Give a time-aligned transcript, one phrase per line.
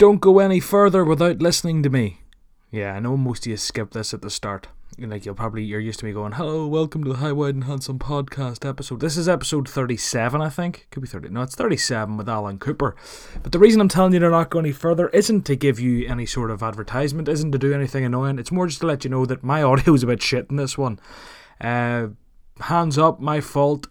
[0.00, 2.22] Don't go any further without listening to me.
[2.70, 4.68] Yeah, I know most of you skip this at the start.
[4.96, 7.64] Like you'll probably you're used to me going, "Hello, welcome to the High Wide and
[7.64, 10.86] Handsome podcast episode." This is episode thirty-seven, I think.
[10.90, 11.28] Could be thirty.
[11.28, 12.96] No, it's thirty-seven with Allen Cooper.
[13.42, 16.08] But the reason I'm telling you to not go any further isn't to give you
[16.08, 18.38] any sort of advertisement, isn't to do anything annoying.
[18.38, 20.56] It's more just to let you know that my audio is a bit shit in
[20.56, 20.98] this one.
[21.60, 22.06] Uh,
[22.58, 23.86] hands up, my fault.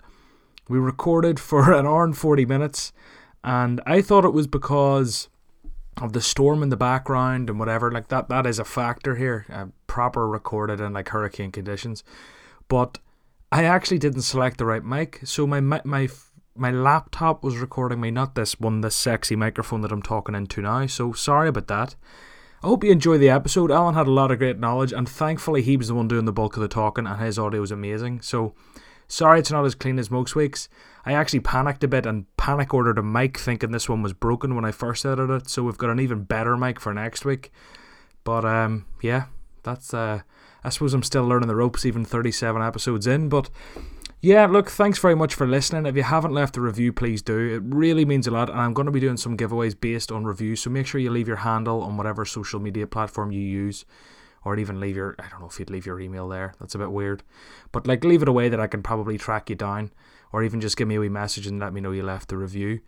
[0.70, 2.94] We recorded for an hour and forty minutes,
[3.44, 5.30] and I thought it was because
[6.02, 9.46] of the storm in the background and whatever like that that is a factor here
[9.52, 12.04] uh, proper recorded in like hurricane conditions
[12.68, 13.00] but
[13.52, 16.08] i actually didn't select the right mic so my my my,
[16.56, 20.62] my laptop was recording me not this one this sexy microphone that i'm talking into
[20.62, 21.96] now so sorry about that
[22.62, 23.72] I hope you enjoy the episode.
[23.72, 26.34] Allen had a lot of great knowledge, and thankfully he was the one doing the
[26.34, 28.20] bulk of the talking, and his audio was amazing.
[28.20, 28.54] So,
[29.10, 30.70] sorry it's not as clean as most weeks.
[31.06, 34.56] I actually panicked a bit and panic ordered a mic thinking this one was broken
[34.56, 37.52] when I first edited it, so we've got an even better mic for next week.
[38.24, 39.26] But um yeah,
[39.64, 40.22] that's uh
[40.64, 43.50] I suppose I'm still learning the ropes even 37 episodes in, but
[44.22, 45.86] yeah, look, thanks very much for listening.
[45.86, 47.56] If you haven't left a review, please do.
[47.56, 50.26] It really means a lot, and I'm going to be doing some giveaways based on
[50.26, 53.86] reviews, so make sure you leave your handle on whatever social media platform you use
[54.44, 56.54] or even leave your I don't know if you'd leave your email there.
[56.60, 57.24] That's a bit weird.
[57.72, 59.92] But like leave it away that I can probably track you down
[60.32, 62.38] or even just give me a wee message and let me know you left the
[62.38, 62.82] review.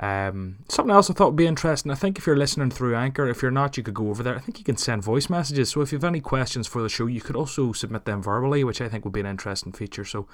[0.00, 1.90] Um, something else I thought would be interesting.
[1.90, 4.36] I think if you're listening through Anchor, if you're not, you could go over there.
[4.36, 5.70] I think you can send voice messages.
[5.70, 8.62] So if you have any questions for the show, you could also submit them verbally,
[8.62, 10.04] which I think would be an interesting feature.
[10.04, 10.28] So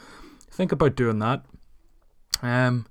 [0.50, 1.44] think about doing that.
[2.42, 2.86] Um,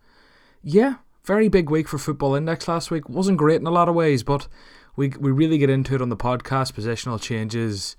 [0.63, 3.07] yeah, very big week for Football Index last week.
[3.07, 4.47] Wasn't great in a lot of ways, but
[4.95, 6.73] we we really get into it on the podcast.
[6.73, 7.95] Positional changes,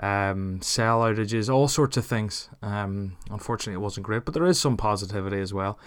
[0.00, 2.48] um, sell outages, all sorts of things.
[2.62, 5.78] Um, unfortunately, it wasn't great, but there is some positivity as well.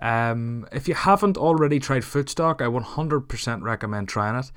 [0.00, 4.50] Um, if you haven't already tried Footstock, I 100% recommend trying it.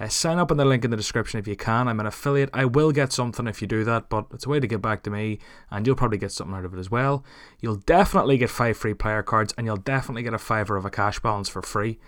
[0.00, 1.86] Uh, sign up in the link in the description if you can.
[1.86, 2.50] I'm an affiliate.
[2.52, 5.02] I will get something if you do that, but it's a way to get back
[5.02, 5.38] to me,
[5.70, 7.24] and you'll probably get something out of it as well.
[7.60, 10.90] You'll definitely get five free player cards, and you'll definitely get a fiver of a
[10.90, 11.98] cash balance for free.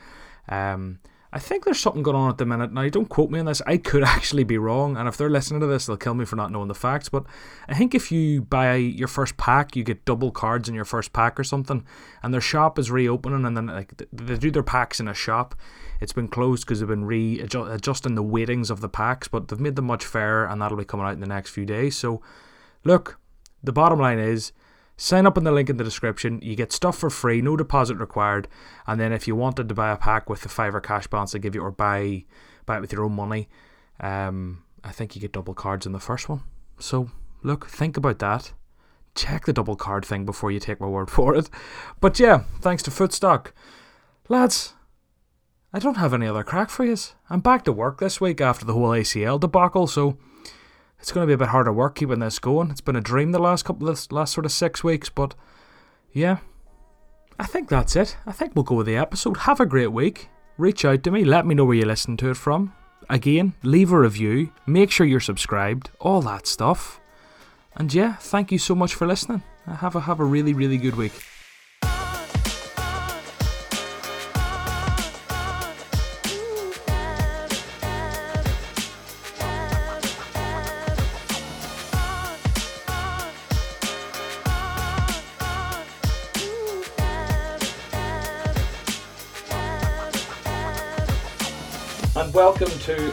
[0.48, 1.00] Um,
[1.34, 2.72] I think there's something going on at the minute.
[2.72, 3.60] Now, don't quote me on this.
[3.66, 6.36] I could actually be wrong, and if they're listening to this, they'll kill me for
[6.36, 7.08] not knowing the facts.
[7.08, 7.24] But
[7.68, 11.12] I think if you buy your first pack, you get double cards in your first
[11.12, 11.84] pack or something,
[12.22, 15.56] and their shop is reopening, and then like they do their packs in a shop.
[16.00, 19.58] It's been closed because they've been re adjusting the weightings of the packs, but they've
[19.58, 21.96] made them much fairer, and that'll be coming out in the next few days.
[21.96, 22.22] So,
[22.84, 23.18] look,
[23.60, 24.52] the bottom line is
[24.96, 26.40] Sign up in the link in the description.
[26.42, 28.46] You get stuff for free, no deposit required.
[28.86, 31.40] And then if you wanted to buy a pack with the fiver cash balance they
[31.40, 32.24] give you, or buy
[32.66, 33.48] buy it with your own money,
[34.00, 36.42] um, I think you get double cards in the first one.
[36.78, 37.10] So
[37.42, 38.52] look, think about that.
[39.14, 41.50] Check the double card thing before you take my word for it.
[42.00, 43.52] But yeah, thanks to Footstock,
[44.28, 44.74] lads.
[45.72, 46.96] I don't have any other crack for you.
[47.28, 50.16] I'm back to work this week after the whole ACL debacle, so
[51.04, 52.70] it's going to be a bit harder work keeping this going.
[52.70, 55.34] It's been a dream the last couple of last sort of six weeks, but
[56.14, 56.38] yeah,
[57.38, 58.16] I think that's it.
[58.24, 59.36] I think we'll go with the episode.
[59.36, 60.30] Have a great week.
[60.56, 61.22] Reach out to me.
[61.22, 62.72] Let me know where you listen to it from.
[63.10, 64.50] Again, leave a review.
[64.66, 65.90] Make sure you're subscribed.
[66.00, 67.02] All that stuff.
[67.76, 69.42] And yeah, thank you so much for listening.
[69.66, 71.12] Have a have a really really good week.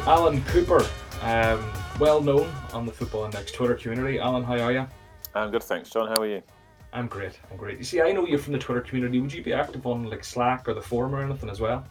[0.07, 0.83] Allen Cooper,
[1.21, 1.63] um,
[1.99, 4.17] well known on the Football Index Twitter community.
[4.17, 4.87] Allen, how are you?
[5.35, 6.07] I'm good, thanks, John.
[6.07, 6.41] How are you?
[6.91, 7.39] I'm great.
[7.51, 7.77] I'm great.
[7.77, 9.19] You see, I know you're from the Twitter community.
[9.19, 11.85] Would you be active on like Slack or the forum or anything as well?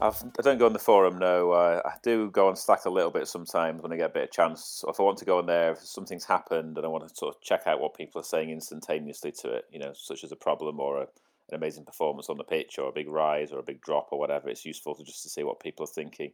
[0.00, 1.50] I've, I don't go on the forum, no.
[1.50, 4.22] Uh, I do go on Slack a little bit sometimes when I get a bit
[4.22, 4.84] of chance.
[4.86, 7.34] If I want to go on there, if something's happened and I want to sort
[7.34, 10.36] of check out what people are saying instantaneously to it, you know, such as a
[10.36, 11.06] problem or a,
[11.48, 14.20] an amazing performance on the pitch or a big rise or a big drop or
[14.20, 16.30] whatever, it's useful to just to see what people are thinking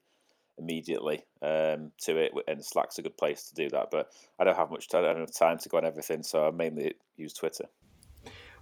[0.59, 2.33] immediately um, to it.
[2.49, 3.91] And Slack's a good place to do that.
[3.91, 6.47] But I don't have much time, I don't have time to go on everything, so
[6.47, 7.65] I mainly use Twitter.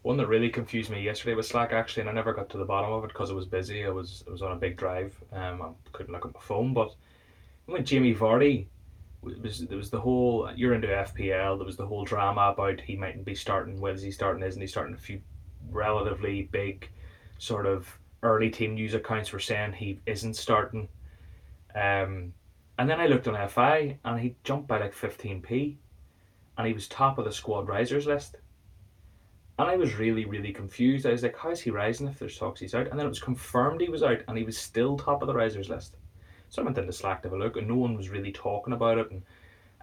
[0.03, 2.65] One that really confused me yesterday was Slack actually, and I never got to the
[2.67, 3.87] bottom of it because it was busy.
[3.87, 5.17] I was I was on a big drive.
[5.33, 6.75] Um, I couldn't look at my phone.
[6.75, 6.95] But
[7.65, 8.67] when Jamie Vardy
[9.25, 11.59] was there was the whole you're into FPL.
[11.59, 13.81] There was the whole drama about he mightn't be starting.
[13.81, 14.43] When is he starting?
[14.43, 14.95] Isn't he starting?
[14.95, 15.21] A few
[15.71, 16.89] relatively big,
[17.39, 17.89] sort of
[18.23, 20.89] early team news accounts were saying he isn't starting.
[21.75, 22.33] Um,
[22.79, 25.77] and then I looked on FI and he jumped by like 15p
[26.59, 28.37] and he was top of the squad risers list.
[29.59, 31.07] And I was really, really confused.
[31.07, 32.89] I was like, how is he rising if there's talks he's out?
[32.89, 35.35] And then it was confirmed he was out and he was still top of the
[35.35, 35.97] risers list.
[36.55, 38.75] So I went into Slack to have a look, and no one was really talking
[38.75, 39.11] about it.
[39.11, 39.23] And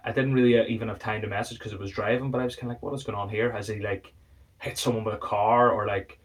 [0.04, 2.30] I didn't really uh, even have time to message because it was driving.
[2.30, 3.52] But I was kind of like, "What is going on here?
[3.52, 4.12] Has he like
[4.58, 6.18] hit someone with a car, or like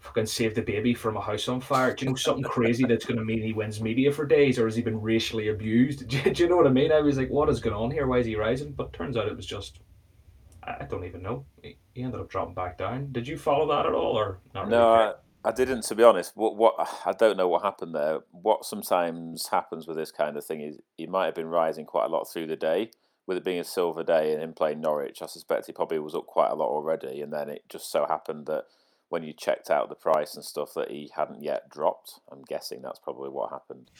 [0.00, 1.94] fucking save the baby from a house on fire?
[1.94, 4.66] Do you know something crazy that's going to mean he wins media for days, or
[4.66, 6.08] has he been racially abused?
[6.08, 6.92] Do, do you know what I mean?
[6.92, 8.06] I was like, "What is going on here?
[8.06, 9.80] Why is he rising?" But turns out it was just
[10.62, 11.44] I don't even know.
[11.62, 13.12] He ended up dropping back down.
[13.12, 14.66] Did you follow that at all, or not?
[14.66, 15.12] Really no, I,
[15.44, 15.82] I, didn't.
[15.84, 16.74] To be honest, what what
[17.06, 18.20] I don't know what happened there.
[18.30, 22.06] What sometimes happens with this kind of thing is he might have been rising quite
[22.06, 22.90] a lot through the day.
[23.26, 26.16] With it being a silver day and him playing Norwich, I suspect he probably was
[26.16, 27.20] up quite a lot already.
[27.20, 28.64] And then it just so happened that
[29.10, 32.20] when you checked out the price and stuff, that he hadn't yet dropped.
[32.32, 33.90] I'm guessing that's probably what happened.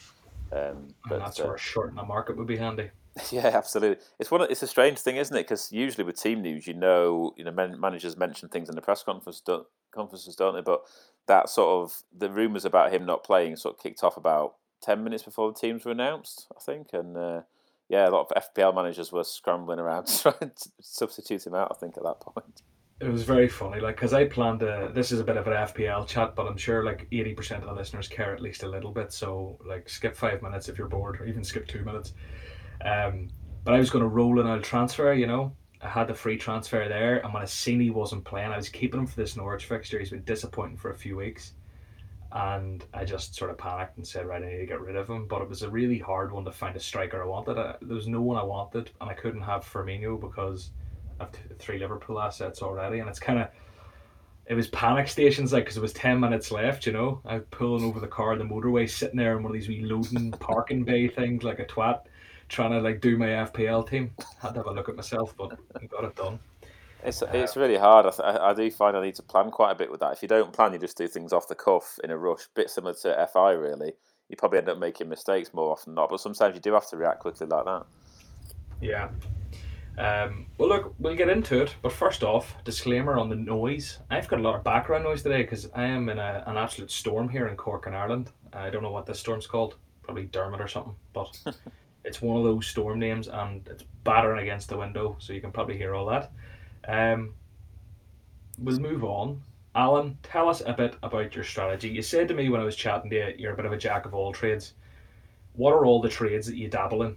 [0.51, 2.89] Um, but and that's uh, where a short in the market would be handy.
[3.29, 4.01] Yeah, absolutely.
[4.19, 4.49] It's one.
[4.49, 5.43] It's a strange thing, isn't it?
[5.43, 9.03] Because usually with team news, you know, you know, managers mention things in the press
[9.03, 10.61] conference, don't, conferences, don't they?
[10.61, 10.83] But
[11.27, 15.03] that sort of the rumours about him not playing sort of kicked off about ten
[15.03, 17.41] minutes before the teams were announced, I think, and uh,
[17.89, 21.69] yeah, a lot of FPL managers were scrambling around trying to substitute him out.
[21.69, 22.61] I think at that point.
[23.01, 24.91] It was very funny, like because I planned to.
[24.93, 27.69] This is a bit of an FPL chat, but I'm sure like eighty percent of
[27.69, 29.11] the listeners care at least a little bit.
[29.11, 32.13] So like, skip five minutes if you're bored, or even skip two minutes.
[32.85, 33.29] Um,
[33.63, 35.55] but I was going to roll an old transfer, you know.
[35.81, 38.69] I had the free transfer there, and when I seen he wasn't playing, I was
[38.69, 39.97] keeping him for this Norwich fixture.
[39.97, 41.53] He's been disappointing for a few weeks,
[42.31, 45.09] and I just sort of panicked and said, "Right, I need to get rid of
[45.09, 47.57] him." But it was a really hard one to find a striker I wanted.
[47.57, 50.69] I, there was no one I wanted, and I couldn't have Firmino because
[51.21, 53.47] I've three Liverpool assets already, and it's kind of
[54.47, 57.43] it was panic stations like because it was 10 minutes left you know i was
[57.51, 60.31] pulling over the car on the motorway sitting there in one of these wee loading
[60.39, 62.01] parking bay things like a twat
[62.51, 64.11] trying to like do my FPL team.
[64.39, 66.39] Had to have a look at myself, but I got it done.
[67.03, 68.05] It's uh, it's really hard.
[68.05, 70.13] I, th- I do find I need to plan quite a bit with that.
[70.13, 72.47] If you don't plan, you just do things off the cuff in a rush.
[72.53, 73.93] Bit similar to FI, really.
[74.29, 76.87] You probably end up making mistakes more often than not, but sometimes you do have
[76.89, 77.85] to react quickly like that.
[78.81, 79.09] Yeah.
[79.97, 81.75] Um, well, look, we'll get into it.
[81.81, 83.99] But first off, disclaimer on the noise.
[84.09, 86.91] I've got a lot of background noise today because I am in a, an absolute
[86.91, 88.31] storm here in Cork in Ireland.
[88.53, 89.75] I don't know what this storm's called.
[90.03, 90.95] Probably Dermot or something.
[91.13, 91.39] But
[92.05, 95.51] it's one of those storm names and it's battering against the window, so you can
[95.51, 96.31] probably hear all that.
[96.87, 97.33] Um,
[98.57, 99.43] we'll move on.
[99.73, 101.89] Allen, tell us a bit about your strategy.
[101.89, 103.77] You said to me when I was chatting to you, you're a bit of a
[103.77, 104.73] jack of all trades.
[105.53, 107.15] What are all the trades that you dabble in?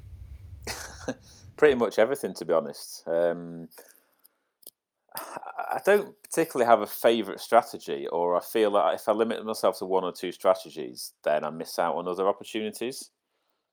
[1.57, 3.05] Pretty much everything, to be honest.
[3.07, 3.69] Um,
[5.17, 9.79] I don't particularly have a favourite strategy, or I feel that if I limit myself
[9.79, 13.11] to one or two strategies, then I miss out on other opportunities.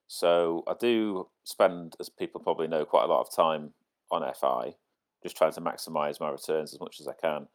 [0.08, 3.74] So I do spend, as people probably know, quite a lot of time
[4.12, 4.76] on FI,
[5.24, 7.48] just trying to maximise my returns as much as I can.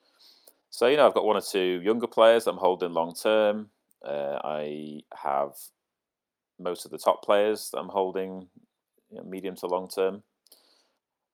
[0.71, 3.71] So you know, I've got one or two younger players I'm holding long term.
[4.05, 5.53] Uh, I have
[6.59, 8.49] most of the top players that I'm holding
[9.17, 10.23] you know, medium to long term.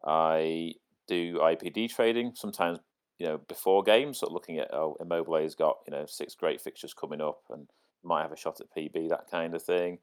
[0.05, 0.73] I
[1.09, 2.79] do IPD trading sometimes,
[3.19, 6.95] you know, before games, so looking at oh, Immobile's got you know six great fixtures
[6.95, 7.69] coming up and
[8.03, 9.99] might have a shot at PB, that kind of thing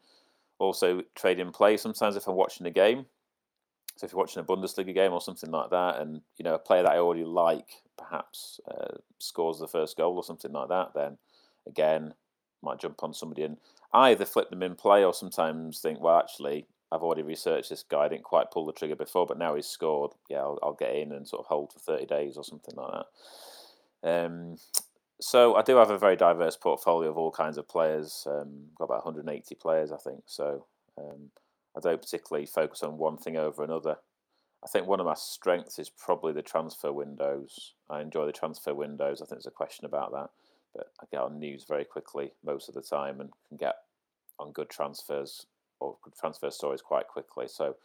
[0.60, 3.06] also trade in play sometimes if I'm watching a game.
[3.96, 6.60] So if you're watching a Bundesliga game or something like that, and you know a
[6.60, 10.94] player that I already like perhaps uh, scores the first goal or something like that,
[10.94, 11.18] then
[11.68, 12.14] again
[12.62, 13.58] might jump on somebody and
[13.94, 18.06] either flip them in play or sometimes think, well, actually I've already researched this guy.
[18.06, 20.12] I didn't quite pull the trigger before, but now he's scored.
[20.30, 22.92] Yeah, I'll, I'll get in and sort of hold for thirty days or something like
[24.04, 24.26] that.
[24.26, 24.58] Um,
[25.22, 28.26] so I do have a very diverse portfolio of all kinds of players.
[28.30, 30.24] Um, got about 180 players, I think.
[30.26, 30.66] So
[30.98, 31.30] um,
[31.76, 33.98] I don't particularly focus on one thing over another.
[34.64, 37.74] I think one of my strengths is probably the transfer windows.
[37.90, 39.22] I enjoy the transfer windows.
[39.22, 40.30] I think there's a question about that,
[40.74, 43.76] but I get on news very quickly most of the time and can get
[44.38, 45.46] on good transfers
[45.80, 47.48] or transfer stories quite quickly.
[47.48, 47.76] So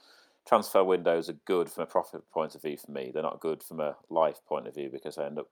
[0.47, 3.11] transfer windows are good from a profit point of view for me.
[3.13, 5.49] They're not good from a life point of view because I end up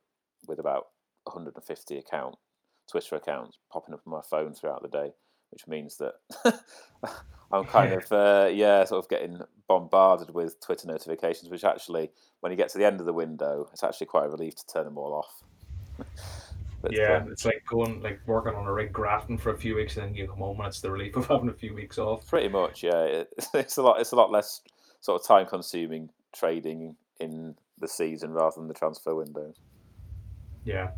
[0.47, 0.89] with about
[1.25, 2.37] 150 account
[2.91, 5.13] Twitter accounts popping up on my phone throughout the day,
[5.51, 6.15] which means that
[7.53, 11.51] I'm kind of uh, yeah, sort of getting bombarded with Twitter notifications.
[11.51, 14.31] Which actually, when you get to the end of the window, it's actually quite a
[14.31, 15.43] relief to turn them all off.
[16.83, 19.77] but, yeah, um, it's like going like working on a rig grafting for a few
[19.77, 21.99] weeks, and then you come home and it's the relief of having a few weeks
[21.99, 22.27] off.
[22.27, 23.03] Pretty much, yeah.
[23.03, 24.01] It, it's a lot.
[24.01, 24.61] It's a lot less
[25.01, 29.57] sort of time consuming trading in the season rather than the transfer windows.
[30.65, 30.91] Yeah,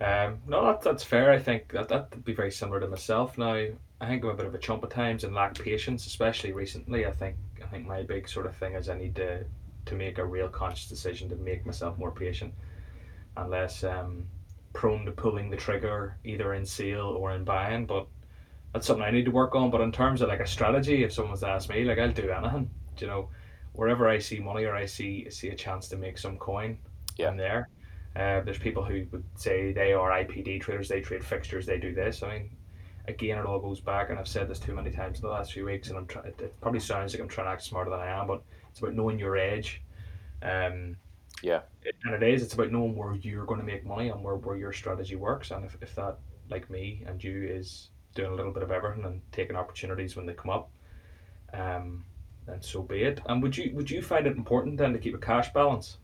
[0.00, 1.32] um, no, that, that's fair.
[1.32, 3.36] I think that that'd be very similar to myself.
[3.36, 6.52] Now, I think I'm a bit of a chump at times and lack patience, especially
[6.52, 7.06] recently.
[7.06, 9.44] I think I think my big sort of thing is I need to
[9.86, 12.52] to make a real conscious decision to make myself more patient
[13.36, 14.26] and less um,
[14.78, 17.84] prone to pulling the trigger either in sale or in buying.
[17.84, 18.06] But
[18.72, 19.70] that's something I need to work on.
[19.70, 22.30] But in terms of like a strategy, if someone's to ask me, like I'll do
[22.30, 22.70] anything.
[22.98, 23.28] You know,
[23.72, 26.78] wherever I see money or I see see a chance to make some coin,
[27.16, 27.28] yeah.
[27.28, 27.68] I'm there.
[28.14, 31.92] Uh, there's people who would say they are IPD traders, they trade fixtures, they do
[31.92, 32.22] this.
[32.22, 32.50] I mean,
[33.08, 35.52] again, it all goes back, and I've said this too many times in the last
[35.52, 36.26] few weeks, and I'm trying.
[36.26, 38.94] It probably sounds like I'm trying to act smarter than I am, but it's about
[38.94, 39.82] knowing your edge.
[40.40, 40.96] Um,
[41.42, 41.60] yeah,
[42.04, 42.42] and it is.
[42.42, 45.50] It's about knowing where you're going to make money and where, where your strategy works,
[45.50, 46.18] and if, if that,
[46.50, 50.26] like me and you, is doing a little bit of everything and taking opportunities when
[50.26, 50.70] they come up,
[51.52, 52.04] um,
[52.46, 53.20] then so be it.
[53.26, 55.98] And would you would you find it important then to keep a cash balance?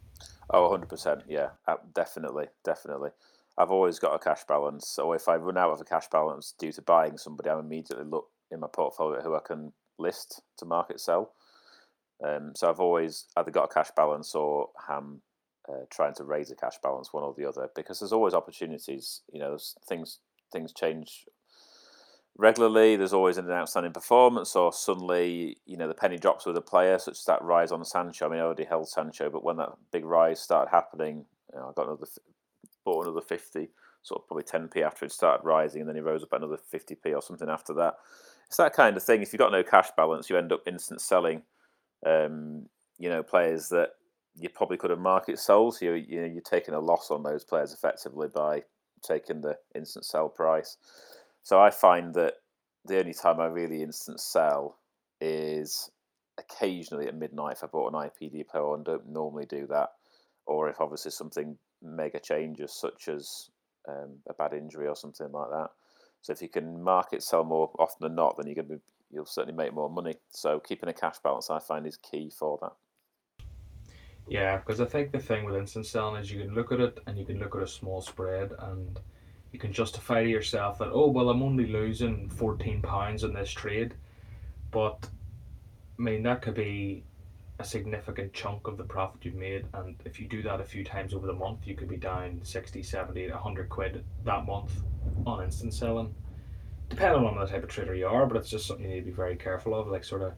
[0.50, 1.22] Oh, 100%.
[1.26, 1.50] Yeah,
[1.94, 2.46] definitely.
[2.64, 3.10] Definitely.
[3.56, 4.88] I've always got a cash balance.
[4.88, 8.04] So if I run out of a cash balance due to buying somebody, I immediately
[8.04, 11.32] look in my portfolio who I can list to market sell.
[12.24, 15.20] Um, so I've always either got a cash balance or am
[15.68, 19.20] uh, trying to raise a cash balance, one or the other, because there's always opportunities.
[19.32, 20.18] You know, things
[20.52, 21.26] things change
[22.36, 22.96] regularly.
[22.96, 26.98] There's always an outstanding performance, or suddenly, you know, the penny drops with a player,
[26.98, 28.26] such as that rise on Sancho.
[28.26, 31.68] I mean, I already held Sancho, but when that big rise started happening, you know,
[31.68, 32.06] I got another,
[32.84, 33.68] bought another 50,
[34.02, 37.14] sort of probably 10p after it started rising, and then he rose up another 50p
[37.14, 37.96] or something after that.
[38.46, 39.22] It's that kind of thing.
[39.22, 41.42] If you've got no cash balance, you end up instant selling,
[42.04, 42.66] um,
[42.98, 43.90] you know, players that
[44.36, 45.76] you probably could have market sold.
[45.76, 48.62] So you, you know, you're taking a loss on those players effectively by
[49.02, 50.76] taking the instant sell price.
[51.42, 52.34] So I find that
[52.84, 54.78] the only time I really instant sell
[55.20, 55.90] is
[56.38, 59.90] occasionally at midnight if I bought an IPD player and don't normally do that,
[60.46, 63.50] or if obviously something mega changes such as
[63.88, 65.68] um, a bad injury or something like that.
[66.22, 68.80] So if you can market sell more often than not, then you're going to be,
[69.14, 70.14] you'll certainly make more money.
[70.30, 72.72] So keeping a cash balance, I find, is key for that.
[74.28, 76.98] Yeah, because I think the thing with instant selling is you can look at it
[77.06, 78.98] and you can look at a small spread and
[79.52, 83.50] you can justify to yourself that oh well I'm only losing fourteen pounds in this
[83.50, 83.94] trade,
[84.70, 85.08] but
[85.98, 87.04] I mean that could be
[87.60, 90.84] a significant chunk of the profit you've made and if you do that a few
[90.84, 94.82] times over the month you could be down 60 70 100 quid that month
[95.24, 96.12] on instant selling
[96.88, 99.06] depending on the type of trader you are but it's just something you need to
[99.06, 100.32] be very careful of like sort of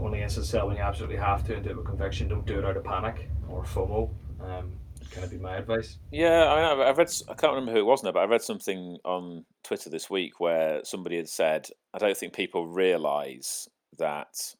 [0.00, 2.58] only instant sell when you absolutely have to and do it with conviction don't do
[2.58, 4.10] it out of panic or FOMO
[4.40, 4.72] um,
[5.10, 5.98] kind of be my advice.
[6.10, 7.10] Yeah, I mean, I've read.
[7.28, 10.40] I can't remember who it was now, but I read something on Twitter this week
[10.40, 14.54] where somebody had said, "I don't think people realise that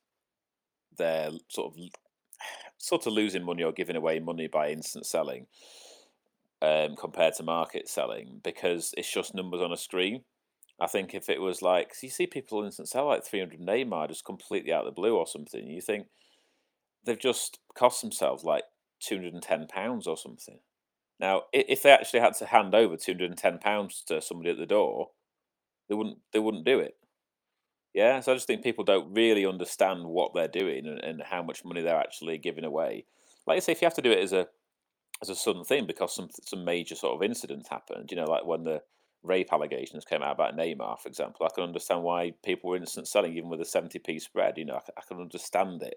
[0.96, 1.80] they're sort of
[2.78, 5.46] sort of losing money or giving away money by instant selling
[6.62, 10.22] um, compared to market selling because it's just numbers on a screen."
[10.80, 14.24] I think if it was like, you see people instant sell like 300 Neymar just
[14.24, 16.08] completely out of the blue or something, you think
[17.04, 18.64] they've just cost themselves like
[19.00, 20.58] two hundred and ten pounds or something.
[21.20, 24.50] Now, if they actually had to hand over two hundred and ten pounds to somebody
[24.50, 25.10] at the door,
[25.88, 26.18] they wouldn't.
[26.32, 26.96] They wouldn't do it.
[27.92, 31.44] Yeah, so I just think people don't really understand what they're doing and, and how
[31.44, 33.04] much money they're actually giving away.
[33.46, 34.48] Like I say, if you have to do it as a
[35.22, 38.44] as a sudden thing because some some major sort of incident happened, you know, like
[38.44, 38.82] when the
[39.24, 43.08] rape allegations came out about Neymar, for example, I can understand why people were instant
[43.08, 44.58] selling even with a seventy p spread.
[44.58, 45.96] You know, I, I can understand it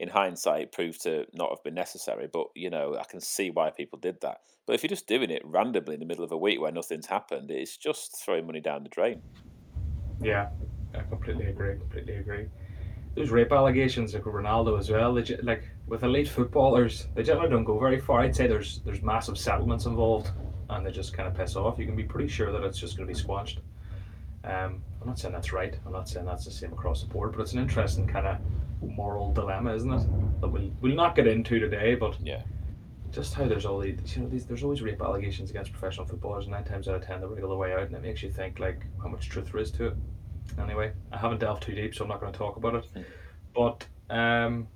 [0.00, 2.28] in hindsight proved to not have been necessary.
[2.32, 4.38] But you know, I can see why people did that.
[4.66, 7.06] But if you're just doing it randomly in the middle of a week where nothing's
[7.06, 9.22] happened, it's just throwing money down the drain.
[10.20, 10.48] Yeah,
[10.94, 11.78] I completely agree.
[11.78, 12.46] Completely agree.
[13.14, 15.12] Those rape allegations, like Ronaldo as well,
[15.42, 18.20] like with elite footballers, they generally don't go very far.
[18.20, 20.30] I'd say there's there's massive settlements involved,
[20.72, 21.78] and they just kind of piss off.
[21.78, 23.60] You can be pretty sure that it's just going to be squashed.
[24.44, 25.76] Um, I'm not saying that's right.
[25.86, 28.38] I'm not saying that's the same across the board, but it's an interesting kind of
[28.82, 30.40] moral dilemma, isn't it?
[30.40, 32.42] That we'll we'll not get into today, but yeah,
[33.12, 36.46] just how there's all these you know these there's always rape allegations against professional footballers,
[36.46, 38.30] and nine times out of ten they wriggle the way out, and it makes you
[38.32, 39.94] think like how much truth there is to it.
[40.58, 42.86] Anyway, I haven't delved too deep, so I'm not going to talk about it.
[43.54, 44.66] But um,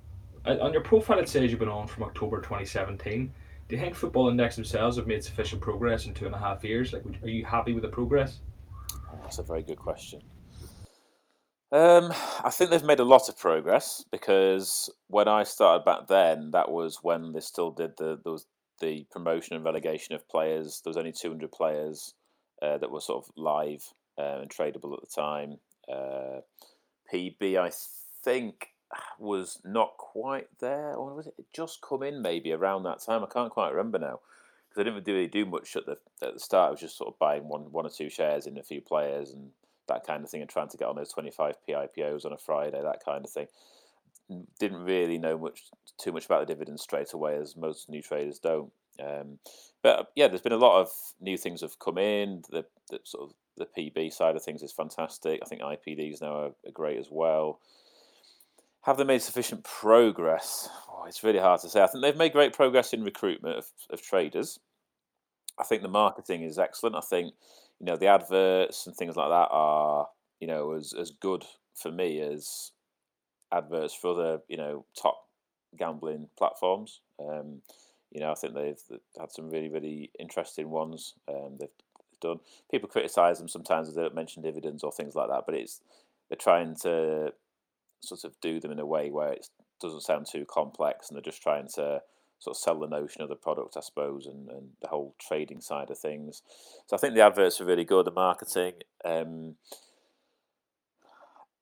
[0.45, 3.31] on your profile, it says you've been on from October 2017.
[3.67, 6.63] Do you think Football Index themselves have made sufficient progress in two and a half
[6.63, 6.93] years?
[6.93, 8.39] Like, are you happy with the progress?
[9.21, 10.21] That's a very good question.
[11.73, 12.13] Um,
[12.45, 16.71] I think they've made a lot of progress because when I started back then, that
[16.71, 18.45] was when they still did the there was
[18.79, 20.81] the promotion and relegation of players.
[20.81, 22.13] There was only two hundred players
[22.61, 23.83] uh, that were sort of live
[24.17, 25.57] uh, and tradable at the time.
[25.91, 26.39] Uh,
[27.13, 27.71] PB, I
[28.23, 28.69] think,
[29.19, 33.23] was not quite there, or was it just come in maybe around that time?
[33.23, 34.19] I can't quite remember now
[34.69, 36.69] because I didn't really do much at the at the start.
[36.69, 39.31] I was just sort of buying one one or two shares in a few players
[39.31, 39.51] and
[39.87, 42.81] that kind of thing and trying to get on those 25p IPOs on a Friday,
[42.81, 43.47] that kind of thing.
[44.59, 45.63] Didn't really know much
[45.97, 48.71] too much about the dividends straight away, as most new traders don't.
[48.99, 49.39] Um,
[49.81, 50.89] but yeah, there's been a lot of
[51.21, 52.43] new things have come in.
[52.49, 55.39] The, the sort of the PB side of things is fantastic.
[55.41, 57.59] I think IPDs now are, are great as well.
[58.83, 60.69] Have they made sufficient progress?
[60.89, 61.81] Oh, it's really hard to say.
[61.81, 64.59] I think they've made great progress in recruitment of, of traders.
[65.59, 66.95] I think the marketing is excellent.
[66.95, 67.33] I think
[67.79, 70.07] you know the adverts and things like that are
[70.39, 71.43] you know as as good
[71.75, 72.71] for me as
[73.51, 75.27] adverts for other you know top
[75.77, 77.01] gambling platforms.
[77.19, 77.61] Um,
[78.11, 81.13] you know, I think they've, had some really really interesting ones.
[81.27, 81.69] Um, they've
[82.21, 82.39] done.
[82.71, 85.81] People criticise them sometimes as they don't mention dividends or things like that, but it's
[86.29, 87.33] they're trying to
[88.01, 89.47] sort of do them in a way where it
[89.81, 92.01] doesn't sound too complex, and they're just trying to
[92.39, 95.61] sort of sell the notion of the product, I suppose, and, and the whole trading
[95.61, 96.43] side of things.
[96.85, 98.73] So I think the adverts are really good, the marketing.
[99.03, 99.55] Um,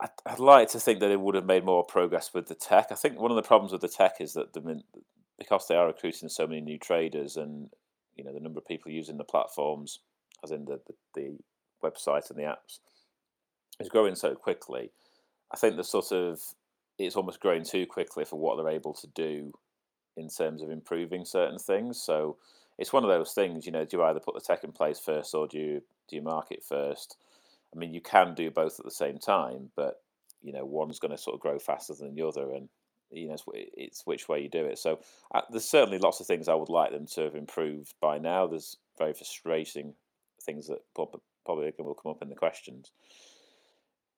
[0.01, 2.87] I'd, I'd like to think that it would have made more progress with the tech.
[2.91, 4.81] I think one of the problems with the tech is that the,
[5.37, 7.69] because they are recruiting so many new traders and
[8.15, 9.99] you know the number of people using the platforms,
[10.43, 11.37] as in the, the, the
[11.83, 12.79] website and the apps,
[13.79, 14.91] is growing so quickly.
[15.53, 16.41] I think the sort of
[16.97, 19.51] it's almost growing too quickly for what they're able to do
[20.15, 22.01] in terms of improving certain things.
[22.01, 22.37] So
[22.77, 24.99] it's one of those things, you know, do you either put the tech in place
[24.99, 27.17] first or do you do you market first?
[27.73, 30.01] I mean, you can do both at the same time, but
[30.41, 32.69] you know, one's going to sort of grow faster than the other, and
[33.11, 34.77] you know, it's, it's which way you do it.
[34.77, 34.99] So
[35.33, 38.47] uh, there's certainly lots of things I would like them to have improved by now.
[38.47, 39.93] There's very frustrating
[40.43, 42.91] things that probably will come up in the questions,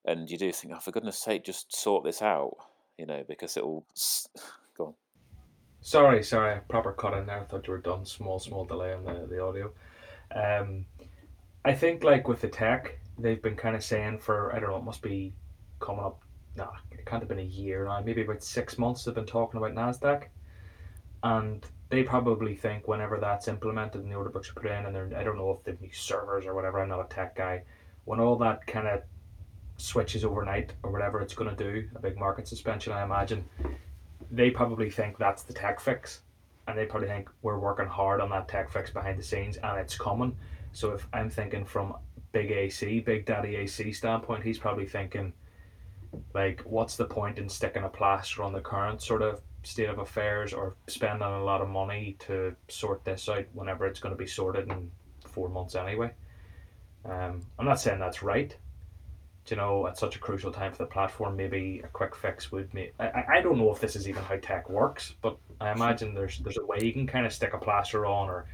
[0.08, 2.56] and you do think, oh, for goodness' sake, just sort this out,
[2.98, 3.86] you know, because it'll
[4.78, 4.94] go on.
[5.82, 7.42] Sorry, sorry, proper cut in there.
[7.42, 8.06] I thought you were done.
[8.06, 9.72] Small, small delay on the, the audio.
[10.34, 10.86] Um,
[11.64, 14.78] I think like with the tech, they've been kind of saying for I don't know,
[14.78, 15.34] it must be
[15.80, 16.22] coming up.
[16.56, 18.02] Nah, it can't have been a year now.
[18.02, 19.04] Maybe about six months.
[19.04, 20.24] They've been talking about Nasdaq,
[21.24, 25.14] and they probably think whenever that's implemented and the order books are put in, and
[25.14, 26.80] I don't know if they've new servers or whatever.
[26.80, 27.64] I'm not a tech guy.
[28.06, 29.04] When all that kind of
[29.78, 33.46] switches overnight or whatever it's going to do, a big market suspension, I imagine
[34.32, 36.22] they probably think that's the tech fix,
[36.68, 39.80] and they probably think we're working hard on that tech fix behind the scenes, and
[39.80, 40.36] it's coming.
[40.74, 41.96] So if I'm thinking from
[42.32, 45.32] Big AC, Big Daddy AC standpoint, he's probably thinking,
[46.34, 50.00] like, what's the point in sticking a plaster on the current sort of state of
[50.00, 54.18] affairs or spending a lot of money to sort this out whenever it's going to
[54.18, 54.92] be sorted in
[55.26, 56.12] four months anyway.
[57.06, 58.56] Um, I'm not saying that's right,
[59.50, 62.74] you know, at such a crucial time for the platform, maybe a quick fix would
[62.74, 62.94] make.
[63.00, 66.40] I, I don't know if this is even how tech works, but I imagine there's
[66.40, 68.46] there's a way you can kind of stick a plaster on or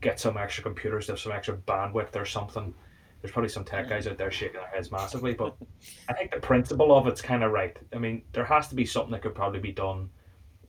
[0.00, 2.72] get some extra computers have some extra bandwidth or something.
[3.20, 5.54] There's probably some tech guys out there shaking their heads massively, but
[6.08, 7.76] I think the principle of it's kind of right.
[7.92, 10.10] I mean, there has to be something that could probably be done,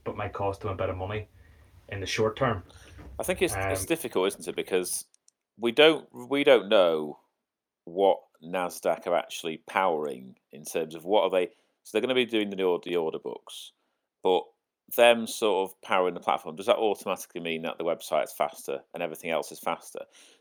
[0.04, 1.28] but might cost them a bit of money
[1.88, 2.62] in the short term.
[3.18, 4.56] I think it's um, it's difficult, isn't it?
[4.56, 5.06] Because
[5.58, 7.18] we don't we don't know
[7.84, 11.46] what Nasdaq are actually powering in terms of what are they.
[11.82, 13.72] So they're going to be doing the order, the order books,
[14.22, 14.44] but
[14.96, 19.02] them sort of powering the platform does that automatically mean that the website's faster and
[19.02, 20.00] everything else is faster?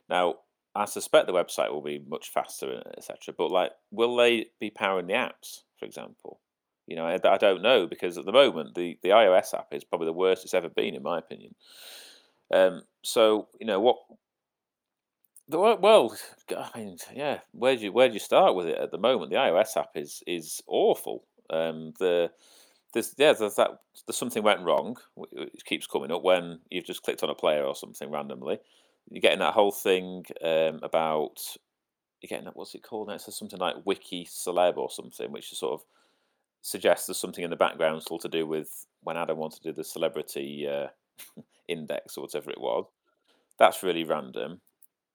[0.09, 0.35] Now,
[0.75, 3.33] I suspect the website will be much faster, etc.
[3.37, 6.39] But like, will they be powering the apps, for example?
[6.87, 9.85] You know, I, I, don't know because at the moment the the iOS app is
[9.85, 11.55] probably the worst it's ever been, in my opinion.
[12.53, 13.97] Um, so you know what
[15.49, 16.17] well,
[16.55, 17.39] I mean, yeah.
[17.51, 19.31] Where do you where do you start with it at the moment?
[19.31, 21.25] The iOS app is is awful.
[21.49, 22.31] Um, the
[22.93, 23.71] there's yeah, there's that
[24.07, 24.97] there's something went wrong.
[25.31, 28.59] It keeps coming up when you've just clicked on a player or something randomly.
[29.09, 31.41] You're getting that whole thing um, about
[32.21, 33.09] you're getting that what's it called?
[33.09, 33.15] Now?
[33.15, 35.85] It says something like Wiki Celeb or something, which is sort of
[36.61, 39.73] suggests there's something in the background still to do with when Adam wanted to do
[39.73, 40.87] the celebrity uh,
[41.67, 42.85] index or whatever it was.
[43.59, 44.61] That's really random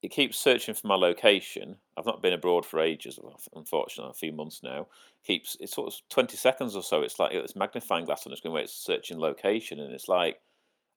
[0.02, 1.76] it keeps searching for my location.
[1.96, 3.18] I've not been abroad for ages,
[3.54, 4.86] unfortunately, a few months now.
[5.24, 7.02] Keeps it's sort of twenty seconds or so.
[7.02, 10.40] It's like this magnifying glass on the screen where it's searching location, and it's like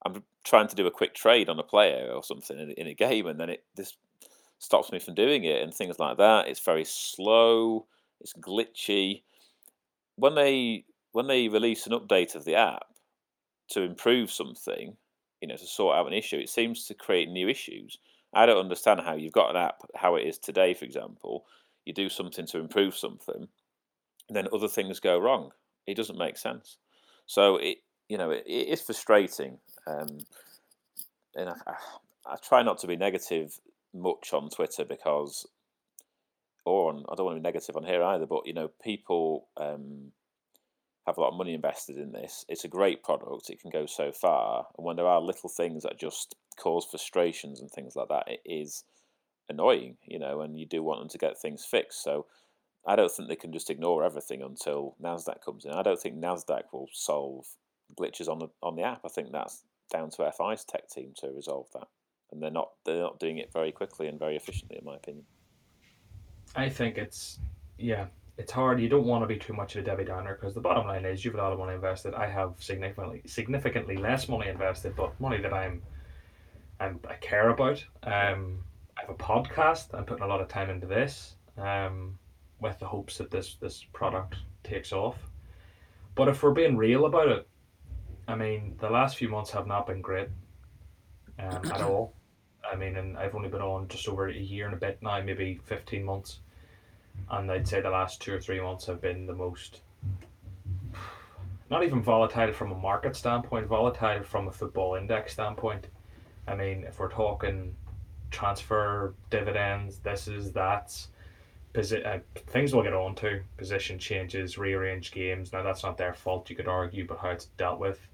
[0.06, 2.94] I'm trying to do a quick trade on a player or something in, in a
[2.94, 3.96] game, and then it this
[4.58, 6.46] stops me from doing it, and things like that.
[6.46, 7.86] It's very slow.
[8.20, 9.22] It's glitchy.
[10.14, 12.86] When they when they release an update of the app
[13.70, 14.96] to improve something,
[15.40, 17.98] you know, to sort out an issue, it seems to create new issues
[18.34, 21.44] I don't understand how you've got an app how it is today, for example.
[21.84, 23.48] You do something to improve something,
[24.28, 25.50] and then other things go wrong.
[25.86, 26.78] It doesn't make sense.
[27.26, 30.18] So it, you know, it, it is frustrating, um,
[31.34, 31.74] and I, I,
[32.26, 33.58] I, try not to be negative
[33.92, 35.46] much on Twitter because,
[36.64, 38.26] or on, I don't want to be negative on here either.
[38.26, 40.12] But you know, people um,
[41.06, 42.44] have a lot of money invested in this.
[42.48, 43.50] It's a great product.
[43.50, 44.66] It can go so far.
[44.76, 48.40] And when there are little things that just cause frustrations and things like that, it
[48.44, 48.84] is
[49.48, 52.02] annoying, you know, and you do want them to get things fixed.
[52.02, 52.26] So
[52.86, 55.72] I don't think they can just ignore everything until Nasdaq comes in.
[55.72, 57.46] I don't think Nasdaq will solve
[57.98, 59.02] glitches on the on the app.
[59.04, 61.88] I think that's down to FI's tech team to resolve that,
[62.30, 65.24] and they're not they're not doing it very quickly and very efficiently, in my opinion.
[66.56, 67.38] I think it's
[67.78, 68.06] yeah,
[68.42, 68.80] it's hard.
[68.80, 71.04] You don't want to be too much of a Debbie Downer because the bottom line
[71.04, 72.12] is you've a lot of money invested.
[72.12, 75.80] I have significantly significantly less money invested, but money that I'm,
[76.80, 77.84] I'm I care about.
[78.02, 78.58] Um,
[78.96, 79.94] I have a podcast.
[79.94, 82.18] I'm putting a lot of time into this, um,
[82.58, 85.18] with the hopes that this this product takes off.
[86.16, 87.48] But if we're being real about it,
[88.26, 90.30] I mean, the last few months have not been great,
[91.38, 92.12] um, at all.
[92.70, 95.22] I mean, and I've only been on just over a year and a bit now,
[95.22, 96.40] maybe fifteen months
[97.30, 99.80] and I'd say the last two or three months have been the most
[101.70, 105.86] not even volatile from a market standpoint, volatile from a football index standpoint.
[106.46, 107.74] I mean, if we're talking
[108.30, 111.08] transfer dividends, this is that's
[111.72, 115.52] posi- uh, things we'll get on to position changes, rearrange games.
[115.52, 118.06] Now that's not their fault, you could argue, but how it's dealt with.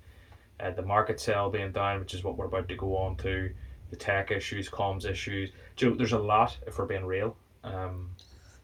[0.61, 3.51] Uh, the market sale being down, which is what we're about to go on to,
[3.91, 5.51] the tech issues, comms issues.
[5.77, 7.37] Joe, there's a lot if we're being real.
[7.65, 8.11] Um,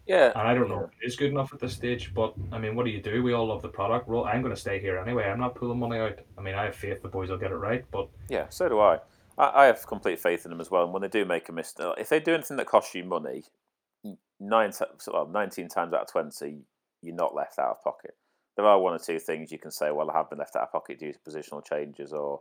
[0.07, 0.33] yeah.
[0.35, 2.75] And I don't know if it is good enough at this stage, but I mean,
[2.77, 3.23] what do you do?
[3.23, 4.09] We all love the product.
[4.09, 5.25] Well, I'm going to stay here anyway.
[5.25, 6.19] I'm not pulling money out.
[6.37, 8.81] I mean, I have faith the boys will get it right, but yeah, so do
[8.81, 8.99] I.
[9.39, 10.85] I, I have complete faith in them as well.
[10.85, 13.05] And when they do make a mistake, uh, if they do anything that costs you
[13.05, 13.45] money,
[14.39, 14.73] nine,
[15.13, 16.63] well, 19 times out of 20,
[17.03, 18.15] you're not left out of pocket.
[18.57, 20.63] There are one or two things you can say, well, I have been left out
[20.63, 22.41] of pocket due to positional changes or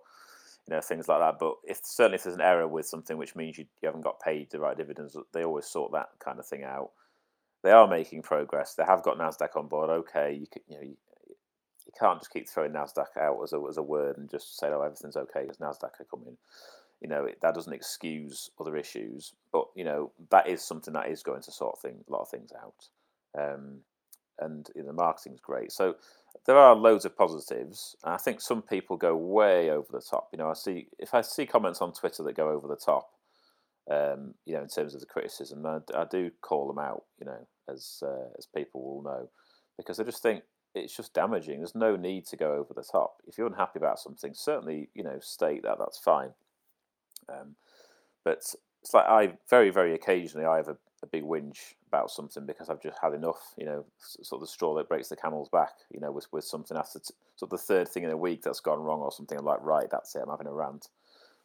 [0.67, 1.39] you know things like that.
[1.39, 4.19] But if certainly if there's an error with something which means you, you haven't got
[4.19, 6.91] paid the right dividends, they always sort that kind of thing out
[7.63, 8.75] they are making progress.
[8.75, 9.89] They have got Nasdaq on board.
[9.89, 10.95] Okay, you can, you know you,
[11.27, 14.67] you can't just keep throwing Nasdaq out as a as a word and just say
[14.67, 16.37] oh everything's okay because Nasdaq are coming.
[17.01, 21.09] You know it, that doesn't excuse other issues, but you know that is something that
[21.09, 22.87] is going to sort thing, a lot of things out.
[23.37, 23.79] Um,
[24.39, 25.71] and you know, the marketing's great.
[25.71, 25.95] So
[26.45, 27.95] there are loads of positives.
[28.03, 30.29] I think some people go way over the top.
[30.31, 33.09] You know, I see if I see comments on Twitter that go over the top,
[33.89, 37.03] um, you know, in terms of the criticism, I, I do call them out.
[37.19, 39.29] You know, as uh, as people will know,
[39.77, 40.43] because I just think
[40.75, 41.59] it's just damaging.
[41.59, 43.17] There's no need to go over the top.
[43.27, 45.79] If you're unhappy about something, certainly you know state that.
[45.79, 46.29] That's fine.
[47.29, 47.55] Um,
[48.23, 48.43] but
[48.81, 52.69] it's like I very very occasionally I have a, a big whinge about something because
[52.69, 53.53] I've just had enough.
[53.57, 55.73] You know, sort of the straw that breaks the camel's back.
[55.91, 58.43] You know, with with something after t- sort of the third thing in a week
[58.43, 59.37] that's gone wrong or something.
[59.37, 60.21] I'm like, right, that's it.
[60.23, 60.87] I'm having a rant.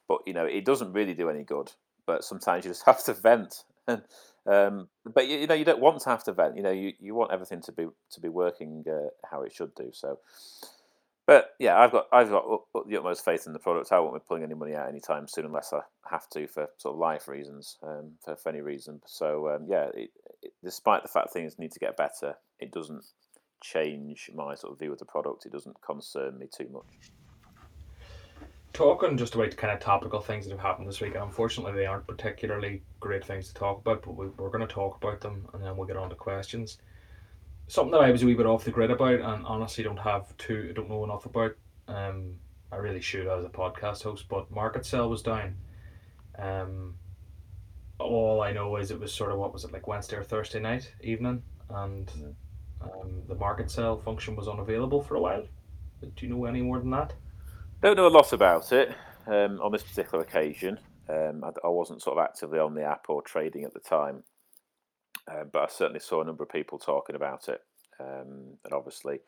[0.06, 1.72] But you know, it doesn't really do any good.
[2.08, 3.64] But sometimes you just have to vent.
[4.46, 6.56] Um, but you, you, know, you don't want to have to vent.
[6.56, 9.74] You know, you, you want everything to be to be working uh, how it should
[9.74, 9.90] do.
[9.92, 10.20] So,
[11.26, 13.92] but yeah, I've got I've got the utmost faith in the product.
[13.92, 16.94] I won't be pulling any money out anytime soon unless I have to for sort
[16.94, 19.02] of life reasons, um, for, for any reason.
[19.04, 20.10] So um, yeah, it,
[20.42, 23.04] it, despite the fact things need to get better, it doesn't
[23.62, 25.44] change my sort of view of the product.
[25.44, 27.10] It doesn't concern me too much
[28.78, 31.84] talking just about kind of topical things that have happened this week, and unfortunately they
[31.84, 35.48] aren't particularly great things to talk about, but we, are going to talk about them
[35.52, 36.78] and then we'll get on to questions.
[37.66, 40.34] Something that I was a wee bit off the grid about and honestly don't have
[40.36, 41.56] too, I don't know enough about.
[41.88, 42.36] Um,
[42.70, 45.56] I really should as a podcast host, but market sell was down.
[46.38, 46.94] Um,
[47.98, 50.60] all I know is it was sort of what was it like Wednesday or Thursday
[50.60, 52.08] night evening, and
[52.80, 55.44] um, the market sell function was unavailable for a while.
[56.00, 57.12] Do you know any more than that?
[57.80, 58.92] Don't know a lot about it
[59.28, 60.80] um, on this particular occasion.
[61.08, 64.24] Um, I, I, wasn't sort of actively on the app or trading at the time,
[65.30, 67.60] uh, but I certainly saw a number of people talking about it,
[68.00, 69.20] um, and obviously,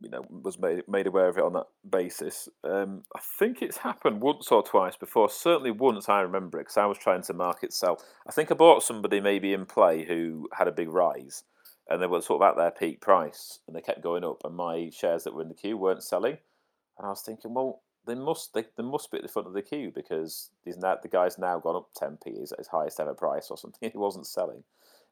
[0.00, 2.48] you know, was made made aware of it on that basis.
[2.64, 5.28] Um, I think it's happened once or twice before.
[5.28, 8.02] Certainly once I remember it because I was trying to market sell.
[8.26, 11.44] I think I bought somebody maybe in play who had a big rise,
[11.90, 14.56] and they were sort of at their peak price, and they kept going up, and
[14.56, 16.38] my shares that were in the queue weren't selling.
[16.98, 19.54] And I was thinking, well, they must they, they must be at the front of
[19.54, 22.98] the queue because he's now, the guy's now gone up 10p, he's at his highest
[23.00, 23.90] ever price or something.
[23.92, 24.64] He wasn't selling.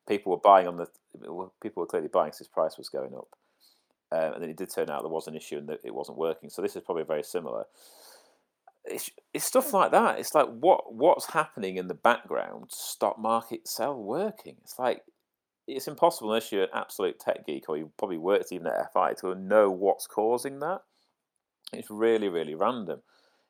[0.09, 0.87] People were buying on the
[1.63, 3.29] people were clearly buying because his price was going up.
[4.13, 6.19] Um, and then it did turn out there was an issue and that it wasn't
[6.19, 6.49] working.
[6.49, 7.65] So this is probably very similar.
[8.85, 10.21] It's, it's stuff like that.
[10.21, 14.57] It's like what what's happening in the background to stop market sell working.
[14.63, 15.03] It's like
[15.67, 19.15] it's impossible unless you're an absolute tech geek or you probably worked even at FI
[19.21, 20.83] to know what's causing that.
[21.73, 23.01] It's really, really random.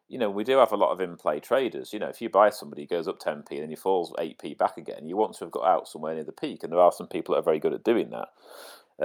[0.09, 1.93] You know, we do have a lot of in-play traders.
[1.93, 4.57] You know, if you buy somebody who goes up 10p and then he falls 8p
[4.57, 6.93] back again, you want to have got out somewhere near the peak, and there are
[6.93, 8.29] some people that are very good at doing that.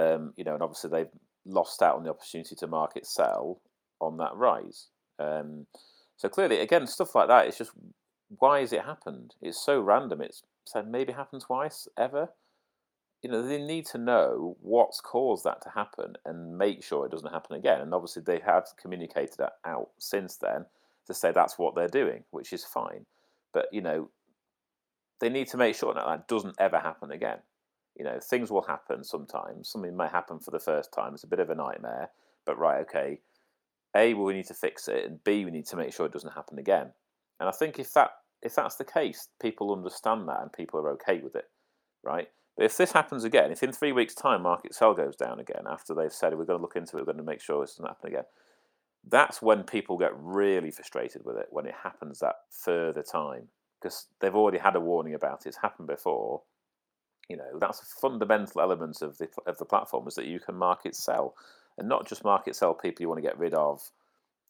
[0.00, 1.10] Um, you know, and obviously they've
[1.44, 3.60] lost out on the opportunity to market sell
[4.00, 4.86] on that rise.
[5.18, 5.66] Um,
[6.16, 7.46] so clearly, again, stuff like that.
[7.46, 7.72] It's just
[8.38, 9.34] why has it happened?
[9.42, 10.20] It's so random.
[10.20, 12.28] It's said maybe happened twice ever.
[13.22, 17.12] You know, they need to know what's caused that to happen and make sure it
[17.12, 17.80] doesn't happen again.
[17.80, 20.66] And obviously, they have communicated that out since then
[21.06, 23.06] to say that's what they're doing, which is fine.
[23.52, 24.10] But you know,
[25.20, 27.38] they need to make sure that that doesn't ever happen again.
[27.96, 29.68] You know, things will happen sometimes.
[29.68, 31.14] Something may happen for the first time.
[31.14, 32.10] It's a bit of a nightmare.
[32.44, 33.20] But right, okay.
[33.94, 36.12] A, well, we need to fix it, and B, we need to make sure it
[36.12, 36.92] doesn't happen again.
[37.38, 40.90] And I think if that if that's the case, people understand that and people are
[40.90, 41.48] okay with it,
[42.02, 42.28] right?
[42.56, 45.64] But if this happens again, if in three weeks' time market sell goes down again
[45.68, 47.76] after they've said we're going to look into it, we're going to make sure this
[47.76, 48.24] doesn't happen again,
[49.08, 53.48] that's when people get really frustrated with it when it happens that further time
[53.80, 55.48] because they've already had a warning about it.
[55.48, 56.42] It's happened before.
[57.28, 60.56] You know, that's a fundamental element of the of the platform is that you can
[60.56, 61.34] market sell,
[61.78, 63.80] and not just market sell people you want to get rid of,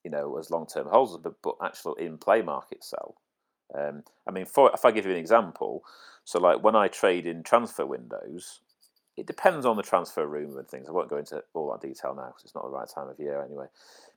[0.05, 3.17] you know, as long term holders, but but actual in play market sell.
[3.75, 5.83] Um, I mean, for, if I give you an example,
[6.25, 8.61] so like when I trade in transfer windows,
[9.17, 10.89] it depends on the transfer room and things.
[10.89, 13.21] I won't go into all that detail now because it's not the right time of
[13.21, 13.67] year anyway.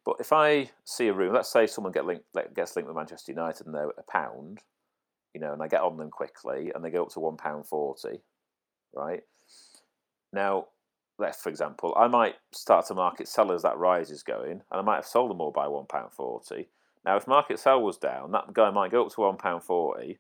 [0.06, 3.32] But if I see a room, let's say someone get linked, gets linked with Manchester
[3.32, 4.60] United and they're a pound,
[5.34, 7.66] you know, and I get on them quickly, and they go up to one pound
[7.66, 8.22] forty,
[8.94, 9.24] right?
[10.32, 10.68] Now,
[11.18, 14.64] let's for example, I might start to market sell as that rise is going, and
[14.72, 16.70] I might have sold them all by one pound forty.
[17.04, 20.20] Now, if market sell was down, that guy might go up to one pound forty,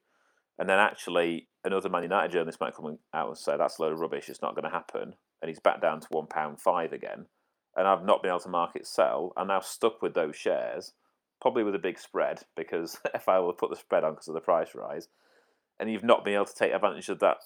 [0.59, 3.93] and then actually another Man United journalist might come out and say that's a load
[3.93, 4.29] of rubbish.
[4.29, 7.25] It's not going to happen, and he's back down to one pound five again.
[7.75, 9.33] And I've not been able to market sell.
[9.35, 10.93] I'm now stuck with those shares
[11.41, 14.41] probably with a big spread because FI will put the spread on because of the
[14.41, 15.07] price rise,
[15.79, 17.37] and you've not been able to take advantage of that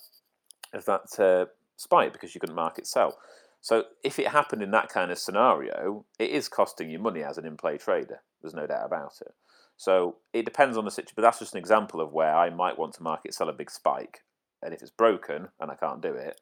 [0.73, 3.17] of that uh, spike because you couldn't market sell.
[3.62, 7.38] So if it happened in that kind of scenario, it is costing you money as
[7.38, 8.21] an in-play trader.
[8.41, 9.34] There's no doubt about it.
[9.79, 12.77] So it depends on the situation, but that's just an example of where I might
[12.77, 14.25] want to market sell a big spike,
[14.61, 16.41] and if it's broken and I can't do it,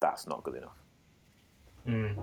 [0.00, 0.78] that's not good enough.
[1.86, 2.16] Mm.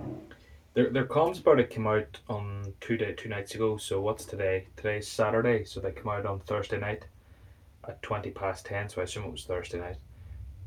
[0.73, 3.77] Their their comms about it came out on two day two nights ago.
[3.77, 4.65] So what's today?
[4.75, 5.65] Today's Saturday.
[5.65, 7.05] So they come out on Thursday night
[7.87, 8.89] at twenty past ten.
[8.89, 9.97] So I assume it was Thursday night.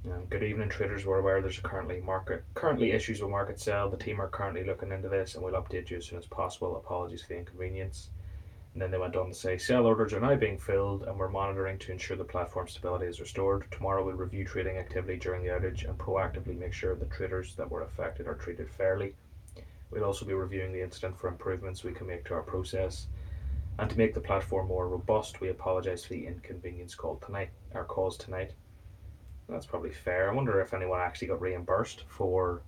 [0.04, 1.06] Um, good evening, traders.
[1.06, 3.90] We're aware there's currently market currently issues with market sell.
[3.90, 6.76] The team are currently looking into this, and we'll update you as soon as possible.
[6.76, 8.10] Apologies for the inconvenience.
[8.78, 11.28] And then they went on to say sell orders are now being filled, and we're
[11.28, 13.66] monitoring to ensure the platform stability is restored.
[13.72, 17.68] Tomorrow we'll review trading activity during the outage and proactively make sure the traders that
[17.68, 19.16] were affected are treated fairly.
[19.90, 23.08] We'll also be reviewing the incident for improvements we can make to our process.
[23.80, 27.84] And to make the platform more robust, we apologise for the inconvenience called tonight, our
[27.84, 28.52] calls tonight.
[29.48, 30.30] That's probably fair.
[30.30, 32.62] I wonder if anyone actually got reimbursed for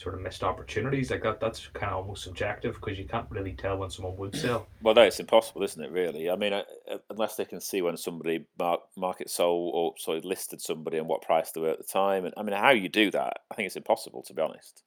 [0.00, 1.40] sort of missed opportunities like that.
[1.40, 4.66] That's kind of almost subjective because you can't really tell when someone would sell.
[4.82, 5.90] Well, no, it's impossible, isn't it?
[5.90, 6.30] Really.
[6.30, 10.22] I mean, uh, uh, unless they can see when somebody mark, market sold or sorry
[10.22, 12.88] listed somebody and what price they were at the time, and I mean, how you
[12.88, 14.82] do that, I think it's impossible to be honest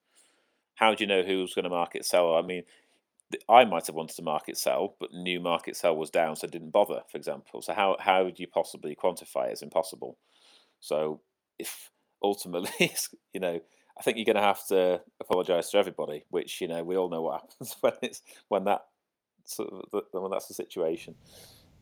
[0.76, 2.36] how do you know who's going to market sell?
[2.36, 2.64] I mean,
[3.50, 6.72] I might have wanted to market sell, but new market sell was down, so didn't
[6.72, 7.62] bother, for example.
[7.62, 9.54] So how how do you possibly quantify it?
[9.54, 10.18] It's impossible.
[10.80, 11.22] So
[11.58, 11.90] if
[12.22, 12.94] ultimately,
[13.34, 13.62] you know,
[13.98, 17.10] I think you're going to have to apologise to everybody, which you know we all
[17.10, 18.86] know what happens when it's when that
[19.46, 21.16] sort of, when that's the situation.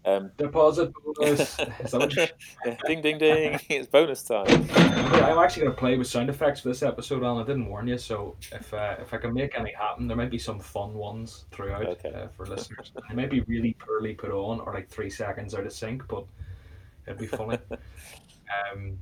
[0.04, 1.58] Um, Deposit bonus.
[2.88, 3.60] ding, ding, ding.
[3.70, 4.48] it's bonus time.
[4.48, 7.68] Yeah, I'm actually going to play with sound effects for this episode, and I didn't
[7.68, 8.00] warn you.
[8.00, 11.46] So if uh, if I can make any happen, there might be some fun ones
[11.52, 12.12] throughout okay.
[12.14, 12.92] uh, for listeners.
[13.10, 16.26] They might be really poorly put on or like three seconds out of sync, but
[17.06, 17.60] it'd be funny.
[18.74, 18.98] um,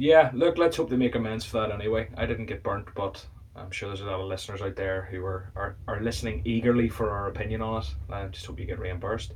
[0.00, 2.08] yeah, look, let's hope they make amends for that anyway.
[2.16, 5.24] I didn't get burnt, but I'm sure there's a lot of listeners out there who
[5.24, 7.94] are, are, are listening eagerly for our opinion on it.
[8.10, 9.34] I just hope you get reimbursed.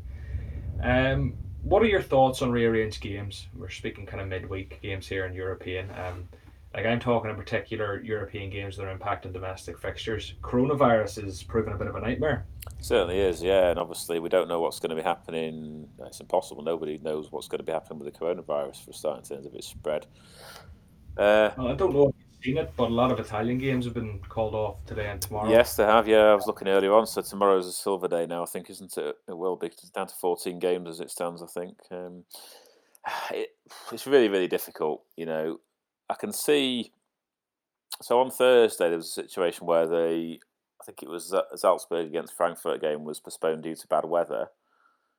[0.82, 3.46] Um, what are your thoughts on rearranged games?
[3.54, 5.90] We're speaking kind of midweek games here in European.
[5.90, 6.28] Um,
[6.74, 10.34] like I'm talking in particular European games that are impacting domestic fixtures.
[10.42, 12.46] Coronavirus is proving a bit of a nightmare.
[12.80, 13.70] certainly is, yeah.
[13.70, 15.88] And obviously, we don't know what's going to be happening.
[16.06, 16.62] It's impossible.
[16.62, 19.54] Nobody knows what's going to be happening with the coronavirus for starting in terms of
[19.54, 20.06] its spread.
[21.16, 22.12] Uh, well, I don't know
[22.44, 25.50] seen it, but a lot of Italian games have been called off today and tomorrow.
[25.50, 26.06] Yes, they have.
[26.06, 27.06] Yeah, I was looking earlier on.
[27.06, 29.16] So tomorrow's a silver day now, I think, isn't it?
[29.28, 29.68] It will be.
[29.68, 31.76] It's down to 14 games as it stands, I think.
[31.90, 32.24] Um,
[33.32, 33.50] it,
[33.92, 35.02] it's really, really difficult.
[35.16, 35.60] You know,
[36.08, 36.92] I can see.
[38.02, 40.40] So on Thursday, there was a situation where they,
[40.80, 44.48] I think it was Salzburg against Frankfurt game was postponed due to bad weather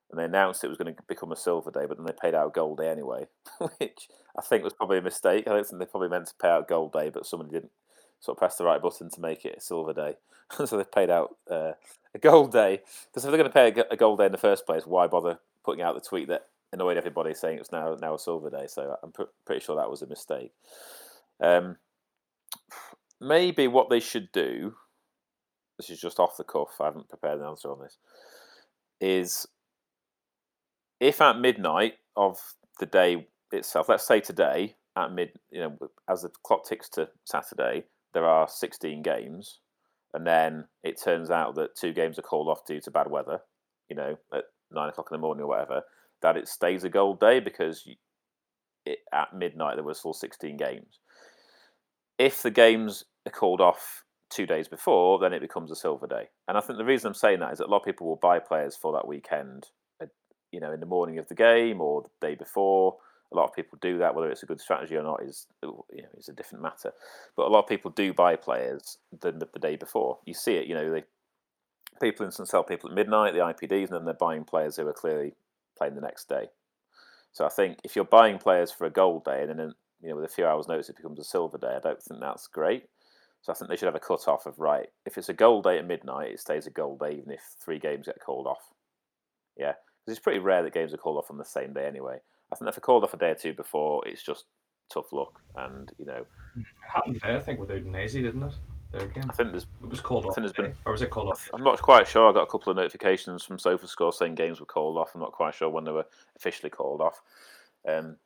[0.10, 2.36] and they announced it was going to become a silver day, but then they paid
[2.36, 3.26] out gold day anyway,
[3.78, 5.48] which I think was probably a mistake.
[5.48, 7.71] I don't think they probably meant to pay out gold day, but somebody didn't
[8.19, 10.15] sort of press the right button to make it a silver day.
[10.65, 11.71] so they've paid out uh,
[12.13, 14.65] a gold day because if they're going to pay a gold day in the first
[14.65, 18.19] place, why bother putting out the tweet that annoyed everybody saying it's now now a
[18.19, 18.65] silver day?
[18.67, 20.51] So I'm pr- pretty sure that was a mistake.
[21.41, 21.77] Um,
[23.19, 24.75] maybe what they should do.
[25.77, 26.79] This is just off the cuff.
[26.79, 27.97] I haven't prepared an answer on this.
[29.01, 29.47] Is
[30.99, 32.38] if at midnight of
[32.79, 35.77] the day itself, let's say today at mid, you know,
[36.09, 37.83] as the clock ticks to Saturday,
[38.13, 39.59] there are 16 games,
[40.13, 43.41] and then it turns out that two games are called off due to bad weather,
[43.89, 45.81] you know, at nine o'clock in the morning or whatever,
[46.25, 47.88] that it stays a gold day because
[48.85, 50.99] it, at midnight there was still 16 games.
[52.17, 56.29] If the games are called off two days before, then it becomes a silver day.
[56.47, 58.15] And I think the reason I'm saying that is that a lot of people will
[58.15, 59.67] buy players for that weekend,
[60.01, 60.07] uh,
[60.51, 62.97] you know, in the morning of the game or the day before
[63.31, 64.15] a lot of people do that.
[64.15, 66.91] Whether it's a good strategy or not is you know, is a different matter.
[67.35, 70.19] But a lot of people do buy players than the, the day before.
[70.25, 70.67] You see it.
[70.67, 71.03] You know, they
[72.01, 74.93] people instant sell people at midnight, the IPDs, and then they're buying players who are
[74.93, 75.33] clearly
[75.77, 76.47] playing the next day.
[77.31, 80.09] So I think if you're buying players for a gold day and then um, you
[80.09, 82.47] know with a few hours notice it becomes a silver day, I don't think that's
[82.47, 82.85] great.
[83.41, 84.88] So I think they should have a cut off of right.
[85.05, 87.77] If it's a gold day at midnight, it stays a gold day even if three
[87.77, 88.71] games get called off.
[89.57, 92.17] Yeah, because it's pretty rare that games are called off on the same day anyway.
[92.51, 94.45] I think if I called off a day or two before, it's just
[94.91, 95.41] tough luck.
[95.55, 98.53] And you know, it happened there, I think, with Udinese, didn't it?
[98.95, 99.25] Again.
[99.29, 100.36] I think there's it was called off.
[100.36, 101.49] Been, or was it called off?
[101.53, 102.29] I'm not quite sure.
[102.29, 105.12] I got a couple of notifications from SofaScore saying games were called off.
[105.13, 106.05] I'm not quite sure when they were
[106.36, 107.21] officially called off.
[107.88, 108.17] Um,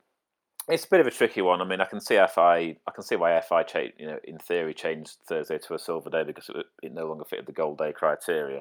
[0.67, 1.61] it's a bit of a tricky one.
[1.61, 2.77] I mean, I can see FI.
[2.87, 6.09] I can see why FI, cha- you know, in theory, changed Thursday to a silver
[6.09, 8.59] day because it, it no longer fitted the gold day criteria.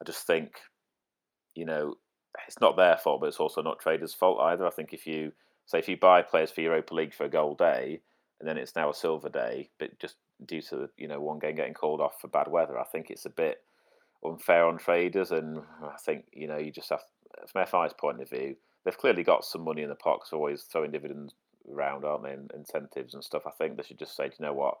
[0.00, 0.60] I just think,
[1.54, 1.96] you know,
[2.46, 4.66] it's not their fault, but it's also not traders' fault either.
[4.66, 5.32] I think if you
[5.66, 8.00] say if you buy players for Europa League for a gold day
[8.40, 11.54] and then it's now a silver day, but just due to you know one game
[11.54, 13.58] getting called off for bad weather, I think it's a bit
[14.24, 15.30] unfair on traders.
[15.30, 17.02] And I think you know you just have
[17.46, 20.90] from FI's point of view, they've clearly got some money in the pot always throwing
[20.90, 21.34] dividends
[21.70, 22.32] around, aren't they?
[22.32, 23.42] And incentives and stuff.
[23.46, 24.78] I think they should just say, you know what,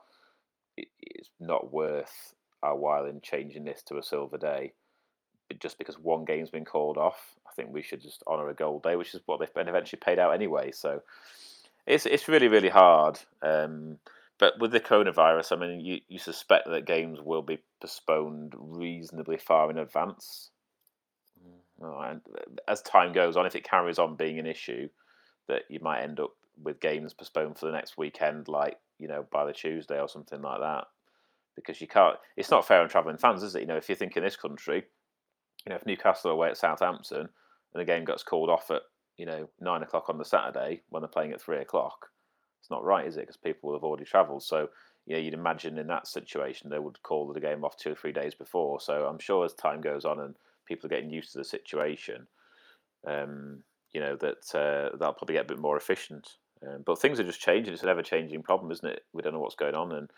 [0.76, 4.72] it's not worth our while in changing this to a silver day
[5.58, 7.18] just because one game's been called off,
[7.48, 10.00] I think we should just honour a gold day, which is what they've been eventually
[10.02, 10.70] paid out anyway.
[10.70, 11.02] So
[11.86, 13.18] it's it's really really hard.
[13.42, 13.98] Um,
[14.38, 19.36] but with the coronavirus, I mean, you, you suspect that games will be postponed reasonably
[19.36, 20.50] far in advance.
[21.82, 22.20] Mm, and
[22.66, 24.88] as time goes on, if it carries on being an issue,
[25.46, 26.30] that you might end up
[26.62, 30.40] with games postponed for the next weekend, like you know by the Tuesday or something
[30.40, 30.84] like that,
[31.54, 32.16] because you can't.
[32.36, 33.60] It's not fair on travelling fans, is it?
[33.60, 34.84] You know, if you think in this country,
[35.66, 38.82] you know, if Newcastle are away at Southampton and the game gets called off at
[39.20, 42.08] you know nine o'clock on the Saturday when they're playing at three o'clock,
[42.58, 43.20] it's not right, is it?
[43.20, 44.42] Because people will have already travelled.
[44.42, 44.70] So
[45.06, 47.94] you know, you'd imagine in that situation they would call the game off two or
[47.94, 48.80] three days before.
[48.80, 50.34] So I'm sure as time goes on and
[50.66, 52.26] people are getting used to the situation,
[53.06, 56.36] um, you know that uh, that'll probably get a bit more efficient.
[56.66, 57.74] Um, but things are just changing.
[57.74, 59.04] It's an ever-changing problem, isn't it?
[59.12, 60.10] We don't know what's going on, and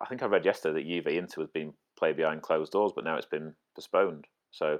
[0.00, 3.04] I think I read yesterday that Juve Inter was being played behind closed doors, but
[3.04, 4.26] now it's been postponed.
[4.52, 4.78] So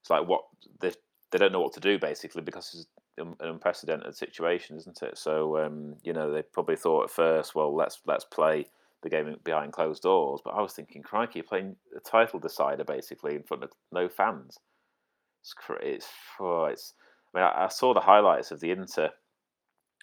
[0.00, 0.42] it's like what
[0.80, 0.92] they
[1.32, 2.86] they don't know what to do basically because it's
[3.18, 5.18] an unprecedented situation, isn't it?
[5.18, 8.66] So um, you know they probably thought at first, well, let's let's play
[9.02, 10.40] the game behind closed doors.
[10.44, 14.08] But I was thinking, crikey, you're playing a title decider basically in front of no
[14.08, 14.58] fans.
[15.42, 16.94] It's it's, oh, it's
[17.34, 19.10] I mean, I, I saw the highlights of the Inter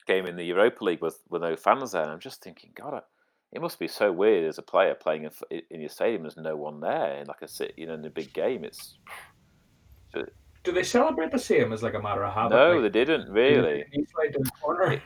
[0.08, 3.04] game in the Europa League with with no fans there, and I'm just thinking, God,
[3.52, 6.24] it must be so weird as a player playing in, your stadium.
[6.24, 8.64] There's no one there, like a you know in a big game.
[8.64, 8.98] It's.
[10.64, 12.56] Do they celebrate the same as like a matter of habit?
[12.56, 13.86] No, like, they didn't really.
[13.92, 14.10] it,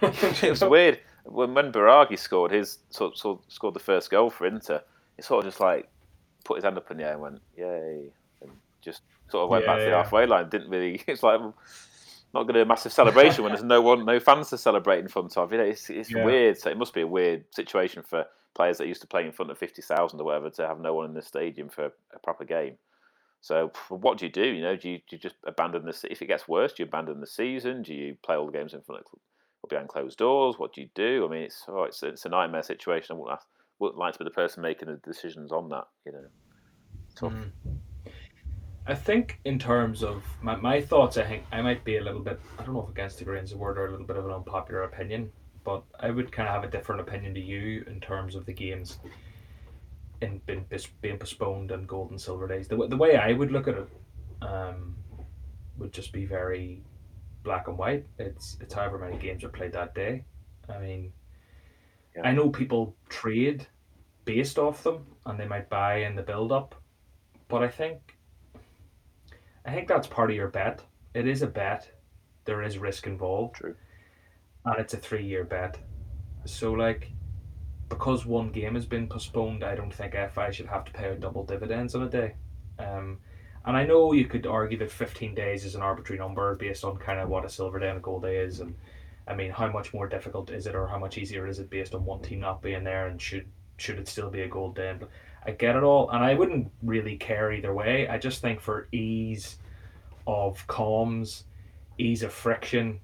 [0.44, 4.46] it was weird when when Biraghi scored his sort, sort, scored the first goal for
[4.46, 4.82] Inter.
[5.16, 5.90] He sort of just like
[6.44, 8.12] put his hand up in the air and went yay,
[8.42, 10.50] and just sort of went yeah, back to the halfway line.
[10.50, 11.02] Didn't really.
[11.08, 14.50] It's like not going to do a massive celebration when there's no one, no fans
[14.50, 15.52] to celebrate in front of.
[15.52, 16.26] You know, it's it's yeah.
[16.26, 16.58] weird.
[16.58, 19.52] So it must be a weird situation for players that used to play in front
[19.52, 22.44] of fifty thousand or whatever to have no one in the stadium for a proper
[22.44, 22.78] game.
[23.44, 24.46] So what do you do?
[24.46, 26.06] You know, do you, do you just abandon this?
[26.10, 27.82] If it gets worse, do you abandon the season?
[27.82, 29.20] Do you play all the games in front of
[29.62, 30.56] or behind closed doors?
[30.58, 31.26] What do you do?
[31.28, 33.18] I mean, it's oh, it's, it's a nightmare situation.
[33.18, 33.40] I wouldn't,
[33.80, 35.84] wouldn't like to be the person making the decisions on that.
[36.06, 36.26] You know,
[37.18, 37.34] tough.
[37.34, 37.52] Mm.
[38.88, 42.22] I think in terms of my, my thoughts, I think I might be a little
[42.22, 44.16] bit I don't know if against the grain is a word or a little bit
[44.16, 45.30] of an unpopular opinion,
[45.66, 48.54] but I would kind of have a different opinion to you in terms of the
[48.54, 49.00] games
[50.24, 50.66] in being,
[51.02, 52.68] being postponed and gold and silver days.
[52.68, 53.88] The, the way I would look at it
[54.42, 54.96] um,
[55.78, 56.84] would just be very
[57.44, 58.06] black and white.
[58.18, 60.24] It's it's however many games are played that day.
[60.70, 61.12] I mean,
[62.16, 62.22] yeah.
[62.24, 63.68] I know people trade
[64.26, 66.76] based off them, and they might buy in the build up.
[67.48, 68.18] But I think,
[69.66, 70.82] I think that's part of your bet.
[71.14, 71.92] It is a bet.
[72.46, 73.56] There is risk involved.
[73.56, 73.76] True.
[74.66, 75.78] And it's a three year bet.
[76.46, 77.12] So like,
[77.94, 81.20] because one game has been postponed, I don't think FI should have to pay out
[81.20, 82.34] double dividends on a day.
[82.80, 83.20] Um,
[83.66, 86.98] and I know you could argue that 15 days is an arbitrary number based on
[86.98, 88.60] kind of what a silver day and a gold day is.
[88.60, 88.76] And
[89.28, 91.94] I mean, how much more difficult is it or how much easier is it based
[91.94, 94.96] on one team not being there and should should it still be a gold day?
[95.00, 95.10] But
[95.46, 96.10] I get it all.
[96.10, 98.08] And I wouldn't really care either way.
[98.08, 99.58] I just think for ease
[100.28, 101.44] of comms,
[101.98, 103.00] ease of friction,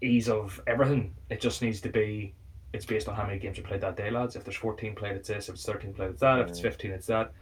[0.00, 2.34] ease of everything, it just needs to be
[2.72, 4.36] it's based on how many games you played that day, lads.
[4.36, 5.48] If there's 14 played, it's this.
[5.48, 6.40] If it's 13 played, it's that.
[6.40, 7.32] If it's 15, it's that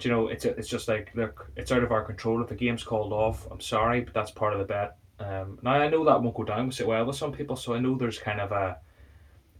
[0.00, 2.42] do you know, it's it's just like look, it's out of our control.
[2.42, 4.96] If the game's called off, I'm sorry, but that's part of the bet.
[5.20, 7.80] Um, now I know that won't go down so well with some people, so I
[7.80, 8.78] know there's kind of a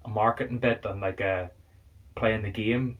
[0.06, 1.50] a marketing bit and like a
[2.16, 2.96] playing the game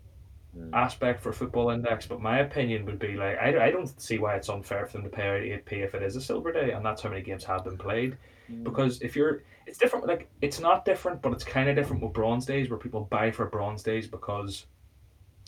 [0.56, 0.70] mm.
[0.74, 2.06] aspect for Football Index.
[2.06, 5.04] But my opinion would be like I, I don't see why it's unfair for them
[5.04, 7.22] to pay out eight p if it is a silver day, and that's how many
[7.22, 8.18] games have been played.
[8.52, 8.64] Mm.
[8.64, 10.04] Because if you're, it's different.
[10.04, 13.30] Like it's not different, but it's kind of different with bronze days where people buy
[13.30, 14.66] for bronze days because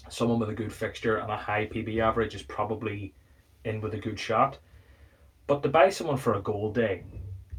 [0.08, 3.14] someone with a good fixture and a high PB average is probably
[3.64, 4.58] in with a good shot.
[5.48, 7.02] But to buy someone for a gold day,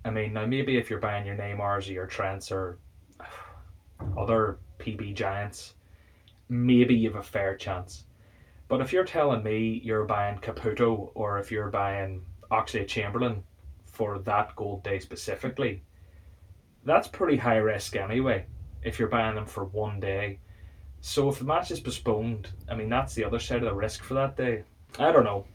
[0.06, 2.78] I mean, now maybe if you're buying your Neymars or your Trents or
[4.18, 5.74] other PB giants,
[6.48, 8.06] maybe you have a fair chance.
[8.70, 13.44] But if you're telling me you're buying Caputo or if you're buying Oxlade Chamberlain
[13.86, 15.84] for that gold day specifically,
[16.86, 18.46] that's pretty high risk anyway.
[18.84, 20.40] If you're buying them for one day
[21.06, 24.04] so if the match is postponed, I mean that's the other side of the risk
[24.04, 24.64] for that day.
[24.98, 25.46] I don't know.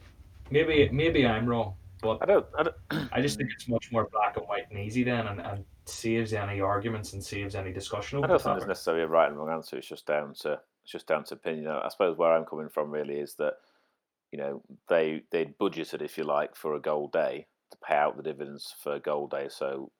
[0.50, 2.46] Maybe maybe I'm wrong, but I don't.
[2.58, 2.76] I, don't,
[3.12, 6.34] I just think it's much more black and white and easy then, and, and saves
[6.34, 8.22] any arguments and saves any discussion.
[8.22, 9.78] I don't think there's necessarily a right and wrong answer.
[9.78, 11.68] It's just down to it's just down to opinion.
[11.68, 13.54] I suppose where I'm coming from really is that
[14.30, 18.18] you know they they budgeted, if you like, for a gold day to pay out
[18.18, 19.48] the dividends for a gold day.
[19.48, 19.90] So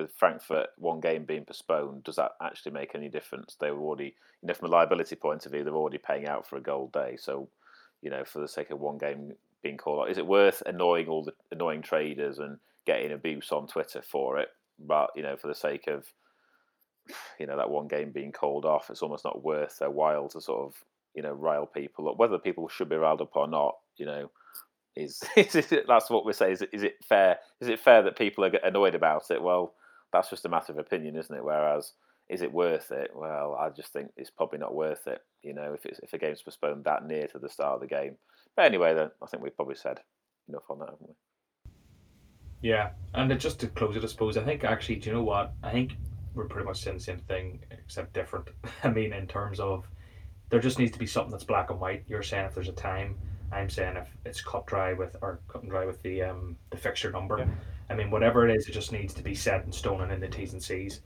[0.00, 3.56] with Frankfurt one game being postponed, does that actually make any difference?
[3.60, 6.48] They were already, you know, from a liability point of view, they're already paying out
[6.48, 7.16] for a gold day.
[7.18, 7.48] So,
[8.02, 9.32] you know, for the sake of one game
[9.62, 13.66] being called out, is it worth annoying all the annoying traders and getting abuse on
[13.66, 14.48] Twitter for it?
[14.78, 16.06] But you know, for the sake of
[17.38, 20.40] you know that one game being called off, it's almost not worth their while to
[20.40, 20.74] sort of
[21.14, 22.16] you know rile people up.
[22.16, 24.30] Whether people should be riled up or not, you know,
[24.96, 26.52] is, is it, that's what we say.
[26.52, 27.38] Is it, is it fair?
[27.60, 29.42] Is it fair that people are annoyed about it?
[29.42, 29.74] Well,
[30.12, 31.44] that's just a matter of opinion, isn't it?
[31.44, 31.92] Whereas,
[32.28, 33.10] is it worth it?
[33.14, 35.20] Well, I just think it's probably not worth it.
[35.42, 37.86] You know, if it's if a game's postponed that near to the start of the
[37.86, 38.16] game.
[38.56, 40.00] But anyway, then I think we've probably said
[40.48, 41.14] enough on that, haven't we?
[42.62, 45.52] Yeah, and just to close it, I suppose I think actually, do you know what?
[45.62, 45.96] I think
[46.34, 48.48] we're pretty much saying the same thing except different.
[48.84, 49.86] I mean, in terms of
[50.50, 52.04] there just needs to be something that's black and white.
[52.06, 53.16] You're saying if there's a time,
[53.52, 56.76] I'm saying if it's cut dry with or cut and dry with the um the
[56.76, 57.38] fixture number.
[57.38, 57.46] Yeah.
[57.88, 60.20] I mean, whatever it is, it just needs to be set in stone and in
[60.20, 61.00] the T's and C's.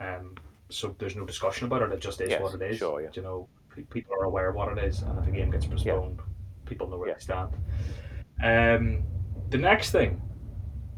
[0.00, 0.34] Um,
[0.70, 1.92] so there's no discussion about it.
[1.92, 2.78] It just is yes, what it is.
[2.78, 3.08] Sure, yeah.
[3.12, 3.48] You know,
[3.90, 6.24] people are aware of what it is, and if a game gets postponed, yeah.
[6.68, 7.14] people know where yeah.
[7.14, 7.52] they stand.
[8.42, 9.04] Um,
[9.50, 10.20] the next thing,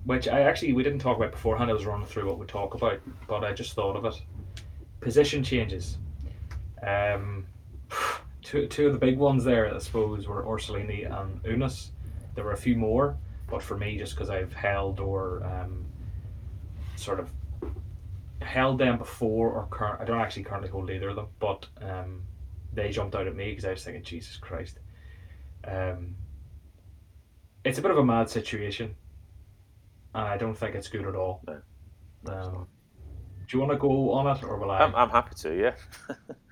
[0.04, 2.74] which I actually we didn't talk about beforehand, I was running through what we talk
[2.74, 4.14] about, but I just thought of it.
[5.00, 5.98] Position changes.
[6.86, 7.46] Um,
[8.46, 11.90] two two of the big ones there, I suppose, were Orsolini and Ounas.
[12.34, 13.16] There were a few more.
[13.48, 15.84] But for me, just because I've held or um,
[16.96, 17.30] sort of
[18.40, 22.22] held them before or current, I don't actually currently hold either of them, but um,
[22.72, 24.78] they jumped out at me because I was thinking, Jesus Christ.
[25.64, 26.16] Um,
[27.64, 28.96] it's a bit of a mad situation,
[30.14, 31.42] and I don't think it's good at all.
[31.46, 31.60] No.
[32.32, 32.66] Um,
[33.48, 34.80] do you want to go on it, or will I?
[34.80, 35.56] I'm, I'm happy to.
[35.56, 35.74] Yeah.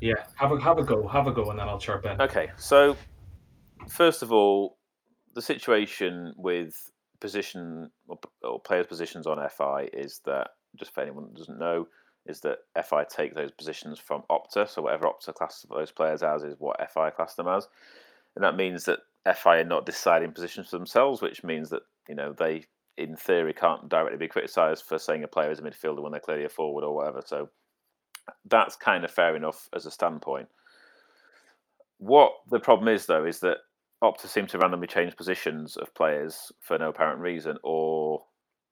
[0.00, 2.20] yeah, have a have a go, have a go, and then I'll chirp in.
[2.20, 2.96] Okay, so
[3.88, 4.78] first of all,
[5.34, 6.90] the situation with
[7.20, 11.88] position or, or players' positions on FI is that just for anyone that doesn't know,
[12.26, 14.68] is that FI take those positions from Opta.
[14.68, 17.66] So whatever Opta class those players as is what FI class them as,
[18.36, 19.00] and that means that
[19.34, 22.64] FI are not deciding positions for themselves, which means that you know they,
[22.96, 26.20] in theory, can't directly be criticised for saying a player is a midfielder when they're
[26.20, 27.22] clearly a forward or whatever.
[27.24, 27.48] So
[28.48, 30.48] that's kind of fair enough as a standpoint.
[31.98, 33.58] What the problem is, though, is that
[34.02, 38.24] Opta seem to randomly change positions of players for no apparent reason, or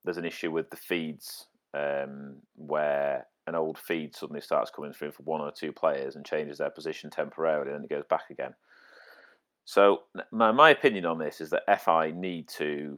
[0.03, 5.11] there's an issue with the feeds um, where an old feed suddenly starts coming through
[5.11, 8.29] for one or two players and changes their position temporarily, and then it goes back
[8.29, 8.53] again.
[9.65, 12.97] So my, my opinion on this is that FI need to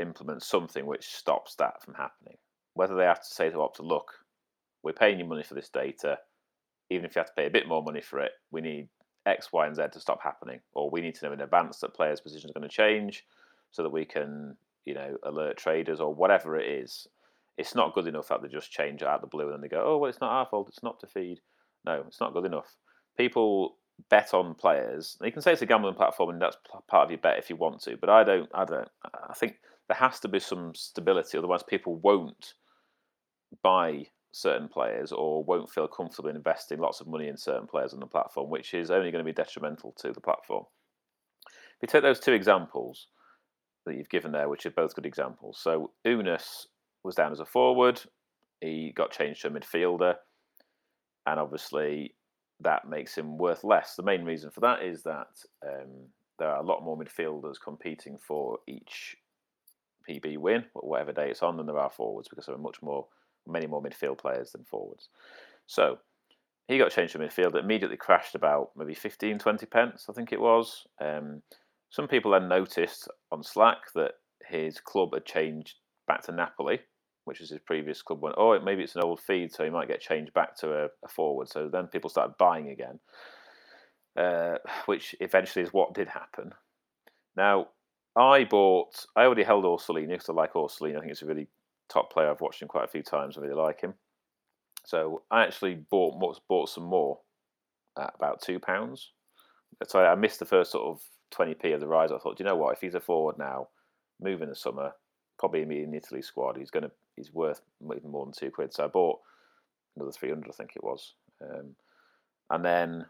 [0.00, 2.38] implement something which stops that from happening.
[2.72, 4.12] Whether they have to say to Opta, look,
[4.86, 6.16] we're paying you money for this data,
[6.90, 8.88] even if you have to pay a bit more money for it, we need
[9.26, 11.92] X, Y, and Z to stop happening, or we need to know in advance that
[11.92, 13.24] players' positions are going to change,
[13.72, 17.08] so that we can, you know, alert traders or whatever it is.
[17.58, 19.68] It's not good enough that they just change out of the blue and then they
[19.68, 20.68] go, oh well, it's not our fault.
[20.68, 21.40] It's not to feed.
[21.84, 22.76] No, it's not good enough.
[23.18, 23.78] People
[24.08, 25.16] bet on players.
[25.20, 27.56] You can say it's a gambling platform and that's part of your bet if you
[27.56, 28.48] want to, but I don't.
[28.54, 28.88] I don't.
[29.28, 29.56] I think
[29.88, 32.54] there has to be some stability, otherwise people won't
[33.62, 34.06] buy
[34.36, 38.06] certain players or won't feel comfortable investing lots of money in certain players on the
[38.06, 40.64] platform, which is only going to be detrimental to the platform.
[41.80, 43.06] If you take those two examples
[43.86, 45.58] that you've given there, which are both good examples.
[45.62, 46.66] So Ounas
[47.02, 48.02] was down as a forward,
[48.60, 50.16] he got changed to a midfielder,
[51.26, 52.14] and obviously
[52.60, 53.94] that makes him worth less.
[53.96, 55.28] The main reason for that is that
[55.66, 56.08] um,
[56.38, 59.16] there are a lot more midfielders competing for each
[60.08, 63.06] PB win, whatever day it's on, than there are forwards because there are much more,
[63.46, 65.08] many more midfield players than forwards.
[65.66, 65.98] So
[66.68, 67.58] he got changed to midfield.
[67.58, 70.86] Immediately crashed about maybe 15, 20 pence, I think it was.
[71.00, 71.42] Um,
[71.90, 74.12] some people then noticed on Slack that
[74.48, 75.76] his club had changed
[76.08, 76.80] back to Napoli,
[77.24, 78.22] which was his previous club.
[78.22, 80.84] Went, oh, maybe it's an old feed, so he might get changed back to a,
[81.04, 81.48] a forward.
[81.48, 82.98] So then people started buying again,
[84.16, 86.52] uh, which eventually is what did happen.
[87.36, 87.68] Now,
[88.16, 89.04] I bought.
[89.14, 90.96] I already held Orsolini because I like Orsolini.
[90.96, 91.48] I think it's a really
[91.88, 92.30] top player.
[92.30, 93.36] I've watched him quite a few times.
[93.36, 93.94] I really like him.
[94.84, 97.20] So I actually bought bought some more
[97.98, 99.10] at about two pounds.
[99.86, 102.12] So I missed the first sort of twenty p of the rise.
[102.12, 102.74] I thought, do you know what?
[102.74, 103.68] If he's a forward now,
[104.20, 104.92] move in the summer,
[105.38, 108.72] probably in the Italy squad, he's going to he's worth even more than two quid.
[108.72, 109.18] So I bought
[109.96, 111.74] another three hundred, I think it was, um,
[112.50, 113.06] and then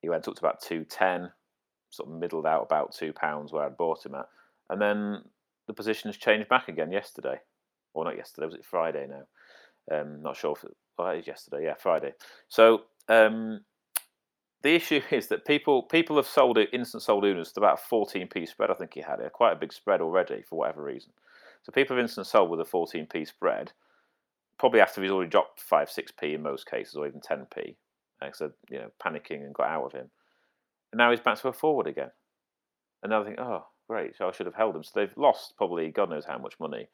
[0.00, 1.30] he went up to about two ten
[1.90, 4.28] sort of middled out about two pounds where I'd bought him at,
[4.70, 5.22] and then
[5.66, 7.38] the position has changed back again yesterday,
[7.94, 8.46] or not yesterday.
[8.46, 9.96] Was it Friday now?
[9.96, 11.64] Um, not sure if it, oh, it is yesterday.
[11.64, 12.12] Yeah, Friday.
[12.48, 13.60] So um,
[14.62, 18.48] the issue is that people people have sold it instant sold Ounas to about 14p
[18.48, 18.70] spread.
[18.70, 21.12] I think he had it quite a big spread already for whatever reason.
[21.62, 23.72] So people have instant sold with a 14p spread,
[24.58, 27.76] probably after he's already dropped five six p in most cases, or even 10p.
[28.34, 30.08] So you know, panicking and got out of him.
[30.92, 32.10] And now he's back to a forward again.
[33.02, 34.84] And now they think, oh, great, so I should have held him.
[34.84, 36.88] So they've lost probably God knows how much money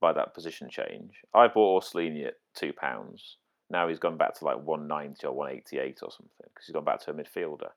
[0.00, 1.22] by that position change.
[1.34, 2.72] I bought Orsolini at £2.
[3.70, 7.00] Now he's gone back to like 190 or 188 or something because he's gone back
[7.00, 7.70] to a midfielder.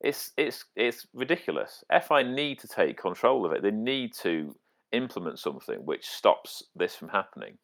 [0.00, 1.82] It's, it's, it's ridiculous.
[2.06, 3.62] FI need to take control of it.
[3.62, 4.54] They need to
[4.92, 7.56] implement something which stops this from happening.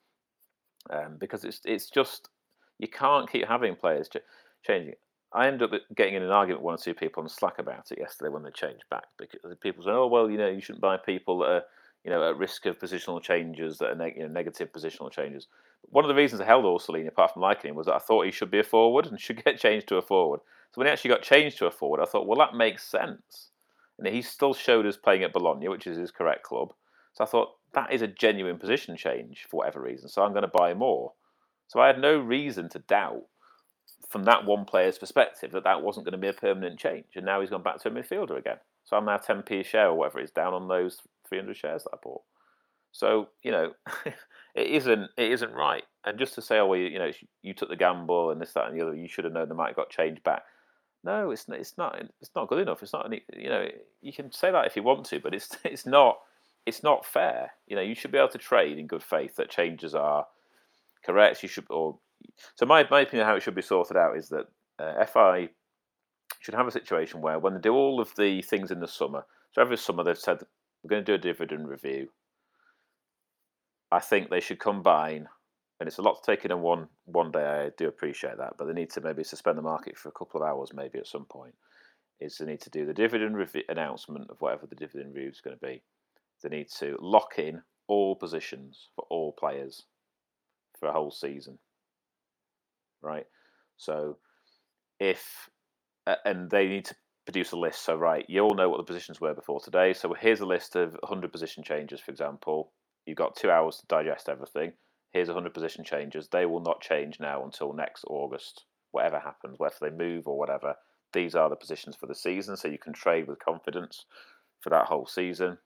[0.89, 2.31] Um, because it's, it's just,
[2.79, 4.25] you can't keep having players ch-
[4.67, 4.95] changing.
[5.33, 7.93] I ended up getting in an argument with one or two people on Slack about
[7.93, 10.83] it yesterday when they changed back because people said, "Oh well, you know, you shouldn't
[10.83, 11.63] buy people that are,
[12.05, 15.49] you know, at risk of positional changes that are you know, negative positional changes."
[15.83, 18.27] One of the reasons I held Orsolini, apart from liking him, was that I thought
[18.27, 20.41] he should be a forward and should get changed to a forward.
[20.73, 23.51] So when he actually got changed to a forward, I thought, well, that makes sense.
[23.99, 26.73] And he still showed us playing at Bologna, which is his correct club.
[27.13, 30.09] So I thought that is a genuine position change for whatever reason.
[30.09, 31.13] So I'm going to buy more.
[31.69, 33.25] So I had no reason to doubt
[34.09, 37.25] from that one player's perspective that that wasn't going to be a permanent change, and
[37.25, 38.57] now he's gone back to a midfielder again.
[38.85, 41.01] So I'm now 10p a share or whatever it is down on those
[41.31, 42.23] 300 shares that I bought.
[42.93, 43.73] So you know,
[44.55, 45.85] it isn't it isn't right.
[46.05, 47.11] And just to say, oh, well, you, you know,
[47.43, 49.55] you took the gamble and this, that, and the other, you should have known the
[49.55, 50.43] might got changed back.
[51.03, 52.83] No, it's it's not it's not good enough.
[52.83, 53.67] It's not you know
[54.03, 56.19] you can say that if you want to, but it's it's not
[56.67, 57.53] it's not fair.
[57.67, 60.27] You know, you should be able to trade in good faith that changes are
[61.05, 61.43] correct.
[61.43, 61.99] You should or
[62.55, 64.47] so my, my opinion how it should be sorted out is that
[64.79, 65.49] uh, FI
[66.41, 69.25] should have a situation where when they do all of the things in the summer,
[69.53, 70.41] so every summer they've said
[70.83, 72.09] we're going to do a dividend review.
[73.93, 75.29] I think they should combine,
[75.79, 77.45] and it's a lot to take in in one one day.
[77.45, 80.41] I do appreciate that, but they need to maybe suspend the market for a couple
[80.41, 81.55] of hours, maybe at some point.
[82.21, 85.41] Is they need to do the dividend review announcement of whatever the dividend review is
[85.41, 85.83] going to be.
[86.43, 89.85] They need to lock in all positions for all players
[90.79, 91.59] for a whole season
[93.03, 93.27] right?
[93.77, 94.19] So
[94.99, 95.49] if
[96.25, 96.95] and they need to
[97.31, 97.85] produce a list.
[97.85, 99.93] So right, you all know what the positions were before today.
[99.93, 102.73] So here's a list of 100 position changes, for example.
[103.07, 104.73] You've got two hours to digest everything.
[105.13, 106.29] Here's 100 position changes.
[106.29, 110.75] They will not change now until next August, whatever happens, whether they move or whatever.
[111.13, 114.07] These are the positions for the season, so you can trade with confidence
[114.61, 115.57] for that whole season.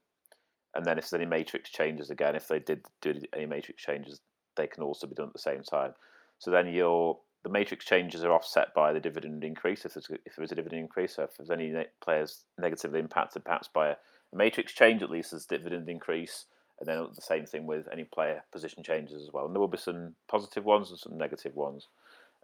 [0.75, 4.21] And then if there's any matrix changes again, if they did do any matrix changes,
[4.57, 5.95] they can also be done at the same time.
[6.39, 10.35] So then your the matrix changes are offset by the dividend increase if there's if
[10.37, 11.17] there's a dividend increase.
[11.17, 11.73] So if there's any
[12.03, 16.47] players negatively impacted, perhaps by a, a matrix change, at least there's dividend increase.
[16.81, 19.47] And then the same thing with any player position changes as well.
[19.47, 21.87] And there will be some positive ones and some negative ones.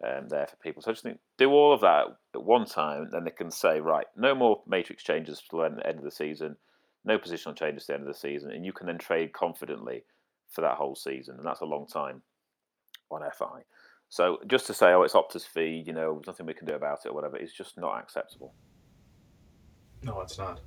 [0.05, 0.83] um, there for people.
[0.83, 3.81] So I just think do all of that at one time, then they can say,
[3.81, 6.57] right, no more matrix changes to the end of the season,
[7.05, 10.05] no positional changes to the end of the season, and you can then trade confidently
[10.49, 12.23] for that whole season, and that's a long time
[13.11, 13.63] on FI.
[14.11, 16.75] So just to say, oh, it's Opta's feed, you know, there's nothing we can do
[16.75, 18.55] about it or whatever, it's just not acceptable.
[20.03, 20.61] No, it's not.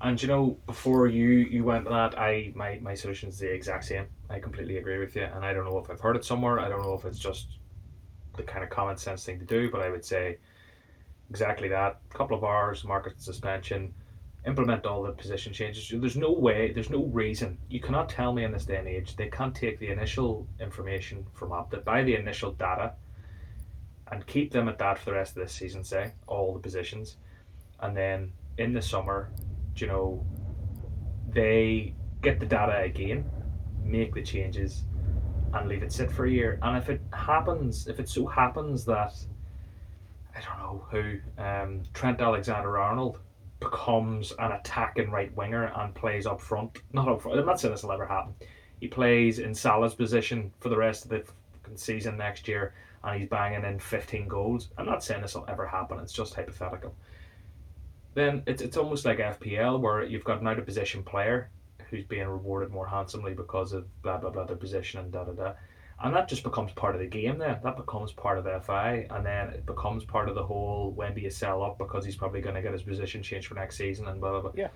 [0.00, 3.84] And you know, before you you went that, I my my solution is the exact
[3.84, 4.06] same.
[4.28, 6.60] I completely agree with you, and I don't know if I've heard it somewhere.
[6.60, 7.58] I don't know if it's just
[8.36, 10.38] the kind of common sense thing to do, but I would say
[11.30, 11.98] exactly that.
[12.10, 13.94] A couple of hours, market suspension,
[14.46, 15.92] implement all the position changes.
[15.92, 17.58] There's no way, there's no reason.
[17.68, 21.26] You cannot tell me in this day and age they can't take the initial information
[21.34, 22.92] from Opta, buy the initial data,
[24.10, 27.16] and keep them at that for the rest of this season, say, all the positions.
[27.80, 29.30] And then in the summer,
[29.76, 30.24] you know,
[31.28, 33.28] they get the data again,
[33.84, 34.84] make the changes,
[35.52, 36.58] and leave it sit for a year.
[36.62, 39.12] And if it happens, if it so happens that
[40.36, 43.18] I don't know who um, Trent Alexander Arnold
[43.60, 47.38] becomes an attacking right winger and plays up front, not up front.
[47.38, 48.34] I'm not saying this will ever happen.
[48.80, 51.24] He plays in Salah's position for the rest of the
[51.74, 54.68] season next year, and he's banging in 15 goals.
[54.76, 55.98] I'm not saying this will ever happen.
[56.00, 56.94] It's just hypothetical.
[58.14, 61.50] Then it's it's almost like FPL where you've got an out of position player
[61.90, 65.32] who's being rewarded more handsomely because of blah blah blah their position and da da
[65.32, 65.52] da.
[66.02, 67.58] And that just becomes part of the game then.
[67.62, 71.20] That becomes part of FI and then it becomes part of the whole when do
[71.20, 74.20] you sell up because he's probably gonna get his position changed for next season and
[74.20, 74.52] blah blah blah.
[74.54, 74.68] Yeah.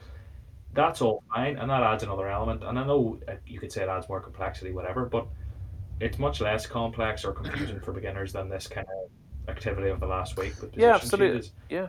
[0.73, 2.65] That's all fine and that adds another element.
[2.65, 5.27] And I know uh, you could say it adds more complexity, whatever, but
[6.01, 10.07] it's much less complex or confusing for beginners than this kind of activity of the
[10.07, 11.41] last week with yeah, absolutely.
[11.41, 11.53] Changes.
[11.69, 11.89] Yeah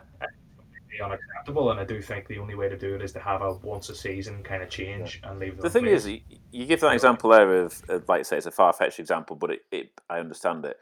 [1.04, 1.72] unacceptable.
[1.72, 3.90] And I do think the only way to do it is to have a once
[3.90, 5.32] a season kind of change yeah.
[5.32, 5.58] and leave.
[5.58, 8.74] The thing is, you give that example there of, of like say it's a far
[8.74, 10.78] fetched example, but it, it I understand it.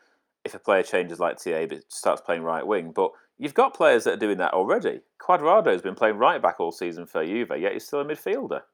[0.46, 4.06] If a player changes like TA but starts playing right wing, but you've got players
[4.06, 5.02] that are doing that already.
[5.22, 8.62] Cuadrado's been playing right back all season for Juve, yet he's still a midfielder.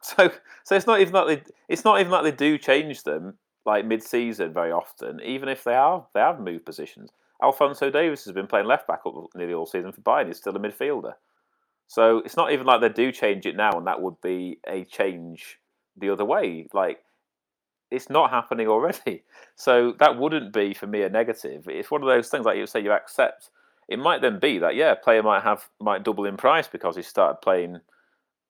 [0.00, 0.30] So,
[0.62, 3.84] so it's not even that they it's not even that they do change them like
[3.84, 7.10] mid season very often, even if they are they have moved positions.
[7.42, 10.26] Alphonso Davies has been playing left back up nearly all season for Bayern.
[10.26, 11.14] He's still a midfielder.
[11.86, 14.84] So it's not even like they do change it now, and that would be a
[14.84, 15.58] change
[15.96, 16.66] the other way.
[16.72, 16.98] Like
[17.90, 19.24] it's not happening already.
[19.60, 21.66] So that wouldn't be for me a negative.
[21.66, 23.50] It's one of those things like you say you accept.
[23.88, 26.94] It might then be that yeah, a player might have might double in price because
[26.94, 27.80] he started playing,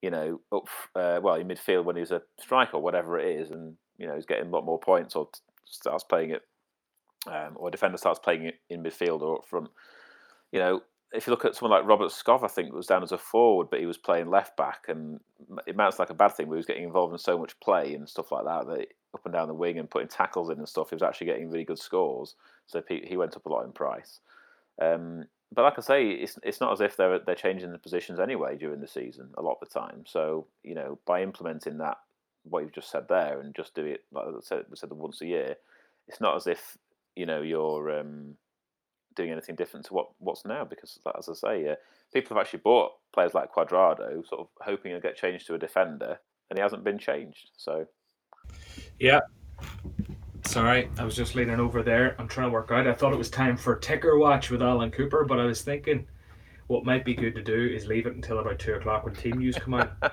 [0.03, 3.75] you know, up uh, well in midfield when he's a striker, whatever it is, and
[3.97, 5.31] you know he's getting a lot more points or
[5.65, 6.43] starts playing it
[7.27, 9.69] um, or a defender starts playing in midfield or up front,
[10.53, 13.13] you know, if you look at someone like Robert Skov, I think was down as
[13.13, 15.21] a forward, but he was playing left back, and
[15.67, 17.95] it sounds like a bad thing, but he was getting involved in so much play
[17.95, 20.69] and stuff like that that up and down the wing and putting tackles in and
[20.69, 20.91] stuff.
[20.91, 22.35] He was actually getting really good scores,
[22.67, 24.21] so he went up a lot in price.
[24.81, 28.21] Um, but like I say, it's it's not as if they're they're changing the positions
[28.21, 30.05] anyway during the season a lot of the time.
[30.07, 31.97] So you know, by implementing that,
[32.45, 35.23] what you've just said there, and just do it like I said, we said once
[35.23, 35.57] a year,
[36.07, 36.77] it's not as if
[37.19, 38.35] you know you're um,
[39.17, 41.75] doing anything different to what what's now because as I say, uh,
[42.15, 45.59] people have actually bought players like Cuadrado, sort of hoping he'll get changed to a
[45.59, 47.51] defender, and he hasn't been changed.
[47.57, 47.87] So,
[48.99, 49.21] yeah.
[50.47, 52.15] Sorry, I was just leaning over there.
[52.19, 52.87] I'm trying to work out.
[52.87, 56.07] I thought it was time for ticker watch with Allen Cooper, but I was thinking
[56.69, 59.39] what might be good to do is leave it until about two o'clock when team
[59.39, 59.93] news come out.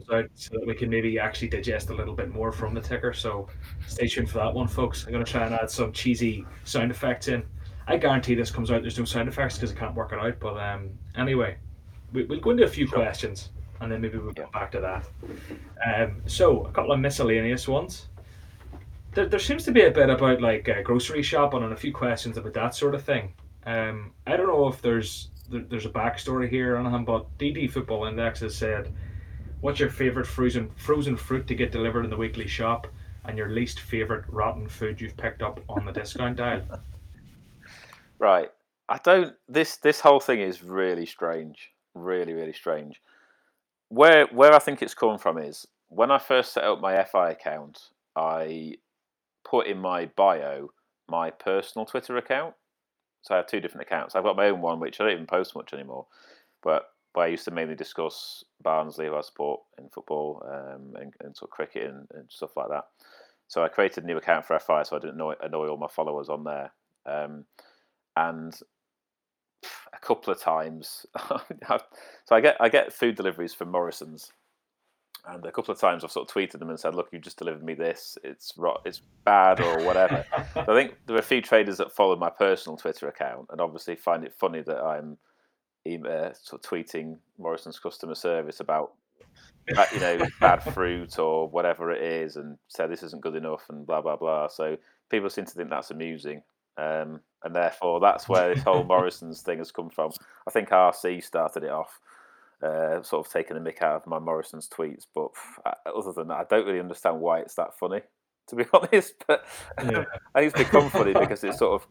[0.00, 2.80] comes out so that we can maybe actually digest a little bit more from the
[2.80, 3.12] ticker.
[3.12, 3.48] So
[3.86, 5.04] stay tuned for that one, folks.
[5.04, 7.42] I'm going to try and add some cheesy sound effects in.
[7.88, 8.82] I guarantee this comes out.
[8.82, 10.38] There's no sound effects because I can't work it out.
[10.40, 11.56] But um, anyway,
[12.12, 12.98] we, will go into a few sure.
[12.98, 14.46] questions and then maybe we'll yeah.
[14.52, 15.08] back to that.
[15.84, 18.08] Um, so a couple of miscellaneous ones.
[19.12, 21.92] There, there seems to be a bit about like uh, grocery shopping and a few
[21.92, 23.34] questions about that sort of thing.
[23.64, 27.70] Um, I don't know if there's there, there's a backstory here on him, but DD
[27.70, 28.92] Football Index has said
[29.60, 32.86] What's your favorite frozen frozen fruit to get delivered in the weekly shop,
[33.24, 36.62] and your least favorite rotten food you've picked up on the discount aisle?
[38.18, 38.48] Right.
[38.88, 39.34] I don't.
[39.46, 41.70] This this whole thing is really strange.
[41.94, 43.02] Really, really strange.
[43.88, 47.30] Where where I think it's come from is when I first set up my FI
[47.30, 47.78] account,
[48.14, 48.76] I
[49.44, 50.70] put in my bio
[51.08, 52.54] my personal Twitter account.
[53.22, 54.14] So I have two different accounts.
[54.14, 56.06] I've got my own one, which I don't even post much anymore.
[56.62, 56.84] But
[57.16, 61.34] but I used to mainly discuss Barnsley, who I support in football um, and, and,
[61.34, 62.84] sort of cricket and, and, stuff like that.
[63.48, 65.88] So I created a new account for FI, so I didn't annoy, annoy all my
[65.88, 66.72] followers on there.
[67.06, 67.46] Um,
[68.16, 68.54] and
[69.94, 71.06] a couple of times,
[71.66, 71.80] so
[72.32, 74.30] I get I get food deliveries from Morrison's,
[75.26, 77.38] And a couple of times I've sort of tweeted them and said, "Look, you just
[77.38, 78.18] delivered me this.
[78.24, 78.82] It's rot.
[78.84, 80.22] It's bad or whatever."
[80.54, 83.60] so I think there are a few traders that follow my personal Twitter account and
[83.60, 85.16] obviously find it funny that I'm
[85.94, 88.92] uh, sort of tweeting Morrison's customer service about
[89.92, 93.86] you know bad fruit or whatever it is, and say this isn't good enough and
[93.86, 94.48] blah blah blah.
[94.48, 94.76] So
[95.10, 96.42] people seem to think that's amusing.
[96.78, 100.12] Um, and therefore, that's where this whole Morrison's thing has come from.
[100.46, 102.00] I think RC started it off
[102.62, 105.06] uh, sort of taking a mick out of my Morrison's tweets.
[105.14, 105.30] But
[105.94, 108.00] other than that, I don't really understand why it's that funny,
[108.48, 109.14] to be honest.
[109.26, 109.44] But
[109.82, 110.04] yeah.
[110.34, 111.88] I think it's become funny because it's sort of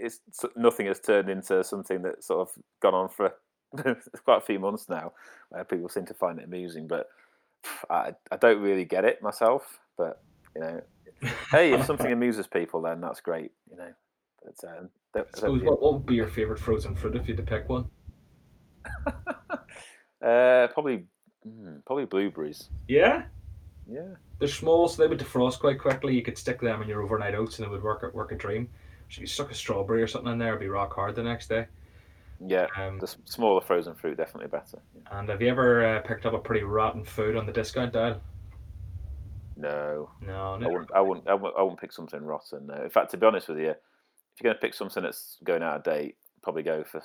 [0.00, 0.20] it's
[0.56, 3.32] nothing has turned into something that's sort of gone on for
[4.24, 5.12] quite a few months now,
[5.50, 6.86] where people seem to find it amusing.
[6.86, 7.08] But
[7.90, 9.80] I, I don't really get it myself.
[9.96, 10.22] But
[10.54, 10.80] you know,
[11.50, 13.52] hey, if something amuses people, then that's great.
[13.70, 13.92] You know.
[14.44, 14.88] But, um,
[15.34, 17.86] suppose, what, what would be your favorite frozen fruit if you had to pick one?
[20.20, 21.04] Uh, probably,
[21.46, 22.70] mm, probably blueberries.
[22.88, 23.24] Yeah.
[23.88, 24.14] Yeah.
[24.38, 26.14] They're small, so they would defrost quite quickly.
[26.14, 28.68] You could stick them in your overnight oats, and it would work work a dream.
[29.10, 31.48] So you stuck a strawberry or something in there, it'd be rock hard the next
[31.48, 31.66] day.
[32.46, 34.78] Yeah, um, the smaller frozen fruit definitely better.
[34.94, 35.18] Yeah.
[35.18, 38.20] And have you ever uh, picked up a pretty rotten food on the discount dial?
[39.56, 40.10] No.
[40.24, 40.58] No.
[40.62, 40.92] I wouldn't.
[40.94, 41.28] I wouldn't.
[41.28, 42.68] I wouldn't, I wouldn't pick something rotten.
[42.68, 42.74] No.
[42.74, 43.76] In fact, to be honest with you, if
[44.40, 47.02] you're going to pick something that's going out of date, probably go for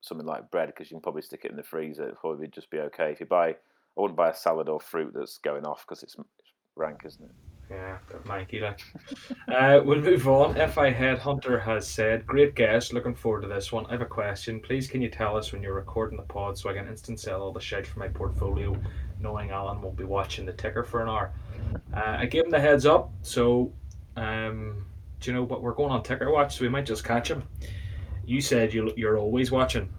[0.00, 2.04] something like bread because you can probably stick it in the freezer.
[2.04, 3.12] It'll probably just be okay.
[3.12, 3.54] If you buy, I
[3.96, 7.30] wouldn't buy a salad or fruit that's going off because it's, it's, rank, isn't it?
[7.70, 8.80] Yeah, manky like.
[9.48, 10.54] uh, we'll move on.
[10.54, 12.92] FI Headhunter has said, "Great guest.
[12.92, 13.86] Looking forward to this one.
[13.86, 14.60] I have a question.
[14.60, 17.40] Please, can you tell us when you're recording the pod so I can instant sell
[17.40, 18.76] all the shit from my portfolio,
[19.20, 21.32] knowing Allen won't be watching the ticker for an hour."
[21.94, 23.72] Uh, I gave him the heads up, so
[24.16, 24.84] um,
[25.20, 26.58] do you know what we're going on ticker watch?
[26.58, 27.42] So we might just catch him.
[28.26, 29.88] You said you, you're always watching.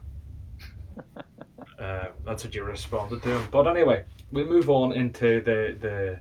[1.79, 3.47] Uh, that's what you responded to him.
[3.51, 6.19] But anyway, we move on into the the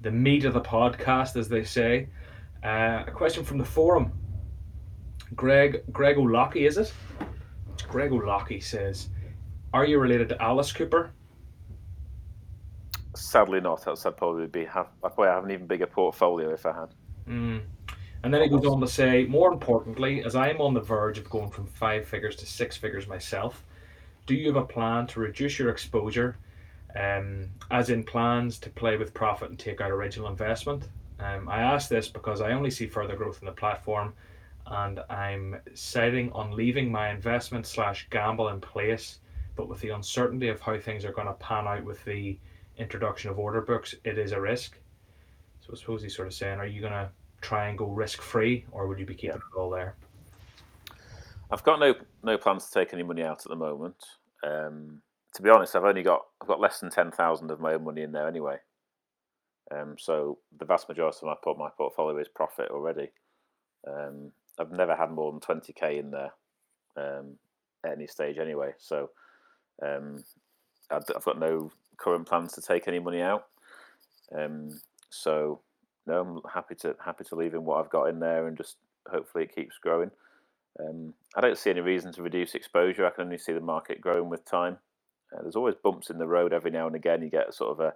[0.00, 2.08] the meat of the podcast, as they say.
[2.62, 4.12] Uh, a question from the forum.
[5.34, 6.92] Greg Greg O'Locky, is it?
[7.88, 9.08] Greg O'Locky says,
[9.72, 11.12] "Are you related to Alice Cooper?"
[13.14, 13.86] Sadly, not.
[13.86, 14.88] Else I'd probably be have.
[15.04, 16.94] I'd probably have an even bigger portfolio if I had.
[17.28, 17.62] Mm.
[18.22, 21.16] And then he goes on to say, more importantly, as I am on the verge
[21.16, 23.64] of going from five figures to six figures myself,
[24.26, 26.36] do you have a plan to reduce your exposure,
[26.96, 30.88] um, as in plans to play with profit and take out original investment?
[31.18, 34.14] Um, I ask this because I only see further growth in the platform,
[34.66, 39.18] and I'm setting on leaving my investment slash gamble in place.
[39.56, 42.38] But with the uncertainty of how things are going to pan out with the
[42.78, 44.78] introduction of order books, it is a risk.
[45.60, 47.10] So I suppose he's sort of saying, are you going to
[47.42, 49.94] try and go risk free, or would you be keeping it all there?
[51.50, 53.96] I've got no no plans to take any money out at the moment.
[54.44, 55.02] Um,
[55.34, 57.84] to be honest, I've only got I've got less than ten thousand of my own
[57.84, 58.56] money in there anyway.
[59.72, 63.10] Um, so the vast majority of my put my portfolio is profit already.
[63.86, 66.32] Um, I've never had more than twenty k in there
[66.96, 67.36] um,
[67.84, 68.72] at any stage anyway.
[68.78, 69.10] So
[69.84, 70.24] um,
[70.90, 73.46] I've got no current plans to take any money out.
[74.36, 75.60] Um, so
[76.06, 78.76] no, I'm happy to happy to leave in what I've got in there and just
[79.08, 80.10] hopefully it keeps growing.
[80.78, 83.06] Um, I don't see any reason to reduce exposure.
[83.06, 84.78] I can only see the market growing with time.
[85.32, 87.22] Uh, there's always bumps in the road every now and again.
[87.22, 87.94] You get sort of a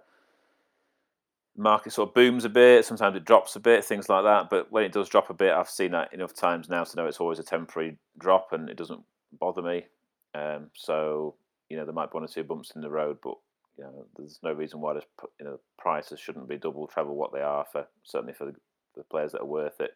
[1.57, 2.85] market sort of booms a bit.
[2.85, 4.49] Sometimes it drops a bit, things like that.
[4.49, 7.07] But when it does drop a bit, I've seen that enough times now to know
[7.07, 9.03] it's always a temporary drop and it doesn't
[9.39, 9.85] bother me.
[10.33, 11.35] Um, so
[11.69, 13.35] you know there might be one or two bumps in the road, but
[13.77, 15.05] you know, there's no reason why this,
[15.39, 18.55] you know prices shouldn't be double, treble what they are for certainly for the,
[18.95, 19.91] the players that are worth it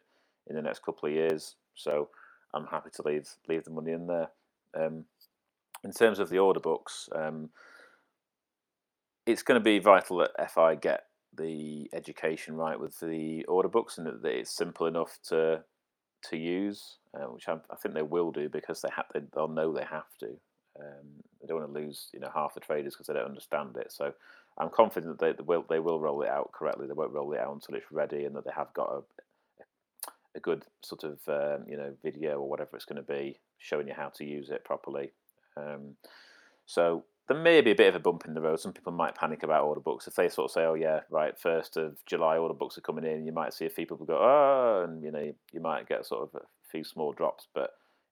[0.48, 1.56] in the next couple of years.
[1.74, 2.08] So
[2.54, 4.28] I'm happy to leave leave the money in there.
[4.78, 5.04] Um,
[5.84, 7.50] in terms of the order books, um,
[9.26, 11.04] it's going to be vital that FI get
[11.36, 15.62] the education right with the order books and that it's simple enough to
[16.22, 19.48] to use, uh, which I, I, think they will do because they have they, they'll
[19.48, 20.26] know they have to.
[20.78, 23.76] Um, they don't want to lose, you know, half the traders because they don't understand
[23.76, 23.90] it.
[23.90, 24.12] So
[24.58, 26.86] I'm confident that they will they will roll it out correctly.
[26.86, 29.02] They won't roll it out until it's ready, and that they have got a
[30.36, 33.88] a good sort of um, you know video or whatever it's going to be showing
[33.88, 35.12] you how to use it properly.
[35.60, 35.96] Um,
[36.66, 38.60] so there may be a bit of a bump in the road.
[38.60, 41.38] Some people might panic about order books if they sort of say, "Oh yeah, right,
[41.38, 44.18] first of July order books are coming in." You might see a few people go,
[44.18, 47.48] "Oh," and you know you might get sort of a few small drops.
[47.54, 47.70] But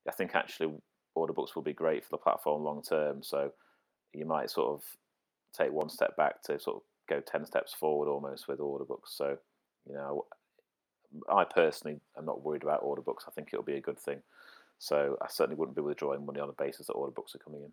[0.09, 0.75] I think actually
[1.15, 3.23] order books will be great for the platform long term.
[3.23, 3.53] So
[4.13, 4.85] you might sort of
[5.57, 9.15] take one step back to sort of go 10 steps forward almost with order books.
[9.17, 9.39] So,
[9.87, 10.27] you know,
[11.31, 13.25] I personally am not worried about order books.
[13.27, 14.23] I think it'll be a good thing.
[14.79, 17.39] So I certainly wouldn't be withdrawing money on the basis that all the books are
[17.39, 17.73] coming in.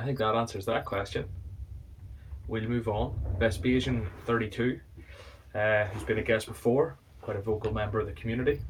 [0.00, 1.26] I think that answers that question.
[2.48, 3.18] we'll move on.
[3.38, 4.78] Vespasian 32,
[5.54, 8.60] uh, who's been a guest before, quite a vocal member of the community.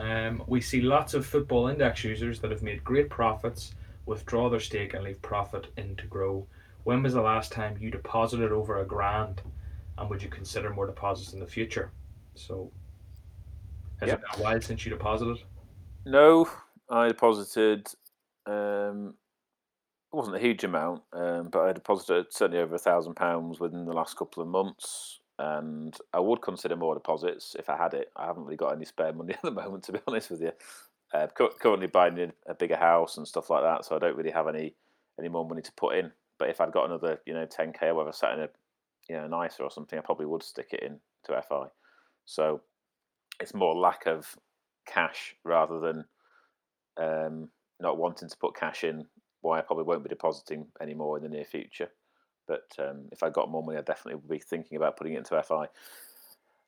[0.00, 3.74] Um, we see lots of football index users that have made great profits,
[4.06, 6.46] withdraw their stake, and leave profit in to grow.
[6.84, 9.42] When was the last time you deposited over a grand,
[9.98, 11.90] and would you consider more deposits in the future?
[12.34, 12.70] So,
[14.00, 14.18] has Yep.
[14.18, 15.38] it been a while since you deposited?
[16.04, 16.48] No,
[16.88, 17.88] I deposited.
[18.46, 19.14] Um,
[20.12, 23.84] it wasn't a huge amount, um, but I deposited certainly over a thousand pounds within
[23.84, 28.12] the last couple of months, and I would consider more deposits if I had it.
[28.16, 30.52] I haven't really got any spare money at the moment, to be honest with you.
[31.12, 34.30] Uh, cu- currently buying a- bigger house and stuff like that, so I don't really
[34.30, 34.74] have any
[35.18, 36.12] any more money to put in.
[36.38, 38.48] But if I'd got another, you know, ten k or whatever sat in a,
[39.08, 41.66] you know, ISA or something, I probably would stick it in to FI.
[42.26, 42.60] So
[43.40, 44.36] it's more lack of
[44.86, 46.04] cash rather than
[46.98, 47.48] um,
[47.80, 49.06] not wanting to put cash in,
[49.42, 51.88] why I probably won't be depositing anymore in the near future.
[52.46, 55.18] But um, if I got more money, I definitely would be thinking about putting it
[55.18, 55.66] into FI.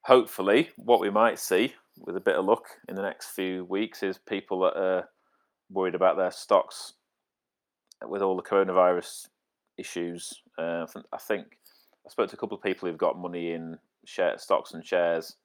[0.03, 4.03] Hopefully, what we might see with a bit of luck in the next few weeks
[4.03, 5.09] is people that are
[5.71, 6.95] worried about their stocks
[8.07, 9.29] with all the coronavirus
[9.77, 10.43] issues.
[10.57, 11.59] Uh, I think-
[12.07, 15.37] I spoke to a couple of people who've got money in share stocks and shares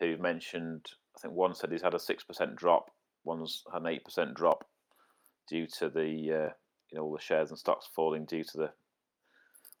[0.00, 0.92] who've mentioned.
[1.16, 2.90] I think one said he's had a six percent drop,
[3.24, 4.64] one's had an eight percent drop
[5.48, 6.52] due to the uh,
[6.90, 8.70] you know all the shares and stocks falling due to the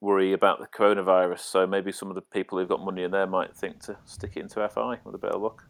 [0.00, 1.40] worry about the coronavirus.
[1.40, 4.32] So maybe some of the people who've got money in there might think to stick
[4.36, 5.64] it into FI with a bit of luck.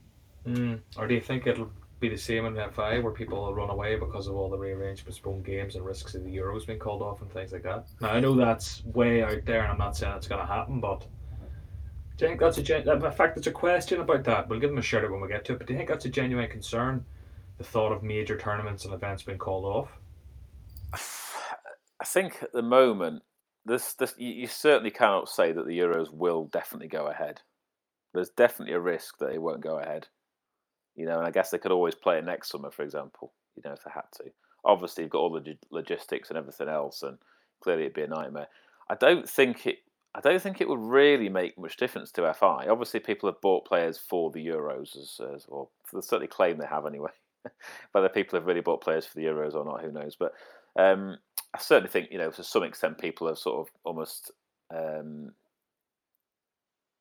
[0.46, 0.80] Mm.
[0.96, 3.96] Or do you think it'll be the same in FI where people will run away
[3.96, 7.22] because of all the rearranged postponed games and risks of the Euros being called off
[7.22, 7.86] and things like that?
[8.00, 10.80] Now, I know that's way out there and I'm not saying it's going to happen,
[10.80, 11.06] but
[12.16, 14.48] do you think that's a gen- in fact, there's a question about that.
[14.48, 15.88] We'll give them a shout out when we get to it, but do you think
[15.88, 17.04] that's a genuine concern?
[17.58, 19.90] The thought of major tournaments and events being called off?
[22.00, 23.22] I think at the moment,
[23.66, 27.42] this this you, certainly cannot say that the Euros will definitely go ahead.
[28.14, 30.06] There's definitely a risk that it won't go ahead.
[30.94, 33.32] You know, and I guess they could always play it next summer, for example.
[33.56, 34.30] You know, if they had to.
[34.64, 37.18] Obviously, you've got all the logistics and everything else, and
[37.60, 38.48] clearly it'd be a nightmare.
[38.88, 39.78] I don't think it.
[40.14, 42.66] I don't think it would really make much difference to FI.
[42.68, 46.66] Obviously, people have bought players for the Euros, as, as or they certainly claim they
[46.66, 47.10] have anyway.
[47.92, 50.16] Whether people have really bought players for the Euros or not, who knows?
[50.16, 50.32] But
[50.76, 51.18] um,
[51.54, 54.30] I certainly think you know to some extent people have sort of almost
[54.74, 55.32] um,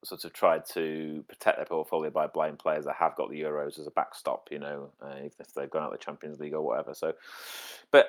[0.04, 3.80] sort of tried to protect their portfolio by buying players that have got the Euros
[3.80, 4.48] as a backstop.
[4.52, 6.94] You know, uh, if they've gone out of the Champions League or whatever.
[6.94, 7.14] So,
[7.92, 8.08] but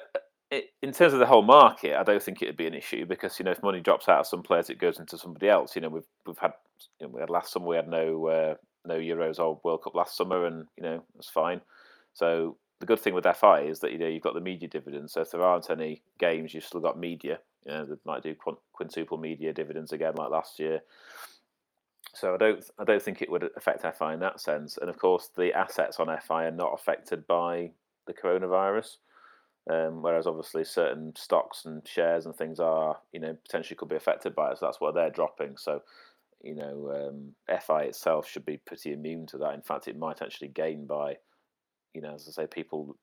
[0.50, 3.04] it, in terms of the whole market, I don't think it would be an issue
[3.04, 5.74] because you know if money drops out of some players, it goes into somebody else.
[5.74, 6.52] You know, we've we've had
[7.00, 8.54] you know, we had last summer we had no uh,
[8.86, 11.60] no Euros or World Cup last summer, and you know it's fine.
[12.14, 15.12] So the good thing with FI is that you know you've got the media dividends.
[15.12, 17.38] So if there aren't any games, you've still got media.
[17.64, 18.34] You know, they might do
[18.72, 20.80] quintuple media dividends again like last year.
[22.14, 24.78] So I don't I don't think it would affect FI in that sense.
[24.78, 27.72] And of course, the assets on FI are not affected by
[28.06, 28.96] the coronavirus.
[29.70, 33.96] Um, whereas obviously certain stocks and shares and things are, you know, potentially could be
[33.96, 34.58] affected by it.
[34.58, 35.58] So that's why they're dropping.
[35.58, 35.82] So,
[36.42, 39.54] you know, um, FI itself should be pretty immune to that.
[39.54, 41.18] In fact, it might actually gain by,
[41.94, 42.96] you know, as I say, people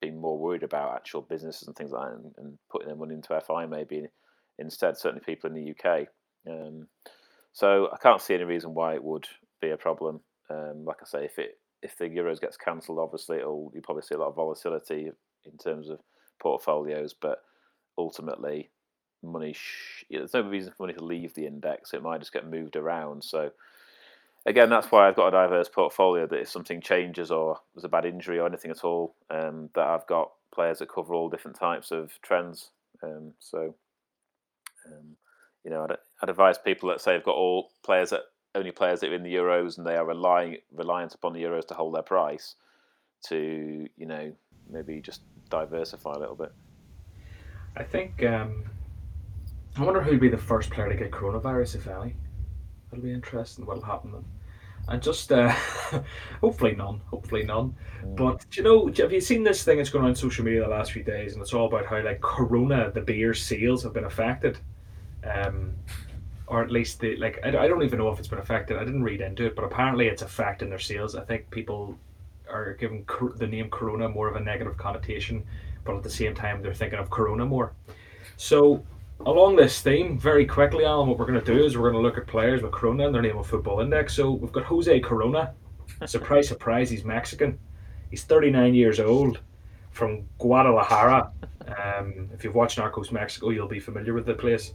[0.00, 3.14] being more worried about actual businesses and things like that and, and putting their money
[3.14, 4.06] into FI maybe
[4.58, 6.08] instead, certainly people in the UK.
[6.48, 6.86] Um,
[7.52, 9.26] so I can't see any reason why it would
[9.60, 10.20] be a problem.
[10.50, 14.02] Um, like I say, if it if the Euros gets cancelled, obviously it'll you probably
[14.02, 15.10] see a lot of volatility
[15.44, 16.00] in terms of
[16.40, 17.42] portfolios, but
[17.96, 18.70] ultimately
[19.22, 21.92] money sh- there's no reason for money to leave the index.
[21.92, 23.24] It might just get moved around.
[23.24, 23.50] So
[24.48, 26.26] again, that's why I've got a diverse portfolio.
[26.26, 29.86] That if something changes or there's a bad injury or anything at all, um, that
[29.86, 32.70] I've got players that cover all different types of trends.
[33.02, 33.74] Um, so
[34.86, 35.16] um,
[35.64, 38.22] you know, I'd, I'd advise people that say they've got all players that
[38.54, 41.66] only players that are in the Euros and they are relying reliant upon the Euros
[41.68, 42.56] to hold their price
[43.26, 44.32] to you know
[44.70, 46.52] maybe just diversify a little bit.
[47.76, 48.22] I think.
[48.24, 48.64] Um,
[49.76, 52.16] I wonder who'd be the first player to get coronavirus, if any.
[52.90, 54.24] It'll be interesting what'll happen then.
[54.88, 55.50] And just uh,
[56.40, 57.00] hopefully none.
[57.10, 57.74] Hopefully none.
[58.16, 60.68] But do you know, have you seen this thing that's going on social media the
[60.68, 61.34] last few days?
[61.34, 64.58] And it's all about how like Corona, the beer sales have been affected,
[65.24, 65.74] um,
[66.46, 67.38] or at least the like.
[67.44, 68.78] I, I don't even know if it's been affected.
[68.78, 71.16] I didn't read into it, but apparently it's affecting their sales.
[71.16, 71.98] I think people
[72.48, 75.44] are giving cor- the name Corona more of a negative connotation,
[75.84, 77.72] but at the same time they're thinking of Corona more.
[78.36, 78.84] So
[79.26, 82.06] along this theme, very quickly, Allen, what we're going to do is we're going to
[82.06, 84.14] look at players with Corona in their name on Football Index.
[84.14, 85.54] So we've got Jose Corona.
[86.06, 87.58] Surprise, surprise, he's Mexican.
[88.10, 89.40] He's 39 years old
[89.90, 91.32] from Guadalajara.
[91.66, 94.74] Um, if you've watched Narcos Mexico, you'll be familiar with the place.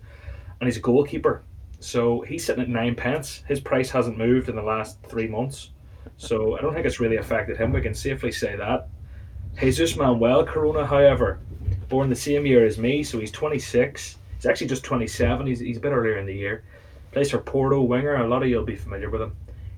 [0.60, 1.44] and he's a goalkeeper.
[1.80, 3.44] So he's sitting at nine pence.
[3.48, 5.70] His price hasn't moved in the last three months.
[6.18, 7.72] So I don't think it's really affected him.
[7.72, 8.90] We can safely say that.
[9.60, 11.40] Jesus Manuel Corona, however,
[11.90, 14.18] born the same year as me, so he's 26.
[14.44, 15.48] He's actually just 27.
[15.48, 16.66] He's, he's a bit earlier in the year.
[17.14, 18.16] Plays for Porto winger.
[18.16, 19.34] A lot of you'll be familiar with him.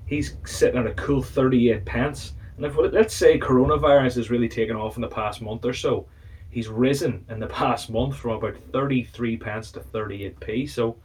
[0.06, 2.32] He's sitting at a cool 38 pence.
[2.56, 6.08] And if let's say coronavirus has really taken off in the past month or so,
[6.50, 10.68] he's risen in the past month from about 33 pence to 38p.
[10.68, 10.96] So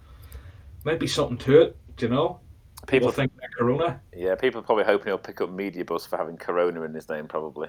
[0.84, 2.40] might be something to it, do you know?
[2.88, 4.02] People, people think that Corona.
[4.12, 7.08] Yeah, people are probably hoping he'll pick up Media Bus for having Corona in his
[7.08, 7.68] name, probably.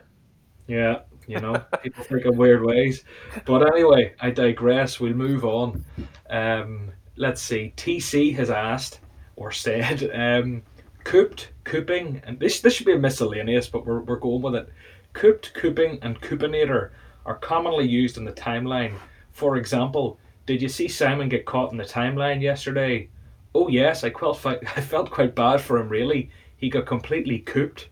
[0.67, 3.05] Yeah, you know, people think in weird ways.
[3.45, 5.01] But anyway, I digress.
[5.01, 5.85] We'll move on.
[6.31, 7.73] Um, let's see.
[7.77, 9.01] TC has asked
[9.37, 10.63] or said, um,
[11.05, 14.69] cooped, cooping, and this this should be a miscellaneous, but we're, we're going with it.
[15.13, 16.91] Cooped, cooping, and coopinator
[17.27, 18.97] are commonly used in the timeline.
[19.33, 23.09] For example, did you see Simon get caught in the timeline yesterday?
[23.55, 25.89] Oh yes, I felt I felt quite bad for him.
[25.89, 27.89] Really, he got completely cooped.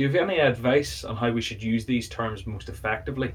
[0.00, 3.34] Do you have any advice on how we should use these terms most effectively?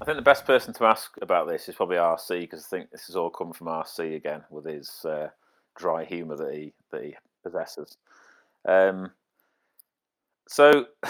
[0.00, 2.92] I think the best person to ask about this is probably RC because I think
[2.92, 5.30] this has all come from RC again with his uh,
[5.76, 7.96] dry humour that he that he possesses.
[8.64, 9.10] Um,
[10.48, 10.86] so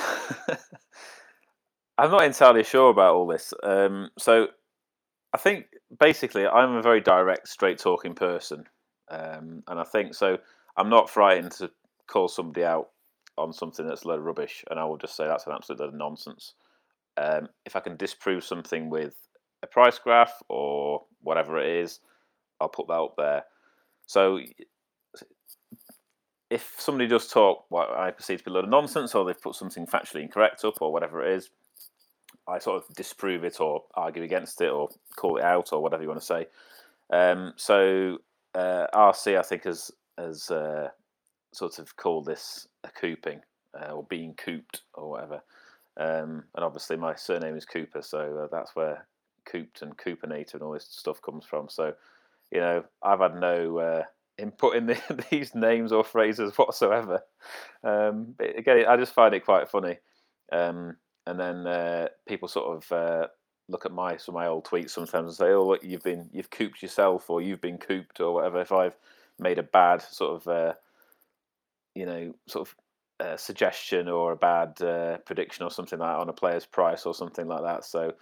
[1.99, 3.53] I'm not entirely sure about all this.
[3.63, 4.49] Um, so
[5.35, 5.67] I think
[6.01, 8.65] basically I'm a very direct, straight talking person,
[9.11, 10.39] um, and I think so.
[10.79, 11.71] I'm not frightened to
[12.07, 12.89] call somebody out
[13.37, 15.81] on something that's a load of rubbish, and I will just say that's an absolute
[15.81, 16.55] load of nonsense.
[17.17, 19.15] Um, if I can disprove something with
[19.63, 22.01] a price graph or whatever it is,
[22.61, 23.45] I'll put that up there.
[24.07, 24.41] So
[26.51, 29.41] if somebody does talk what I perceive to be a load of nonsense, or they've
[29.41, 31.51] put something factually incorrect up, or whatever it is,
[32.47, 36.03] I sort of disprove it or argue against it or call it out or whatever
[36.03, 36.47] you want to say.
[37.11, 38.19] Um, so
[38.55, 40.91] uh, RC, I think, has has uh,
[41.55, 43.41] sort of call this a cooping
[43.79, 45.43] uh, or being cooped or whatever.
[45.97, 49.07] Um, and obviously, my surname is Cooper, so uh, that's where
[49.45, 51.69] cooped and coopinator and all this stuff comes from.
[51.69, 51.95] So,
[52.51, 54.03] you know, I've had no uh,
[54.39, 57.23] input in the, these names or phrases whatsoever.
[57.83, 59.99] Um, again, I just find it quite funny.
[60.53, 60.97] Um,
[61.27, 63.27] and then uh, people sort of uh,
[63.69, 66.29] look at my some of my old tweets sometimes and say, "Oh, look, you've been
[66.33, 68.97] you've cooped yourself, or you've been cooped, or whatever." If I've
[69.39, 70.75] made a bad sort of uh,
[71.95, 72.75] you know sort of
[73.21, 77.15] uh, suggestion or a bad uh, prediction or something like on a player's price or
[77.15, 77.85] something like that.
[77.85, 78.13] So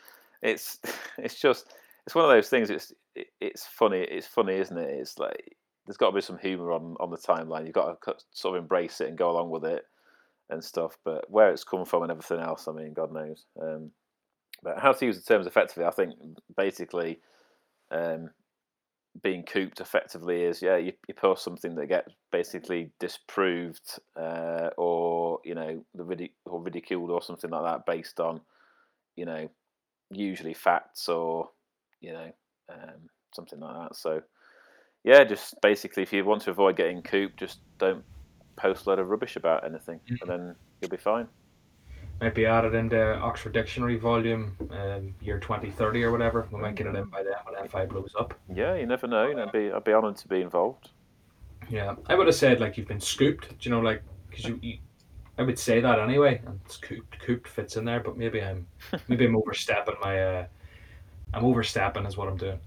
[0.43, 0.79] it's
[1.18, 1.73] it's just
[2.07, 2.70] it's one of those things.
[2.70, 4.01] It's it, it's funny.
[4.01, 4.91] It's funny, isn't it?
[4.91, 5.57] It's like
[5.87, 7.64] there's got to be some humor on on the timeline.
[7.64, 9.85] You've got to sort of embrace it and go along with it
[10.51, 10.99] and stuff.
[11.05, 13.47] But where it's come from and everything else, I mean, God knows.
[13.61, 13.91] Um,
[14.62, 16.14] but how to use the terms effectively, I think
[16.57, 17.18] basically
[17.91, 18.31] um,
[19.21, 25.41] being cooped effectively is yeah, you, you post something that gets basically disproved uh, or
[25.45, 28.41] you know the ridic- or ridiculed or something like that based on
[29.17, 29.51] you know
[30.11, 31.51] usually facts or
[32.01, 32.33] you know
[32.71, 33.97] um, something like that.
[33.97, 34.23] So
[35.05, 38.05] yeah, just basically if you want to avoid getting cooped, just don't
[38.57, 40.15] post a load of rubbish about anything, mm-hmm.
[40.23, 41.29] and then you'll be fine.
[42.23, 46.47] Might be added into Oxford Dictionary volume um, year twenty thirty or whatever.
[46.53, 48.33] We might get it in by then when FI blows up.
[48.55, 49.37] Yeah, you never know.
[49.37, 50.91] I'd be I'd be honoured to be involved.
[51.68, 53.49] Yeah, I would have said like you've been scooped.
[53.49, 54.79] Do you know, like because you, you,
[55.37, 57.99] I would say that anyway, and cooped, cooped fits in there.
[57.99, 58.68] But maybe I'm
[59.09, 60.23] maybe I'm overstepping my.
[60.23, 60.47] Uh,
[61.35, 62.61] I'm overstepping is what I'm doing.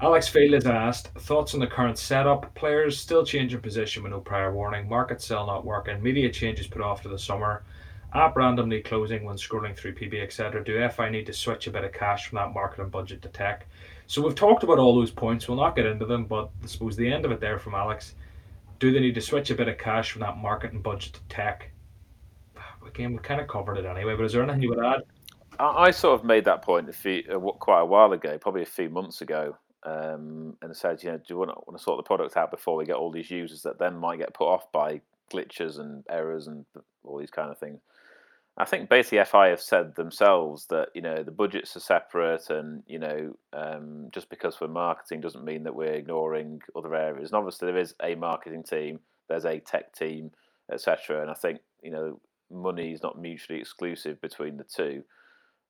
[0.00, 2.54] Alex Field has asked thoughts on the current setup.
[2.54, 4.88] Players still changing position with no prior warning.
[4.88, 6.02] Market sell not working.
[6.02, 7.64] Media changes put off to the summer.
[8.14, 10.64] App randomly closing when scrolling through PB, etc.
[10.64, 13.66] Do FI need to switch a bit of cash from that marketing budget to tech?
[14.06, 15.46] So we've talked about all those points.
[15.46, 18.14] We'll not get into them, but I suppose the end of it there from Alex.
[18.78, 21.70] Do they need to switch a bit of cash from that marketing budget to tech?
[22.86, 24.16] Again, we kind of covered it anyway.
[24.16, 25.02] But is there anything you would add?
[25.60, 28.66] I, sort of made that point a few, uh, quite a while ago, probably a
[28.66, 31.98] few months ago, um, and said, you know, do you want to, want to sort
[31.98, 34.70] the product out before we get all these users that then might get put off
[34.70, 35.00] by
[35.30, 36.64] glitches and errors and
[37.04, 37.80] all these kind of things.
[38.58, 42.82] I think basically FI have said themselves that you know the budgets are separate, and
[42.86, 47.30] you know um, just because we're marketing doesn't mean that we're ignoring other areas.
[47.30, 48.98] And obviously there is a marketing team,
[49.28, 50.32] there's a tech team,
[50.72, 51.22] etc.
[51.22, 55.04] And I think you know money is not mutually exclusive between the two.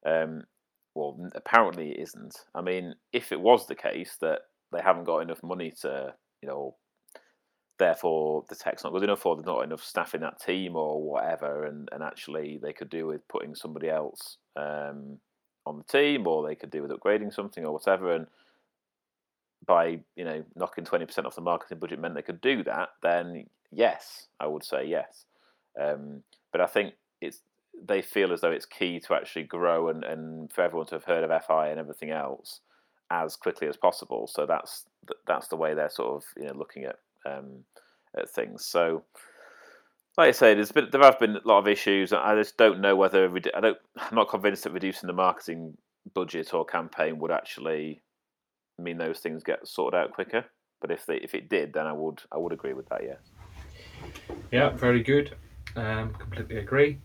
[0.06, 0.44] Um,
[0.94, 2.36] well, apparently it isn't.
[2.54, 4.40] I mean, if it was the case that
[4.72, 6.76] they haven't got enough money to, you know,
[7.78, 11.02] therefore the tech's not good enough, or there's not enough staff in that team, or
[11.02, 15.18] whatever, and, and actually they could do with putting somebody else um,
[15.66, 18.14] on the team, or they could do with upgrading something or whatever.
[18.14, 18.26] And
[19.66, 22.90] by you know knocking twenty percent off the marketing budget meant they could do that,
[23.02, 25.24] then yes, I would say yes.
[25.80, 26.22] Um,
[26.52, 27.40] but I think it's
[27.86, 31.04] they feel as though it's key to actually grow and, and for everyone to have
[31.04, 32.60] heard of FI and everything else
[33.10, 34.26] as quickly as possible.
[34.26, 34.84] So that's
[35.26, 36.96] that's the way they're sort of you know looking at
[37.28, 37.64] um,
[38.16, 38.64] at things.
[38.64, 39.04] So
[40.18, 42.12] like I say, there's been there have been a lot of issues.
[42.12, 43.78] I just don't know whether I don't.
[43.96, 45.78] I'm not convinced that reducing the marketing
[46.12, 48.02] budget or campaign would actually
[48.78, 50.44] mean those things get sorted out quicker.
[50.80, 53.02] But if they if it did, then I would I would agree with that.
[53.04, 53.20] Yes.
[54.50, 55.36] Yeah, very good.
[55.76, 56.98] Um, completely agree.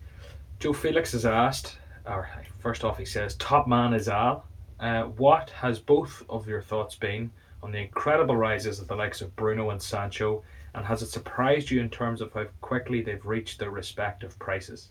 [0.59, 4.45] Joe Felix has asked, or first off, he says, "Top man is Al.
[4.79, 7.29] Uh, what has both of your thoughts been
[7.63, 10.43] on the incredible rises of the likes of Bruno and Sancho,
[10.75, 14.89] and has it surprised you in terms of how quickly they've reached their respective prices?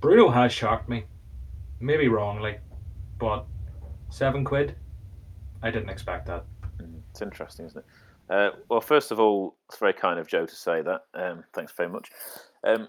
[0.00, 1.04] Bruno has shocked me,
[1.78, 2.58] maybe wrongly,
[3.18, 3.46] but
[4.10, 4.74] seven quid,
[5.62, 6.44] I didn't expect that.
[6.78, 7.84] Mm, it's interesting, isn't it?
[8.28, 11.02] Uh, well, first of all, it's very kind of Joe to say that.
[11.14, 12.10] Um, thanks very much.
[12.64, 12.88] Um,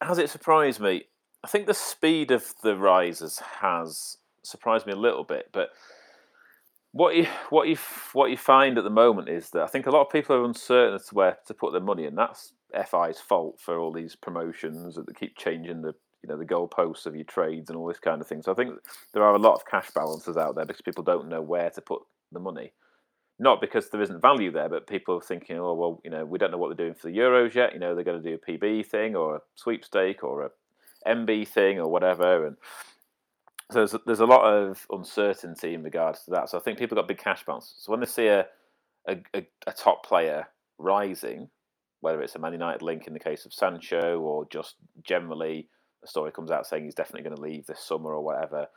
[0.00, 1.04] has it surprised me?
[1.44, 5.70] I think the speed of the rises has surprised me a little bit, but
[6.96, 7.76] what you what you
[8.14, 10.44] what you find at the moment is that I think a lot of people are
[10.44, 14.16] uncertain as to where to put their money, and that's FI's fault for all these
[14.16, 17.98] promotions that keep changing the you know the goalposts of your trades and all this
[17.98, 18.42] kind of thing.
[18.42, 18.74] So I think
[19.12, 21.80] there are a lot of cash balances out there because people don't know where to
[21.82, 22.00] put
[22.32, 22.72] the money.
[23.38, 26.38] Not because there isn't value there, but people are thinking, oh well, you know, we
[26.38, 27.74] don't know what they're doing for the Euros yet.
[27.74, 30.50] You know, they're going to do a PB thing or a sweepstake or a
[31.06, 32.56] MB thing or whatever, and
[33.72, 36.48] so there's, there's a lot of uncertainty in regards to that.
[36.48, 37.74] So I think people got big cash balances.
[37.78, 38.46] So when they see a,
[39.08, 40.46] a, a, a top player
[40.78, 41.48] rising,
[42.00, 45.68] whether it's a Man United link in the case of Sancho or just generally
[46.04, 48.68] a story comes out saying he's definitely going to leave this summer or whatever,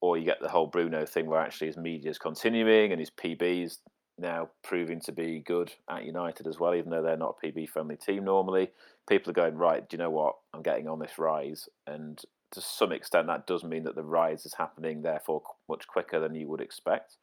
[0.00, 3.10] or you get the whole Bruno thing where actually his media is continuing and his
[3.10, 3.78] PB is
[4.18, 7.68] now proving to be good at United as well, even though they're not a PB
[7.68, 8.70] friendly team normally.
[9.08, 10.34] People are going, right, do you know what?
[10.54, 11.68] I'm getting on this rise.
[11.86, 12.20] And
[12.52, 16.34] to some extent, that does mean that the rise is happening, therefore, much quicker than
[16.34, 17.16] you would expect.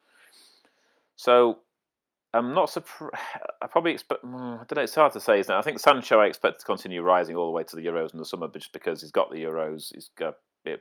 [1.15, 1.59] So
[2.33, 3.15] I'm not surprised.
[3.61, 4.23] I probably expect.
[4.25, 4.81] I don't know.
[4.81, 5.57] It's hard to say, isn't it?
[5.57, 8.19] I think Sancho I expect to continue rising all the way to the Euros in
[8.19, 9.93] the summer, just because he's got the Euros.
[9.93, 10.35] He's got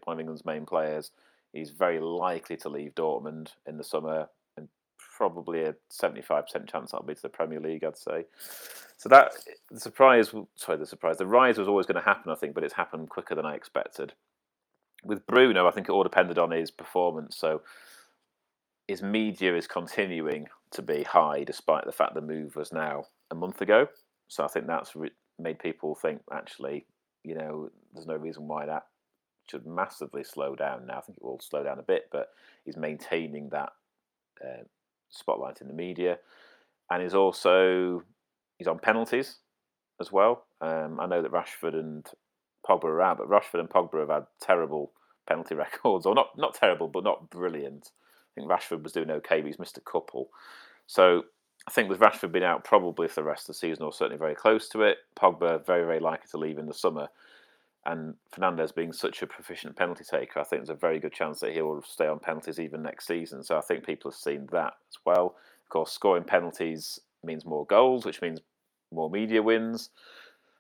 [0.05, 1.11] one of England's main players.
[1.53, 4.68] He's very likely to leave Dortmund in the summer, and
[5.16, 7.84] probably a seventy-five percent chance that'll be to the Premier League.
[7.84, 8.24] I'd say.
[8.97, 9.32] So that
[9.70, 12.62] the surprise, sorry, the surprise, the rise was always going to happen, I think, but
[12.62, 14.12] it's happened quicker than I expected
[15.05, 17.36] with Bruno, I think it all depended on his performance.
[17.36, 17.62] So
[18.88, 23.34] his media is continuing to be high, despite the fact the move was now a
[23.34, 23.88] month ago.
[24.28, 26.86] So I think that's re- made people think actually,
[27.24, 28.84] you know, there's no reason why that
[29.50, 30.98] should massively slow down now.
[30.98, 32.28] I think it will slow down a bit, but
[32.64, 33.72] he's maintaining that
[34.42, 34.64] uh,
[35.11, 36.18] spotlight in the media,
[36.90, 38.03] and he's also
[38.59, 39.38] he's on penalties
[40.00, 40.46] as well.
[40.61, 42.07] Um, I know that Rashford and
[42.68, 44.92] Pogba are out, but Rashford and Pogba have had terrible
[45.26, 47.90] penalty records, or not not terrible, but not brilliant.
[48.36, 50.30] I think Rashford was doing okay, but he's missed a couple.
[50.86, 51.24] So
[51.66, 54.18] I think with Rashford being out probably for the rest of the season, or certainly
[54.18, 57.08] very close to it, Pogba very very likely to leave in the summer,
[57.84, 61.40] and Fernandes being such a proficient penalty taker, I think there's a very good chance
[61.40, 63.42] that he will stay on penalties even next season.
[63.42, 65.36] So I think people have seen that as well.
[65.64, 68.40] Of course, scoring penalties means more goals, which means
[68.92, 69.90] more media wins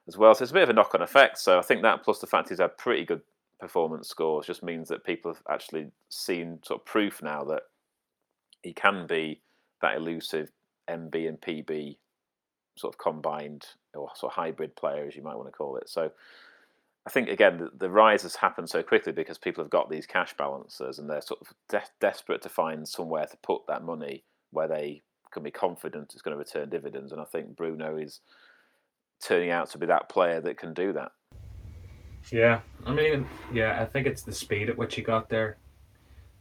[0.08, 0.34] as well.
[0.34, 1.38] So it's a bit of a knock on effect.
[1.38, 3.22] So I think that plus the fact he's had pretty good
[3.60, 7.62] performance scores just means that people have actually seen sort of proof now that
[8.62, 9.40] he can be
[9.80, 10.50] that elusive
[10.88, 11.96] MB and PB
[12.76, 15.88] sort of combined or sort of hybrid player, as you might want to call it.
[15.88, 16.10] So
[17.06, 20.06] I think again the, the rise has happened so quickly because people have got these
[20.06, 24.24] cash balances and they're sort of de- desperate to find somewhere to put that money
[24.50, 25.02] where they
[25.32, 27.12] can be confident it's going to return dividends.
[27.12, 28.20] And I think Bruno is
[29.22, 31.12] turning out to be that player that can do that.
[32.30, 35.56] Yeah, I mean, yeah, I think it's the speed at which he got there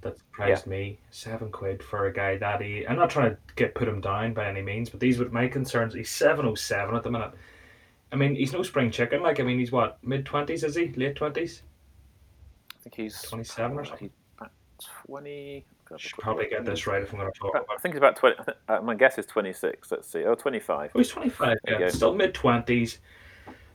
[0.01, 0.71] that surprised yeah.
[0.71, 0.99] me.
[1.11, 2.85] Seven quid for a guy that he.
[2.87, 5.47] I'm not trying to get put him down by any means, but these were my
[5.47, 5.93] concerns.
[5.93, 7.31] He's seven oh seven at the minute.
[8.11, 9.21] I mean, he's no spring chicken.
[9.21, 10.63] Like, I mean, he's what mid twenties?
[10.63, 11.63] Is he late twenties?
[12.71, 14.11] I think he's twenty seven or something.
[15.05, 15.65] Twenty.
[15.97, 17.51] Should probably get this right if I'm going to talk.
[17.51, 17.67] about.
[17.69, 18.35] I think it's about twenty.
[18.43, 19.91] Think, uh, my guess is twenty six.
[19.91, 20.23] Let's see.
[20.23, 20.91] Oh, 25.
[20.93, 21.57] Oh, he's twenty five.
[21.67, 22.99] Yeah, still mid twenties.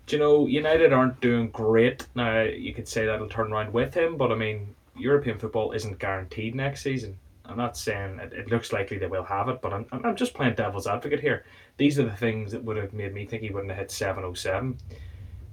[0.06, 2.42] Do you know United aren't doing great now?
[2.42, 6.54] You could say that'll turn around with him, but I mean, European football isn't guaranteed
[6.54, 7.18] next season.
[7.44, 10.34] I'm not saying it, it looks likely they will have it, but I'm, I'm just
[10.34, 11.44] playing devil's advocate here.
[11.76, 14.76] These are the things that would have made me think he wouldn't have hit 707.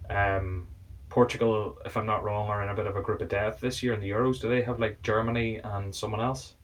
[0.10, 0.68] Um,
[1.14, 3.84] Portugal, if I'm not wrong, are in a bit of a group of death this
[3.84, 4.42] year in the Euros.
[4.42, 6.56] Do they have like Germany and someone else?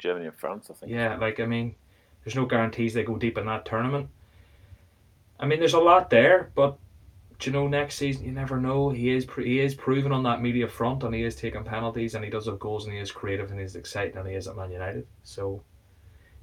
[0.00, 0.90] Germany and France, I think.
[0.90, 1.76] Yeah, like I mean,
[2.24, 4.08] There's no guarantees they go deep in that tournament.
[5.38, 6.78] I mean, there's a lot there, but
[7.42, 8.90] you know, next season you never know.
[8.90, 12.24] He is he is proven on that media front, and he is taking penalties, and
[12.24, 14.56] he does have goals, and he is creative, and he's exciting, and he is at
[14.56, 15.06] Man United.
[15.22, 15.62] So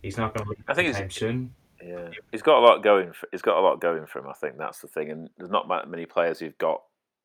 [0.02, 1.53] he's not going to leave I think anytime soon.
[1.81, 3.11] Yeah, he's got a lot going.
[3.11, 4.30] For, he's got a lot going for him.
[4.30, 6.84] I think that's the thing, and there's not many players who've got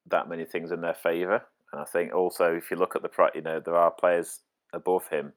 [0.09, 1.43] that many things in their favour.
[1.73, 4.41] And I think also, if you look at the, price, you know, there are players
[4.73, 5.33] above him,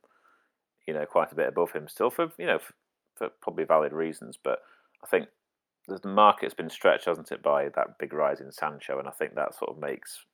[0.87, 2.73] you know, quite a bit above him still for you know for,
[3.15, 4.37] for probably valid reasons.
[4.41, 4.59] But
[5.03, 5.27] I think
[5.87, 9.35] the market's been stretched, hasn't it, by that big rise in Sancho, and I think
[9.35, 10.25] that sort of makes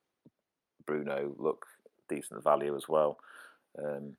[0.86, 1.66] Bruno look
[2.10, 3.18] decent value as well.
[3.78, 4.16] Um,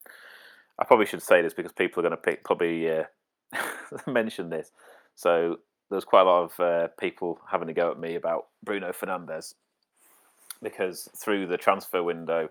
[0.78, 3.04] I probably should say this because people are going to pick, probably uh,
[4.06, 4.72] mention this.
[5.14, 5.58] So
[5.90, 9.54] there's quite a lot of uh, people having a go at me about Bruno Fernandes
[10.64, 12.48] because through the transfer window,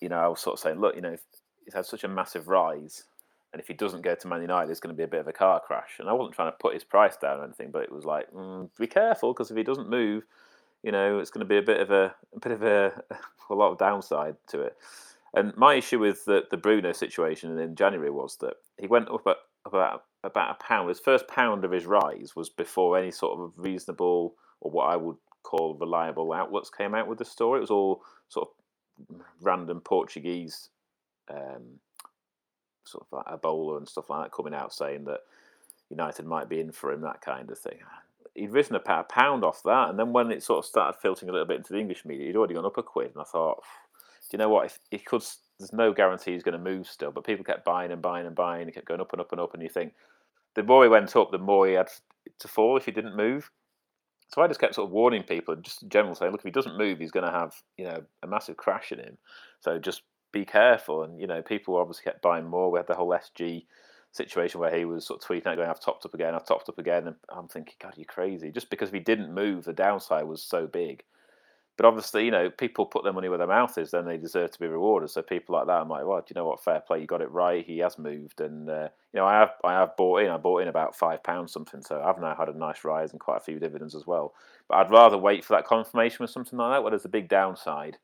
[0.00, 1.16] you know, I was sort of saying, look, you know,
[1.64, 3.04] he's had such a massive rise
[3.52, 5.28] and if he doesn't go to Man United, it's going to be a bit of
[5.28, 5.96] a car crash.
[5.98, 8.30] And I wasn't trying to put his price down or anything, but it was like,
[8.32, 10.24] mm, be careful because if he doesn't move,
[10.82, 13.02] you know, it's going to be a bit of a, a bit of a,
[13.50, 14.76] a lot of downside to it.
[15.34, 19.26] And my issue with the, the Bruno situation in January was that he went up
[19.26, 20.88] at, about about a pound.
[20.88, 24.96] His first pound of his rise was before any sort of reasonable or what I
[24.96, 27.58] would call reliable outlets came out with the story.
[27.58, 30.68] It was all sort of random Portuguese
[31.30, 31.78] um,
[32.84, 35.20] sort of like A Bola and stuff like that coming out saying that
[35.90, 37.78] United might be in for him, that kind of thing.
[38.34, 41.32] He'd risen a pound off that, and then when it sort of started filtering a
[41.32, 43.62] little bit into the English media, he'd already gone up a quid, and I thought,
[44.30, 44.66] do you know what?
[44.66, 45.24] If he could,
[45.58, 48.36] there's no guarantee he's going to move still, but people kept buying and buying and
[48.36, 48.66] buying.
[48.66, 49.94] He kept going up and up and up, and you think
[50.54, 51.88] the more he went up, the more he had
[52.38, 53.50] to fall if he didn't move.
[54.28, 56.44] So I just kept sort of warning people, and just in general, saying, look, if
[56.44, 59.18] he doesn't move, he's going to have you know a massive crash in him.
[59.60, 60.02] So just
[60.32, 61.02] be careful.
[61.02, 62.70] And you know, people obviously kept buying more.
[62.70, 63.64] We had the whole SG
[64.12, 66.68] situation where he was sort of tweeting out, going, "I've topped up again, I've topped
[66.68, 68.50] up again," and I'm thinking, God, you're crazy.
[68.50, 71.04] Just because if he didn't move, the downside was so big.
[71.78, 74.50] But obviously, you know, people put their money where their mouth is, then they deserve
[74.50, 75.10] to be rewarded.
[75.10, 76.62] So people like that, I'm like, well, do you know what?
[76.62, 77.64] Fair play, you got it right.
[77.64, 80.28] He has moved, and uh, you know, I have I have bought in.
[80.28, 83.20] I bought in about five pounds something, so I've now had a nice rise and
[83.20, 84.34] quite a few dividends as well.
[84.68, 87.28] But I'd rather wait for that confirmation with something like that, where there's a big
[87.28, 87.96] downside,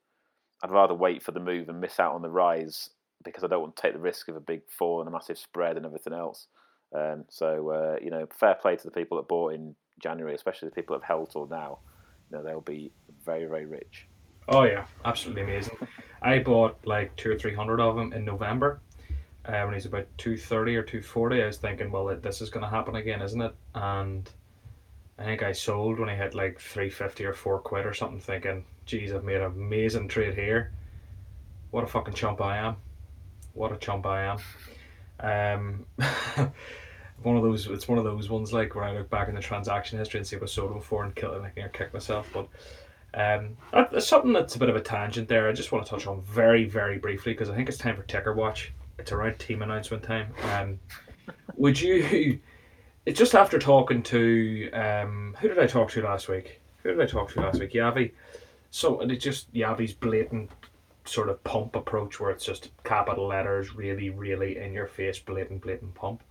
[0.63, 2.91] I'd rather wait for the move and miss out on the rise
[3.25, 5.39] because I don't want to take the risk of a big fall and a massive
[5.39, 6.47] spread and everything else.
[6.95, 10.69] Um, so uh, you know, fair play to the people that bought in January, especially
[10.69, 11.81] the people that have held till now.
[12.35, 12.91] Know, they'll be
[13.25, 14.07] very very rich.
[14.49, 15.77] Oh yeah, absolutely amazing.
[16.23, 18.81] I bought like two or three hundred of them in November.
[19.47, 22.51] Uh, when he's about two thirty or two forty, I was thinking, well, this is
[22.51, 23.55] going to happen again, isn't it?
[23.75, 24.29] And
[25.19, 28.21] I think I sold when he hit like three fifty or four quid or something,
[28.21, 30.73] thinking Geez, I've made an amazing trade here.
[31.71, 32.77] What a fucking chump I am.
[33.55, 34.37] What a chump I
[35.21, 35.87] am.
[35.99, 36.53] Um,
[37.25, 37.67] one of those.
[37.67, 40.27] It's one of those ones like where I look back in the transaction history and
[40.27, 42.29] see what I sold them for and kill it, like, kick myself.
[42.33, 42.49] But
[43.15, 45.49] um, that's something that's a bit of a tangent there.
[45.49, 48.03] I just want to touch on very, very briefly because I think it's time for
[48.03, 48.73] ticker watch.
[48.99, 50.33] It's around team announcement time.
[50.53, 50.79] Um,
[51.57, 52.39] would you?
[53.07, 56.61] It's just after talking to um, who did I talk to last week?
[56.83, 57.73] Who did I talk to last week?
[57.73, 58.13] Yavi.
[58.71, 60.51] So and it's just Yavi's blatant
[61.05, 65.63] sort of pump approach where it's just capital letters, really, really in your face, blatant,
[65.63, 66.23] blatant pump.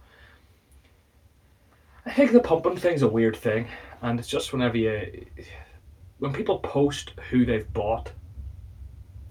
[2.05, 3.67] I think the pumping thing's a weird thing,
[4.01, 5.25] and it's just whenever you,
[6.19, 8.11] when people post who they've bought,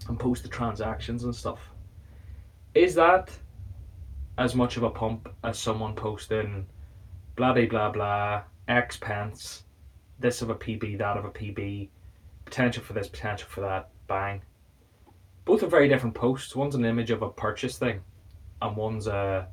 [0.07, 1.59] and post the transactions and stuff,
[2.73, 3.29] is that
[4.37, 6.65] as much of a pump as someone posting,
[7.35, 9.63] blah blah blah blah, X pence,
[10.19, 11.89] this of a PB, that of a PB,
[12.45, 14.41] potential for this, potential for that, bang.
[15.45, 16.55] Both are very different posts.
[16.55, 18.01] One's an image of a purchase thing,
[18.61, 19.47] and one's a,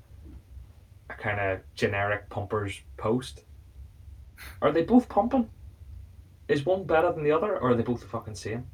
[1.10, 3.44] a kind of generic pumpers post.
[4.62, 5.50] Are they both pumping?
[6.48, 8.66] Is one better than the other, or are they both the fucking same?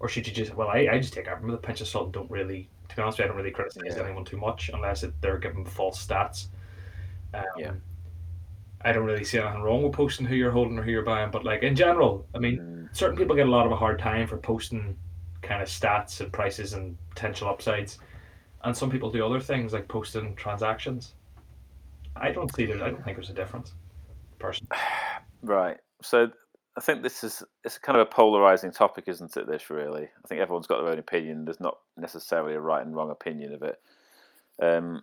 [0.00, 2.06] Or should you just, well, I, I just take everything with a pinch of salt
[2.06, 4.04] and don't really, to be honest, I don't really criticize yeah.
[4.04, 6.48] anyone too much unless it, they're giving false stats.
[7.32, 7.72] Um, yeah.
[8.82, 11.30] I don't really see anything wrong with posting who you're holding or who you're buying,
[11.30, 12.96] but like in general, I mean, mm.
[12.96, 14.96] certain people get a lot of a hard time for posting
[15.42, 17.98] kind of stats and prices and potential upsides,
[18.64, 21.14] and some people do other things like posting transactions.
[22.20, 22.82] I don't see there.
[22.82, 23.72] I don't think there's a difference,
[24.38, 24.70] personally.
[25.42, 25.76] Right.
[26.02, 26.30] So
[26.76, 29.46] I think this is it's kind of a polarizing topic, isn't it?
[29.46, 31.44] This really, I think everyone's got their own opinion.
[31.44, 33.80] There's not necessarily a right and wrong opinion of it.
[34.60, 35.02] Um,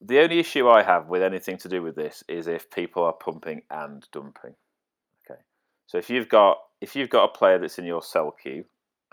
[0.00, 3.12] the only issue I have with anything to do with this is if people are
[3.12, 4.54] pumping and dumping.
[5.24, 5.40] Okay,
[5.86, 8.64] so if you've got if you've got a player that's in your sell queue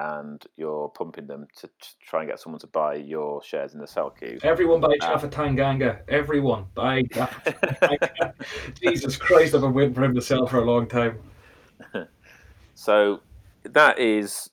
[0.01, 1.69] and you're pumping them to
[2.01, 4.39] try and get someone to buy your shares in the sell queue.
[4.41, 5.99] Everyone buy Tafa Tanganga.
[6.07, 7.03] Everyone buy
[8.81, 11.19] Jesus Christ, I've been waiting for him to sell for a long time.
[12.73, 13.21] so
[13.63, 14.49] that is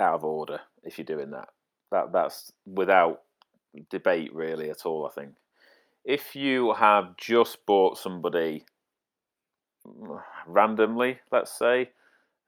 [0.00, 1.48] out of order if you're doing that.
[1.90, 3.22] That that's without
[3.88, 5.06] debate really at all.
[5.06, 5.34] I think
[6.04, 8.66] if you have just bought somebody
[10.46, 11.90] randomly, let's say,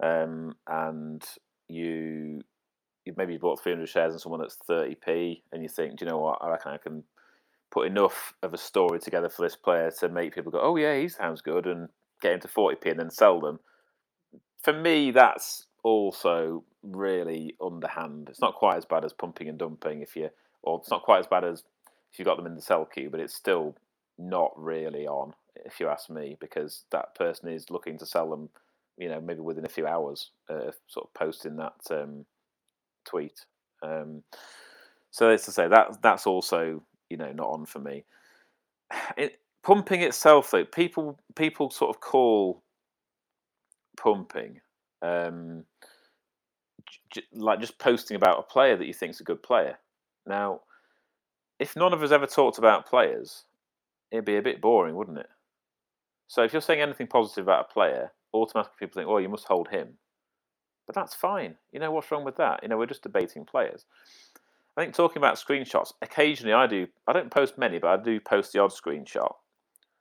[0.03, 1.25] um, and
[1.69, 2.43] you
[3.17, 6.39] maybe bought 300 shares in someone that's 30p, and you think, do you know what?
[6.41, 7.05] I reckon I can
[7.71, 10.99] put enough of a story together for this player to make people go, oh yeah,
[10.99, 11.89] he sounds good, and
[12.23, 13.61] get him to 40p and then sell them.
[14.63, 18.29] For me, that's also really underhand.
[18.29, 20.31] It's not quite as bad as pumping and dumping if you,
[20.63, 21.63] or it's not quite as bad as
[22.13, 23.77] if you got them in the sell queue, but it's still
[24.19, 25.35] not really on,
[25.65, 28.49] if you ask me, because that person is looking to sell them
[28.99, 32.25] you know, maybe within a few hours, uh, sort of posting that um,
[33.05, 33.45] tweet.
[33.83, 34.23] Um,
[35.11, 38.05] so it's to say that that's also you know not on for me.
[39.17, 42.63] It, pumping itself, though, people people sort of call
[43.97, 44.61] pumping
[45.03, 45.65] um,
[47.13, 49.79] j- like just posting about a player that you think is a good player.
[50.27, 50.61] Now,
[51.59, 53.45] if none of us ever talked about players,
[54.11, 55.29] it'd be a bit boring, wouldn't it?
[56.29, 59.47] So if you're saying anything positive about a player, automatically people think, oh, you must
[59.47, 59.99] hold him.
[60.87, 61.57] But that's fine.
[61.73, 62.61] You know, what's wrong with that?
[62.63, 63.85] You know, we're just debating players.
[64.77, 68.21] I think talking about screenshots, occasionally I do, I don't post many, but I do
[68.21, 69.33] post the odd screenshot.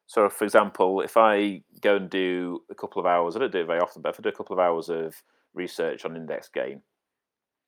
[0.07, 3.61] So, for example, if I go and do a couple of hours, I don't do
[3.61, 5.15] it very often, but if I do a couple of hours of
[5.53, 6.81] research on index gain,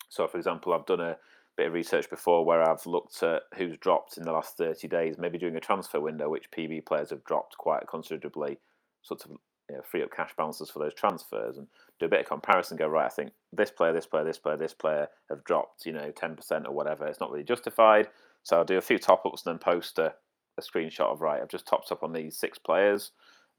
[0.10, 1.18] so for example, I've done a
[1.56, 5.18] bit of research before where I've looked at who's dropped in the last 30 days,
[5.18, 8.60] maybe during a transfer window, which PB players have dropped quite considerably,
[9.02, 9.31] sort of
[9.69, 11.68] you know, free up cash balances for those transfers and
[11.99, 12.77] do a bit of comparison.
[12.77, 15.94] Go right, I think this player, this player, this player, this player have dropped, you
[15.94, 17.06] know, ten percent or whatever.
[17.06, 18.07] It's not really justified.
[18.44, 20.14] So I'll do a few top ups and then post a,
[20.57, 21.41] a screenshot of right.
[21.41, 23.11] I've just topped up on these six players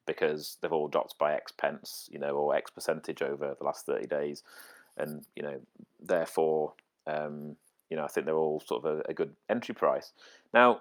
[0.07, 3.85] because they've all dropped by X pence, you know, or X percentage over the last
[3.85, 4.43] thirty days,
[4.97, 5.61] and you know,
[6.01, 6.73] therefore,
[7.07, 7.57] um,
[7.91, 10.13] you know, I think they're all sort of a, a good entry price.
[10.55, 10.81] Now,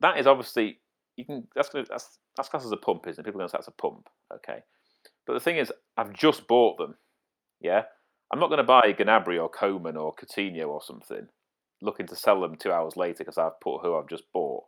[0.00, 0.78] that is obviously
[1.16, 3.24] you can that's gonna, that's that's classed as a pump, isn't it?
[3.24, 4.60] People are going to say that's a pump, okay.
[5.26, 6.96] But the thing is, I've just bought them.
[7.60, 7.82] Yeah,
[8.32, 11.28] I'm not going to buy Gnabry or Coman or Coutinho or something,
[11.82, 14.64] looking to sell them two hours later because I've put who I've just bought.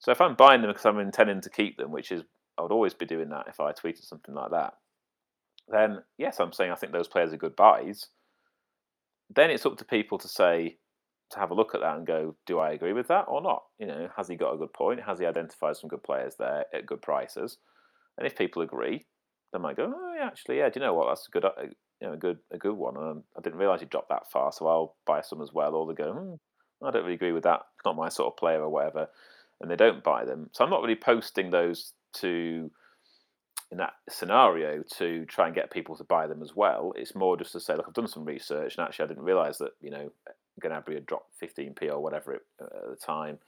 [0.00, 2.22] So if I'm buying them because I'm intending to keep them, which is
[2.58, 4.74] I would always be doing that if I tweeted something like that,
[5.68, 8.06] then yes, I'm saying I think those players are good buys.
[9.34, 10.78] Then it's up to people to say,
[11.30, 13.62] to have a look at that and go, do I agree with that or not?
[13.78, 15.02] You know, has he got a good point?
[15.02, 17.58] Has he identified some good players there at good prices?
[18.16, 19.04] And if people agree,
[19.52, 20.68] they might go, oh, yeah, actually, yeah.
[20.68, 21.08] Do you know what?
[21.08, 21.52] That's a good, uh,
[22.00, 22.96] you know, a good, a good one.
[22.96, 25.74] And I didn't realise he dropped that far, so I'll buy some as well.
[25.74, 27.60] Or they go, hmm, I don't really agree with that.
[27.84, 29.08] Not my sort of player or whatever,
[29.60, 30.50] and they don't buy them.
[30.52, 32.70] So I'm not really posting those to
[33.70, 36.94] in that scenario to try and get people to buy them as well.
[36.96, 39.58] It's more just to say, look, I've done some research, and actually, I didn't realise
[39.58, 40.10] that you know
[40.60, 43.38] Gnabry had dropped 15p or whatever it, uh, at the time.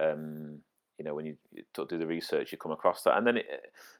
[0.00, 0.58] Um,
[0.98, 3.46] you know, when you, you, do the research, you come across that, and then it,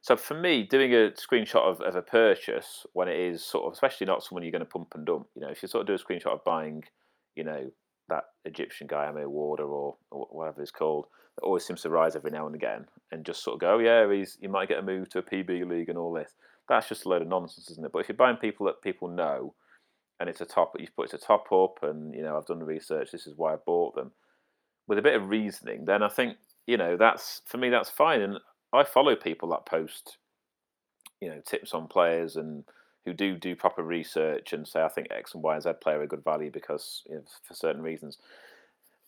[0.03, 3.73] so for me, doing a screenshot of, of a purchase when it is sort of,
[3.73, 5.27] especially not someone you're going to pump and dump.
[5.35, 6.85] You know, if you sort of do a screenshot of buying,
[7.37, 7.71] you know,
[8.11, 11.07] that Egyptian guy, Amir Warder or, or whatever it's called,
[11.37, 13.79] that always seems to rise every now and again, and just sort of go, oh,
[13.79, 16.35] yeah, he's you might get a move to a PB league and all this.
[16.69, 17.93] That's just a load of nonsense, isn't it?
[17.93, 19.55] But if you're buying people that people know,
[20.21, 22.59] and it's a top, you've put it's a top up, and you know I've done
[22.59, 23.11] the research.
[23.11, 24.13] This is why I bought them.
[24.87, 26.37] With a bit of reasoning, then I think
[26.67, 28.21] you know that's for me that's fine.
[28.21, 28.39] And
[28.73, 30.19] I follow people that post,
[31.21, 32.65] you know, tips on players and
[33.07, 36.01] who do do proper research and say I think X and Y and Z player
[36.01, 38.19] are good value because you know, for certain reasons.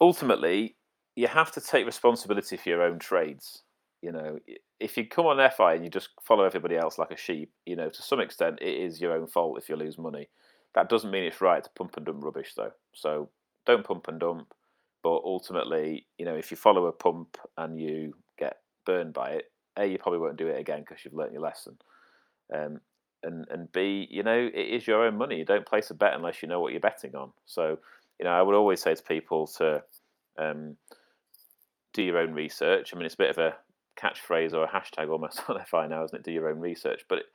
[0.01, 0.77] Ultimately,
[1.15, 3.63] you have to take responsibility for your own trades.
[4.01, 4.39] You know,
[4.81, 7.77] if you come on FI and you just follow everybody else like a sheep, you
[7.77, 10.29] know, to some extent it is your own fault if you lose money.
[10.74, 12.73] That doesn't mean it's right to pump and dump rubbish, though.
[12.94, 13.28] So
[13.66, 14.53] don't pump and dump.
[15.03, 19.51] But ultimately, you know, if you follow a pump and you get burned by it,
[19.77, 21.77] a you probably won't do it again because you've learnt your lesson.
[22.55, 22.81] Um,
[23.23, 25.39] and and b, you know, it is your own money.
[25.39, 27.32] You don't place a bet unless you know what you're betting on.
[27.47, 27.78] So,
[28.19, 29.82] you know, I would always say to people to
[30.39, 30.77] um,
[31.93, 32.93] do your own research.
[32.93, 33.57] I mean, it's a bit of a
[34.01, 36.24] catchphrase or a hashtag almost on FI now, isn't it?
[36.24, 37.27] Do your own research, but it,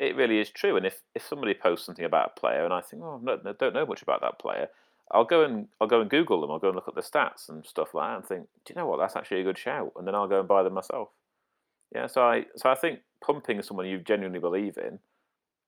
[0.00, 0.76] it really is true.
[0.76, 3.52] And if, if somebody posts something about a player and I think, oh, no, I
[3.58, 4.68] don't know much about that player,
[5.12, 6.50] I'll go and I'll go and Google them.
[6.50, 8.80] I'll go and look at the stats and stuff like that, and think, do you
[8.80, 8.98] know what?
[8.98, 9.92] That's actually a good shout.
[9.96, 11.08] And then I'll go and buy them myself.
[11.94, 12.06] Yeah.
[12.06, 15.00] So I so I think pumping someone you genuinely believe in,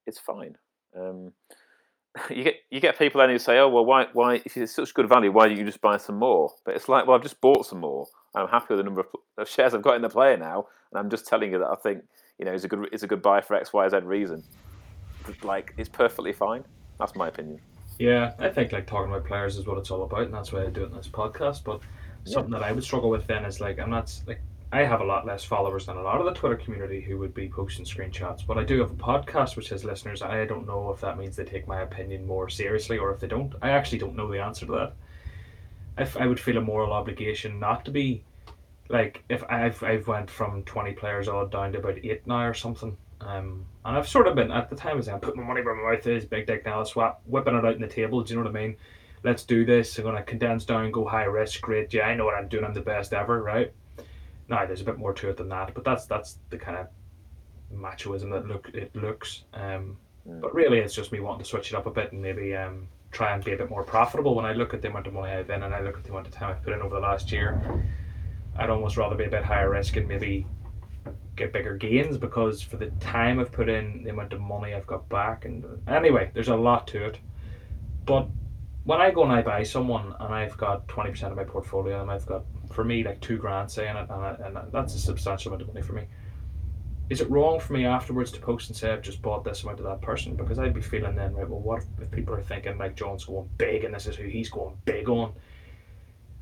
[0.07, 0.55] it's fine.
[0.97, 1.33] Um,
[2.29, 4.93] you get you get people then who say, "Oh well, why why if it's such
[4.93, 7.41] good value, why don't you just buy some more?" But it's like, well, I've just
[7.41, 8.07] bought some more.
[8.33, 9.03] I'm happy with the number
[9.37, 11.75] of shares I've got in the player now, and I'm just telling you that I
[11.75, 12.03] think
[12.39, 14.43] you know it's a good it's a good buy for X Y Z reason.
[15.43, 16.63] Like it's perfectly fine.
[16.99, 17.59] That's my opinion.
[17.99, 20.63] Yeah, I think like talking about players is what it's all about, and that's why
[20.63, 21.63] I do it in this podcast.
[21.63, 21.81] But
[22.25, 22.59] something yeah.
[22.59, 24.41] that I would struggle with then is like I'm not like
[24.71, 27.33] I have a lot less followers than a lot of the Twitter community who would
[27.35, 28.45] be posting screenshots.
[28.45, 30.23] But I do have a podcast which has listeners.
[30.23, 33.27] I don't know if that means they take my opinion more seriously or if they
[33.27, 33.53] don't.
[33.61, 34.93] I actually don't know the answer to that.
[35.99, 38.23] If I would feel a moral obligation not to be
[38.93, 42.53] like if I've I've went from twenty players odd down to about eight now or
[42.53, 42.95] something.
[43.19, 45.75] Um, and I've sort of been at the time as I'm putting my money where
[45.75, 48.21] my mouth is, big dick now, swap, whipping it out on the table.
[48.21, 48.75] Do you know what I mean?
[49.23, 49.97] Let's do this.
[49.97, 51.61] I'm gonna condense down, go high risk.
[51.61, 52.63] Great, yeah, I know what I'm doing.
[52.63, 53.73] I'm the best ever, right?
[54.47, 56.87] Now there's a bit more to it than that, but that's that's the kind of
[57.73, 59.43] machoism that look it looks.
[59.53, 59.97] Um,
[60.27, 60.39] mm.
[60.39, 62.87] But really, it's just me wanting to switch it up a bit and maybe um,
[63.11, 64.35] try and be a bit more profitable.
[64.35, 66.11] When I look at the amount of money I've in and I look at the
[66.11, 67.83] amount of time I've put in over the last year,
[68.55, 70.45] I'd almost rather be a bit higher risk and maybe
[71.35, 74.85] get bigger gains because for the time I've put in, the amount of money I've
[74.85, 77.17] got back, and anyway, there's a lot to it.
[78.05, 78.27] But
[78.83, 82.01] when I go and I buy someone and I've got twenty percent of my portfolio
[82.01, 85.51] and I've got for me like two grand saying it, and, and that's a substantial
[85.51, 86.03] amount of money for me.
[87.09, 89.77] Is it wrong for me afterwards to post and say I've just bought this amount
[89.77, 90.35] to that person?
[90.35, 93.25] Because I'd be feeling then, right, well, what if, if people are thinking like John's
[93.25, 95.33] going big and this is who he's going big on?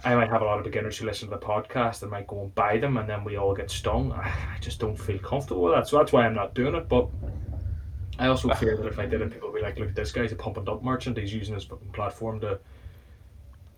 [0.03, 2.41] I might have a lot of beginners who listen to the podcast and might go
[2.43, 4.11] and buy them, and then we all get stung.
[4.13, 6.89] I just don't feel comfortable with that, so that's why I'm not doing it.
[6.89, 7.07] But
[8.17, 10.31] I also fear that if I did it, people would be like, "Look, this guy's
[10.31, 11.17] a pump and dump merchant.
[11.17, 12.59] He's using his platform to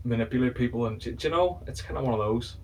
[0.05, 2.55] manipulate people, and do, you know, it's kind of one of those.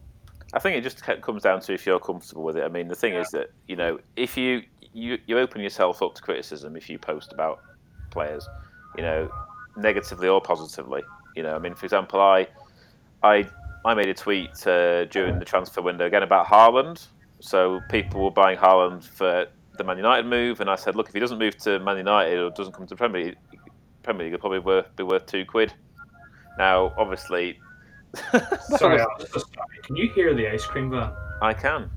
[0.54, 2.64] I think it just comes down to if you're comfortable with it.
[2.64, 3.22] I mean, the thing yeah.
[3.22, 4.64] is that you know, if you
[4.94, 7.62] you you open yourself up to criticism if you post about
[8.10, 8.48] players,
[8.96, 9.30] you know,
[9.78, 11.04] negatively or positively.
[11.36, 12.48] You know, I mean, for example, I
[13.24, 13.48] I
[13.86, 17.08] I made a tweet uh, during the transfer window again about Haaland.
[17.40, 19.48] So people were buying Haaland for
[19.78, 22.38] the Man United move, and I said, look, if he doesn't move to Man United
[22.38, 23.38] or doesn't come to Premier League,
[24.04, 25.74] Premier League, he'll probably worth, be worth two quid.
[26.58, 27.60] Now, obviously.
[28.78, 29.04] Sorry,
[29.84, 31.14] can you hear the ice cream van?
[31.42, 31.90] I can.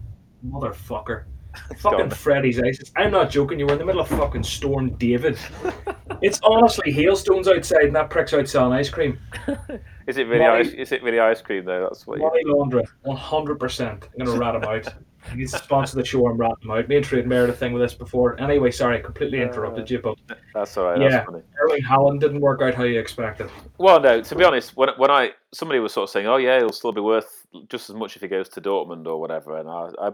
[0.46, 1.24] Motherfucker.
[1.78, 2.80] fucking Freddy's ice.
[2.96, 3.58] I'm not joking.
[3.58, 5.38] You were in the middle of fucking Storm David.
[6.22, 9.18] it's honestly hailstones outside, and that prick's out selling ice cream.
[10.06, 10.44] is it really?
[10.44, 11.82] Money, ice, is it really ice cream though?
[11.82, 12.18] That's what.
[12.18, 14.08] Money laundering, one hundred percent.
[14.18, 14.94] I'm gonna rat him out.
[15.34, 16.88] He's the sponsor of the show and rat him out.
[16.88, 18.40] Me and Trade made a thing with this before.
[18.40, 20.18] Anyway, sorry, I completely uh, interrupted you, but
[20.52, 21.00] that's all right.
[21.00, 21.24] Yeah,
[21.60, 23.48] Erling Haaland didn't work out how you expected.
[23.78, 24.20] Well, no.
[24.20, 26.92] To be honest, when when I somebody was sort of saying, "Oh yeah, he'll still
[26.92, 30.10] be worth just as much if he goes to Dortmund or whatever," and I, I,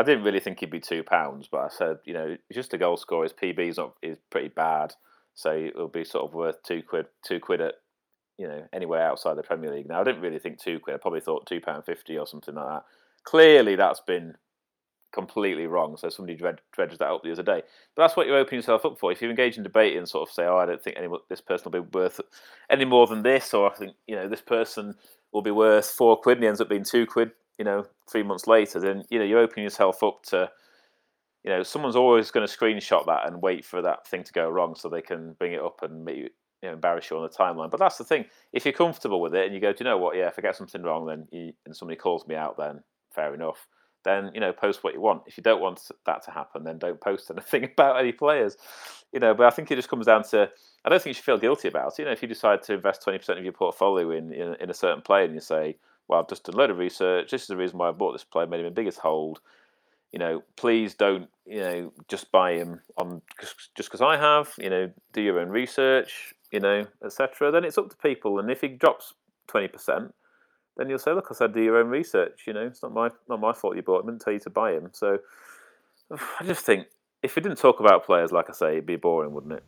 [0.00, 2.78] I didn't really think he'd be two pounds, but I said, you know, just a
[2.78, 3.24] goal scorer.
[3.24, 4.94] His PB is pretty bad,
[5.34, 7.74] so it'll be sort of worth two quid, two quid at
[8.38, 9.88] you know anywhere outside the Premier League.
[9.88, 10.94] Now I didn't really think two quid.
[10.94, 12.84] I probably thought two pound fifty or something like that.
[13.24, 14.34] Clearly, that's been
[15.12, 15.98] completely wrong.
[15.98, 17.62] So somebody dred- dredged that up the other day.
[17.94, 19.12] But that's what you open yourself up for.
[19.12, 21.42] If you engage in debate and sort of say, "Oh, I don't think any this
[21.42, 22.20] person will be worth
[22.70, 24.94] any more than this," or I think you know this person
[25.32, 28.22] will be worth four quid and he ends up being two quid, you know, three
[28.22, 30.50] months later, then you know you're opening yourself up to,
[31.44, 34.48] you know, someone's always going to screenshot that and wait for that thing to go
[34.48, 36.30] wrong so they can bring it up and you,
[36.62, 37.70] you know, embarrass you on the timeline.
[37.70, 38.24] But that's the thing.
[38.54, 40.16] If you're comfortable with it and you go, do you know what?
[40.16, 42.80] Yeah, if I get something wrong, then you, and somebody calls me out, then
[43.14, 43.66] fair enough.
[44.06, 45.24] Then you know, post what you want.
[45.26, 48.56] If you don't want that to happen, then don't post anything about any players.
[49.12, 50.48] You know, but I think it just comes down to.
[50.82, 51.98] I don't think you should feel guilty about it.
[51.98, 54.70] You know, if you decide to invest twenty percent of your portfolio in, in in
[54.70, 55.76] a certain player and you say,
[56.10, 57.30] well, I've just done a load of research.
[57.30, 59.40] This is the reason why I bought this player, made him my biggest hold.
[60.10, 64.52] You know, please don't, you know, just buy him on just because I have.
[64.58, 66.34] You know, do your own research.
[66.50, 67.52] You know, etc.
[67.52, 69.14] Then it's up to people, and if he drops
[69.46, 70.12] twenty percent,
[70.76, 73.10] then you'll say, "Look, I said do your own research." You know, it's not my
[73.28, 74.08] not my fault you bought him.
[74.08, 74.88] I didn't tell you to buy him.
[74.90, 75.20] So,
[76.40, 76.88] I just think
[77.22, 79.62] if we didn't talk about players, like I say, it'd be boring, wouldn't it?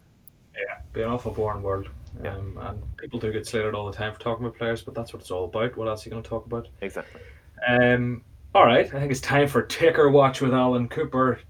[0.55, 1.89] Yeah, be an awful boring world.
[2.23, 2.37] Yeah.
[2.37, 5.13] Um, and people do get slated all the time for talking about players, but that's
[5.13, 5.77] what it's all about.
[5.77, 6.69] What else are you going to talk about?
[6.81, 7.21] Exactly.
[7.67, 8.23] Um,
[8.55, 11.41] all right, I think it's time for Ticker Watch with Allen Cooper.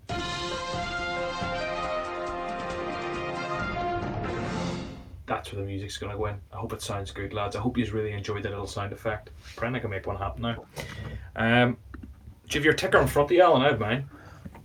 [5.26, 6.36] That's where the music's going to go in.
[6.52, 7.56] I hope it sounds good, lads.
[7.56, 9.30] I hope you really enjoyed that little sound effect.
[9.60, 10.64] I can make one happen now.
[11.34, 11.76] Um,
[12.48, 13.62] do you have your ticker in front of you, Allen?
[13.62, 14.08] I have mine.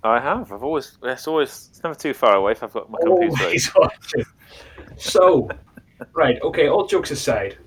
[0.03, 0.51] I have.
[0.51, 0.97] I've always.
[1.03, 1.69] It's always.
[1.71, 3.89] It's never too far away if I've got my computer.
[4.97, 5.49] so,
[6.13, 6.41] right.
[6.41, 6.67] Okay.
[6.69, 7.57] All jokes aside,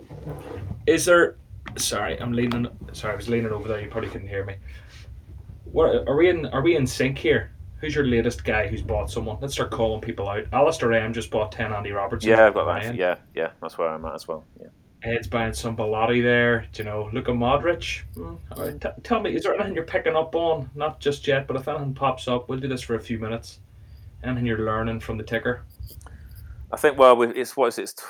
[0.87, 1.37] is there?
[1.77, 2.67] Sorry, I'm leaning.
[2.93, 3.81] Sorry, I was leaning over there.
[3.81, 4.57] You probably couldn't hear me.
[5.65, 6.47] What are we in?
[6.47, 7.53] Are we in sync here?
[7.81, 9.39] Who's your latest guy who's bought someone?
[9.41, 10.45] Let's start calling people out.
[10.53, 12.31] Alistair M just bought ten Andy Robertson.
[12.31, 12.95] Yeah, I've got that.
[12.95, 14.45] Yeah, yeah, that's where I'm at as well.
[14.61, 14.69] Yeah.
[15.03, 16.67] Ed's buying some Belotti there.
[16.73, 18.03] Do you know, Luka Modric.
[18.15, 20.69] Mm, right, t- tell me, is there anything you're picking up on?
[20.75, 23.61] Not just yet, but if anything pops up, we'll do this for a few minutes.
[24.23, 25.65] Anything you're learning from the ticker?
[26.73, 26.99] I think.
[26.99, 27.83] Well, it's what is it?
[27.85, 28.05] It's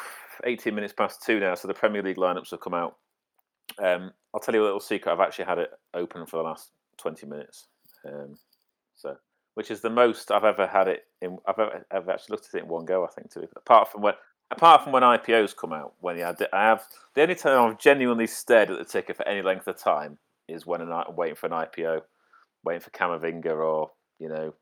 [0.44, 2.96] 18 minutes past two now, so the Premier League lineups have come out.
[3.78, 5.12] Um, I'll tell you a little secret.
[5.12, 7.68] I've actually had it open for the last 20 minutes.
[8.06, 8.36] Um,
[8.96, 9.16] so,
[9.54, 11.38] which is the most I've ever had it in.
[11.46, 13.04] I've ever, I've actually looked at it in one go.
[13.04, 13.46] I think too.
[13.56, 14.14] Apart from when,
[14.50, 18.70] apart from when IPOs come out, when I have the only time I've genuinely stared
[18.70, 20.18] at the ticker for any length of time
[20.48, 22.02] is when I'm waiting for an IPO,
[22.64, 24.54] waiting for Camavinga or you know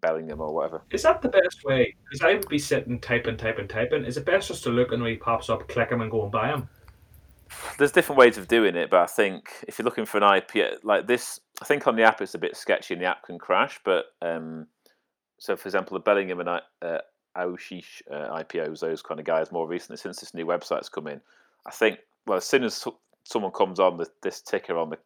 [0.00, 0.82] Bellingham or whatever.
[0.90, 1.94] Is that the best way?
[2.04, 4.04] Because I would be sitting typing, typing, typing.
[4.04, 6.22] Is it best just to look and when he pops up, click him and go
[6.22, 6.68] and buy him?
[7.78, 10.78] There's different ways of doing it, but I think if you're looking for an IPO
[10.82, 13.38] like this, I think on the app it's a bit sketchy and the app can
[13.38, 13.78] crash.
[13.84, 14.66] But um,
[15.38, 16.98] so, for example, the Bellingham and uh,
[17.36, 21.20] Aouchiche uh, IPOs, those kind of guys, more recently since this new website's come in,
[21.66, 22.84] I think well, as soon as
[23.24, 24.98] someone comes on the, this ticker on the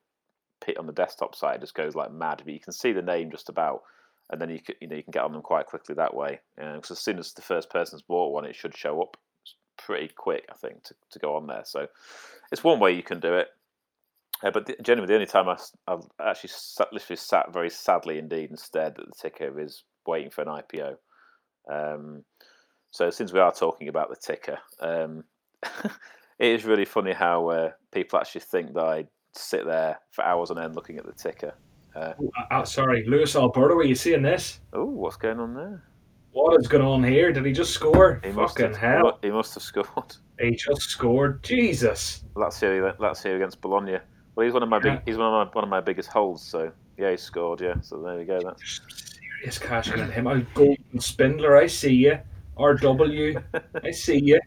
[0.64, 2.42] pit on the desktop side, it just goes like mad.
[2.44, 3.82] But you can see the name just about
[4.30, 6.40] and then you can, you know you can get on them quite quickly that way.
[6.56, 9.16] Because as soon as the first person's bought one, it should show up
[9.76, 11.62] pretty quick, I think, to, to go on there.
[11.64, 11.88] So
[12.52, 13.48] it's one way you can do it.
[14.42, 15.58] Uh, but the, generally, the only time I,
[15.88, 20.30] have actually sat, literally sat very sadly indeed and stared at the ticker is waiting
[20.30, 20.96] for an IPO.
[21.68, 22.24] Um,
[22.90, 25.24] so since we are talking about the ticker, um,
[26.38, 30.50] it is really funny how uh, people actually think that I sit there for hours
[30.50, 31.54] on end looking at the ticker.
[31.94, 33.74] Uh, oh, uh, sorry, Luis Alberto.
[33.74, 34.60] Are you seeing this?
[34.72, 35.84] Oh, what's going on there?
[36.32, 37.32] What is going on here?
[37.32, 38.20] Did he just score?
[38.22, 39.18] He Fucking have, hell!
[39.22, 40.16] He must have scored.
[40.38, 41.42] He just scored.
[41.42, 42.24] Jesus.
[42.36, 42.94] That's here.
[43.00, 43.98] That's here against Bologna.
[44.34, 44.96] Well, he's one of my yeah.
[44.96, 45.02] big.
[45.06, 46.42] He's one of my one of my biggest holds.
[46.42, 47.60] So yeah, he scored.
[47.60, 47.74] Yeah.
[47.80, 48.38] So there we go.
[48.40, 49.09] That's
[49.40, 50.26] serious cashing on him.
[50.26, 51.56] I'm golden spindler.
[51.56, 52.18] I see you.
[52.58, 53.42] RW.
[53.82, 54.40] I see you.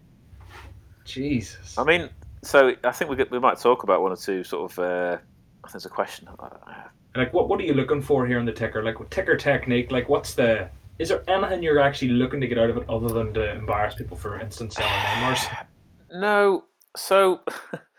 [1.04, 1.78] Jesus.
[1.78, 2.10] I mean,
[2.44, 4.80] so I think we we might talk about one or two sort of.
[4.80, 5.18] Uh,
[5.72, 6.28] there's a question
[7.16, 8.84] like what what are you looking for here in the ticker?
[8.84, 12.70] Like ticker technique, like what's the is there anything you're actually looking to get out
[12.70, 15.38] of it other than to embarrass people, for instance, selling?
[16.16, 16.66] No.
[16.96, 17.42] So,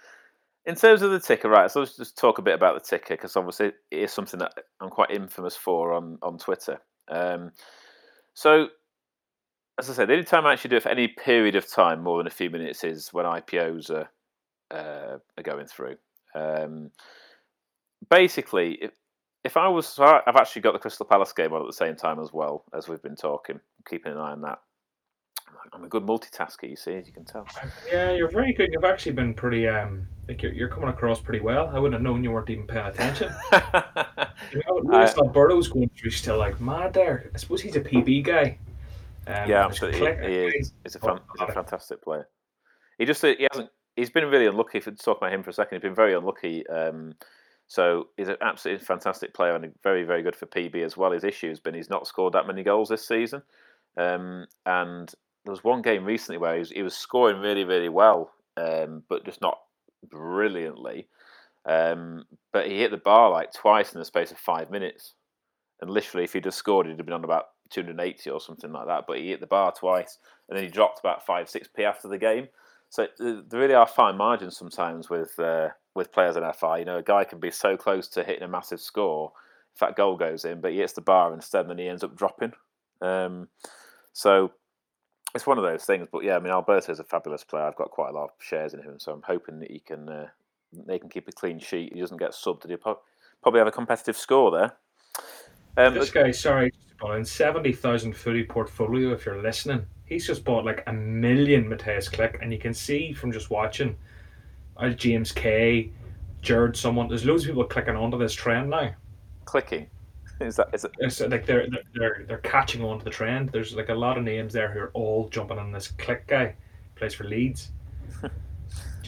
[0.66, 1.70] in terms of the ticker, right?
[1.70, 4.52] So let's just talk a bit about the ticker because obviously it is something that
[4.80, 6.80] I'm quite infamous for on on Twitter.
[7.08, 7.52] Um,
[8.34, 8.68] so,
[9.78, 12.02] as I said, the only time I actually do it for any period of time
[12.02, 14.10] more than a few minutes is when IPOs are
[14.70, 15.96] uh, are going through.
[16.34, 16.90] Um,
[18.10, 18.92] basically, if
[19.44, 22.18] if I was, I've actually got the Crystal Palace game on at the same time
[22.18, 24.58] as well as we've been talking, keeping an eye on that.
[25.72, 27.46] I'm a good multitasker, you see, as you can tell.
[27.90, 28.70] Yeah, you're very good.
[28.72, 31.68] You've actually been pretty, um, like you're, you're coming across pretty well.
[31.68, 33.32] I wouldn't have known you weren't even paying attention.
[34.52, 37.30] you know, Luis Alberto's going through still like mad there.
[37.34, 38.58] I suppose he's a PB guy.
[39.26, 40.00] Um, yeah, absolutely.
[40.00, 40.72] He, he is.
[40.82, 42.28] He's a, fan, he's a fantastic player.
[42.98, 43.70] He just he hasn't.
[43.96, 44.78] He's been really unlucky.
[44.78, 46.66] If we talk about him for a second, he's been very unlucky.
[46.66, 47.14] Um,
[47.66, 51.12] so he's an absolutely fantastic player and very, very good for PB as well.
[51.12, 53.42] His issue has been he's not scored that many goals this season.
[53.96, 55.12] Um, and
[55.44, 59.02] there was one game recently where he was, he was scoring really, really well, um,
[59.08, 59.58] but just not
[60.10, 61.08] brilliantly.
[61.66, 65.14] Um, but he hit the bar like twice in the space of five minutes.
[65.80, 68.86] And literally, if he'd have scored, he'd have been on about 280 or something like
[68.86, 69.04] that.
[69.06, 70.18] But he hit the bar twice,
[70.48, 72.48] and then he dropped about five, six p after the game.
[72.90, 76.78] So there really are fine margins sometimes with uh, with players in FI.
[76.78, 79.32] You know, a guy can be so close to hitting a massive score,
[79.74, 82.04] if that goal goes in, but he hits the bar instead, and then he ends
[82.04, 82.52] up dropping.
[83.02, 83.48] Um,
[84.12, 84.52] so
[85.34, 86.06] it's one of those things.
[86.10, 87.64] But yeah, I mean, Alberto is a fabulous player.
[87.64, 90.08] I've got quite a lot of shares in him, so I'm hoping that he can
[90.08, 90.28] uh,
[90.72, 91.92] they can keep a clean sheet.
[91.92, 92.66] He doesn't get subbed.
[92.66, 92.98] He'll
[93.42, 94.72] probably have a competitive score there.
[95.76, 96.72] Um, this guy, sorry,
[97.24, 99.12] seventy thousand footy portfolio.
[99.12, 103.12] If you're listening, he's just bought like a million Mateusz Klich, and you can see
[103.12, 103.96] from just watching
[104.76, 105.90] uh, James K,
[106.42, 107.08] Jared, someone.
[107.08, 108.94] There's loads of people clicking onto this trend now.
[109.44, 109.88] Clicking.
[110.44, 110.92] Is that is it?
[110.98, 113.50] It's like they're they're they're catching on to the trend.
[113.50, 116.54] There's like a lot of names there who are all jumping on this Klich guy.
[116.94, 117.72] Plays for Leeds.
[118.22, 118.30] Do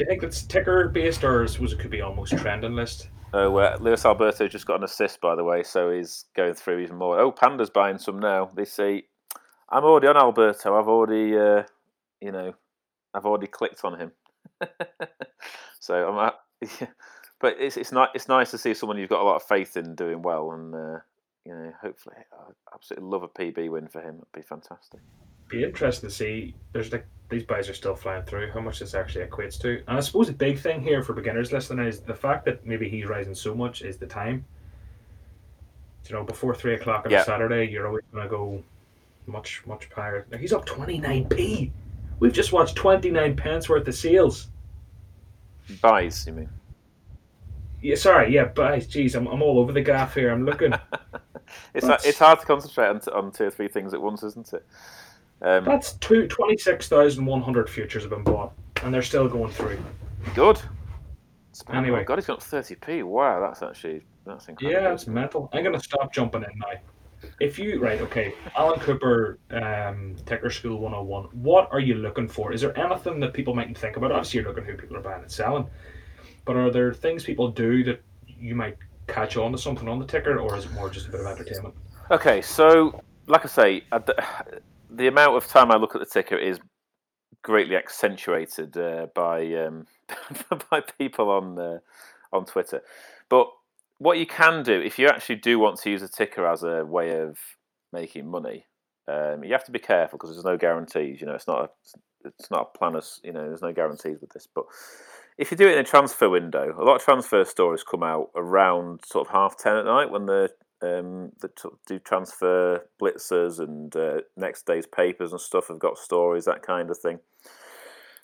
[0.03, 3.09] you think it's ticker based or was it could be almost trending list?
[3.33, 6.81] Oh, uh, Luis Alberto just got an assist by the way, so he's going through
[6.81, 7.19] even more.
[7.19, 8.51] Oh, Panda's buying some now.
[8.55, 9.05] They see,
[9.69, 10.79] I'm already on Alberto.
[10.79, 11.65] I've already, uh,
[12.21, 12.55] you know,
[13.15, 14.13] I've already clicked on him.
[15.81, 16.91] so I'm, at,
[17.41, 19.77] but it's it's not it's nice to see someone you've got a lot of faith
[19.77, 20.99] in doing well, and uh,
[21.47, 24.17] you know, hopefully, I absolutely love a PB win for him.
[24.17, 25.01] It'd be fantastic.
[25.49, 26.55] Be interesting to see.
[26.73, 28.51] There's like these buys are still flying through.
[28.53, 31.53] How much this actually equates to, and I suppose a big thing here for beginners
[31.53, 34.45] listening is the fact that maybe he's rising so much is the time.
[36.09, 37.23] you know, before three o'clock on Yeah.
[37.23, 38.63] a Saturday, you're always gonna go
[39.27, 40.25] much much higher.
[40.31, 41.73] Now, he's up twenty nine p.
[42.21, 44.49] We've just watched twenty nine pence worth of sales.
[45.83, 46.49] Buys, you mean?
[47.83, 48.87] Yeah, sorry, yeah, buys.
[48.87, 50.31] Jeez, I'm, I'm all over the gaff here.
[50.33, 50.73] I'm looking.
[51.75, 54.53] It's That's- it's hard to concentrate on, on two or three things at once, isn't
[54.53, 54.67] it?
[55.43, 58.53] Um, That's two twenty six thousand one hundred futures have been bought,
[58.83, 59.79] and they're still going through.
[60.35, 60.61] good.
[61.73, 62.01] Anyway.
[62.01, 63.03] oh God, he's got thirty p.
[63.03, 64.83] Wow, that's actually that's incredible.
[64.83, 65.49] Yeah, it's mental.
[65.53, 66.81] I'm gonna stop jumping in now.
[67.41, 71.25] If you right, okay, Allen Cooper, um, Ticker School 101.
[71.43, 72.53] What are you looking for?
[72.53, 74.13] Is there anything that people mightn't think about?
[74.13, 75.67] Obviously, you're looking who people are buying and selling,
[76.45, 80.07] but are there things people do that you might catch on to something on the
[80.07, 81.75] ticker, or is it more just a bit of entertainment?
[82.11, 84.25] Okay, so like I say, the,
[84.91, 86.59] the amount of time I look at the ticker is
[87.43, 89.87] greatly accentuated uh, by um,
[90.71, 91.79] by people on uh,
[92.33, 92.83] on Twitter.
[93.29, 93.49] But
[93.99, 96.85] what you can do, if you actually do want to use a ticker as a
[96.85, 97.39] way of
[97.93, 98.67] making money,
[99.09, 101.21] um, you have to be careful because there's no guarantees.
[101.21, 102.97] You know, it's not a, it's not a plan.
[102.97, 104.47] as- You know, there's no guarantees with this.
[104.53, 104.65] But
[105.39, 108.31] if you do it in a transfer window, a lot of transfer stories come out
[108.35, 110.51] around sort of half ten at night when the
[110.83, 111.33] um,
[111.87, 116.91] do transfer blitzers and uh, next day's papers and stuff have got stories that kind
[116.91, 117.19] of thing.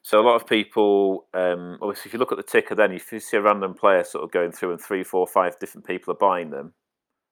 [0.02, 3.12] So a lot of people, um, obviously, if you look at the ticker, then if
[3.12, 6.12] you see a random player sort of going through and three, four, five different people
[6.12, 6.72] are buying them,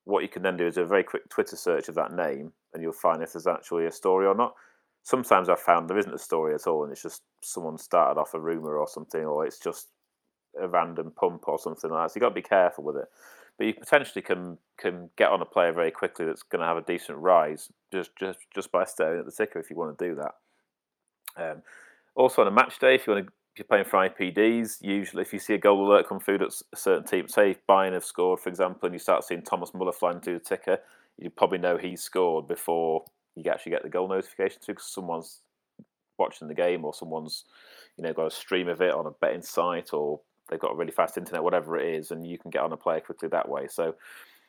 [0.05, 2.83] what you can then do is a very quick Twitter search of that name, and
[2.83, 4.55] you'll find if there's actually a story or not.
[5.03, 8.35] Sometimes I've found there isn't a story at all, and it's just someone started off
[8.35, 9.89] a rumor or something, or it's just
[10.61, 12.11] a random pump or something like that.
[12.11, 13.09] So you've got to be careful with it.
[13.59, 16.79] But you potentially can can get on a player very quickly that's going to have
[16.79, 20.09] a decent rise just just just by staring at the ticker if you want to
[20.09, 20.35] do that.
[21.37, 21.63] Um,
[22.15, 25.23] also on a match day, if you want to, if you're playing for IPDs, usually
[25.23, 28.05] if you see a goal alert come through that's a certain team, say Bayern have
[28.05, 30.79] scored, for example, and you start seeing Thomas Muller flying through the ticker,
[31.19, 33.05] you probably know he's scored before
[33.37, 35.41] you actually get the goal notification through because someone's
[36.19, 37.45] watching the game or someone's
[37.97, 40.21] you know got a stream of it on a betting site or
[40.51, 42.77] they've got a really fast internet, whatever it is, and you can get on a
[42.77, 43.69] player quickly that way.
[43.69, 43.95] So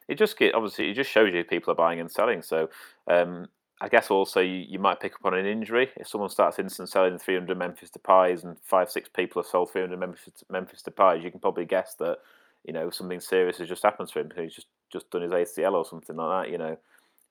[0.07, 2.41] it just get obviously it just shows you people are buying and selling.
[2.41, 2.69] So
[3.07, 3.47] um,
[3.79, 6.89] I guess also you, you might pick up on an injury if someone starts instant
[6.89, 11.23] selling 300 Memphis Depays and five six people have sold 300 Memphis Memphis Depays.
[11.23, 12.17] You can probably guess that
[12.65, 14.31] you know something serious has just happened to him.
[14.35, 16.51] He's just just done his ACL or something like that.
[16.51, 16.77] You know.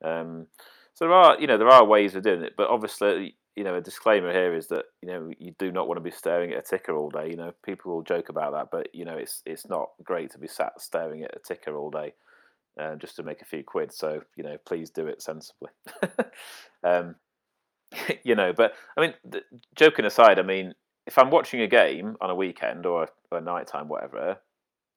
[0.02, 0.46] Um,
[0.94, 3.74] so there are, you know, there are ways of doing it, but obviously, you know,
[3.74, 6.58] a disclaimer here is that you know you do not want to be staring at
[6.58, 7.28] a ticker all day.
[7.30, 10.38] You know, people will joke about that, but you know, it's it's not great to
[10.38, 12.14] be sat staring at a ticker all day
[12.78, 13.92] uh, just to make a few quid.
[13.92, 15.70] So you know, please do it sensibly.
[16.84, 17.16] um,
[18.24, 19.14] you know, but I mean,
[19.74, 20.74] joking aside, I mean,
[21.06, 24.38] if I'm watching a game on a weekend or a, a night time, whatever,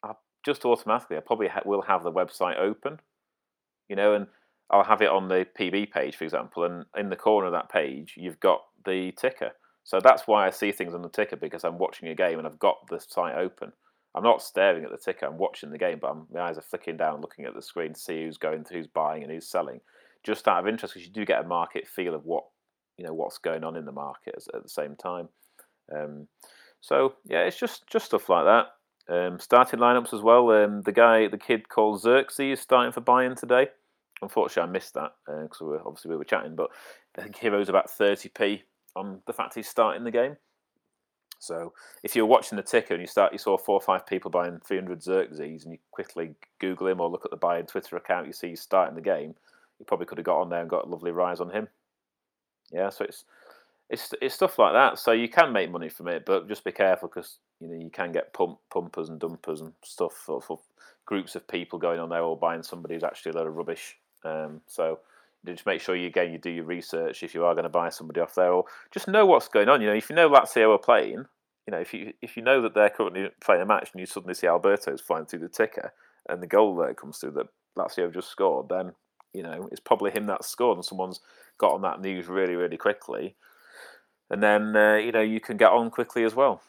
[0.03, 0.13] I
[0.45, 2.99] just automatically I probably ha- will have the website open.
[3.89, 4.27] You know, and
[4.73, 7.69] I'll have it on the PB page, for example, and in the corner of that
[7.69, 9.51] page, you've got the ticker.
[9.83, 12.47] So that's why I see things on the ticker because I'm watching a game and
[12.47, 13.71] I've got the site open.
[14.15, 16.61] I'm not staring at the ticker; I'm watching the game, but I'm, my eyes are
[16.61, 19.79] flicking down, looking at the screen to see who's going, who's buying, and who's selling,
[20.23, 22.45] just out of interest because you do get a market feel of what
[22.97, 25.29] you know what's going on in the market at the same time.
[25.95, 26.27] Um,
[26.81, 28.67] so yeah, it's just just stuff like that.
[29.13, 30.49] Um, starting lineups as well.
[30.51, 33.67] Um, the guy, the kid called Zirkzee, is starting for Bayern today.
[34.23, 36.55] Unfortunately, I missed that uh, because we were, obviously we were chatting.
[36.55, 36.71] But
[37.17, 38.63] I think Hero's about thirty p
[38.95, 40.37] on the fact he's starting the game.
[41.39, 41.73] So
[42.03, 44.61] if you're watching the ticker and you start, you saw four or five people buying
[44.65, 48.33] 300 Zirkzee, and you quickly Google him or look at the Bayern Twitter account, you
[48.33, 49.35] see he's starting the game.
[49.77, 51.67] You probably could have got on there and got a lovely rise on him.
[52.71, 53.25] Yeah, so it's
[53.89, 54.99] it's it's stuff like that.
[54.99, 57.89] So you can make money from it, but just be careful because you know you
[57.89, 60.59] can get pump pumpers and dumpers and stuff for, for
[61.05, 63.97] groups of people going on there all buying somebody who's actually a load of rubbish.
[64.25, 64.99] Um, so
[65.45, 67.89] just make sure you again you do your research if you are going to buy
[67.89, 69.81] somebody off there, or just know what's going on.
[69.81, 71.25] You know, if you know Lazio are playing,
[71.67, 74.05] you know, if you if you know that they're currently playing a match and you
[74.05, 75.93] suddenly see Alberto's flying through the ticker
[76.29, 77.47] and the goal that comes through that
[77.77, 78.93] Lazio have just scored, then
[79.33, 81.19] you know it's probably him that's scored and someone's
[81.57, 83.35] got on that news really really quickly,
[84.29, 86.61] and then uh, you know you can get on quickly as well.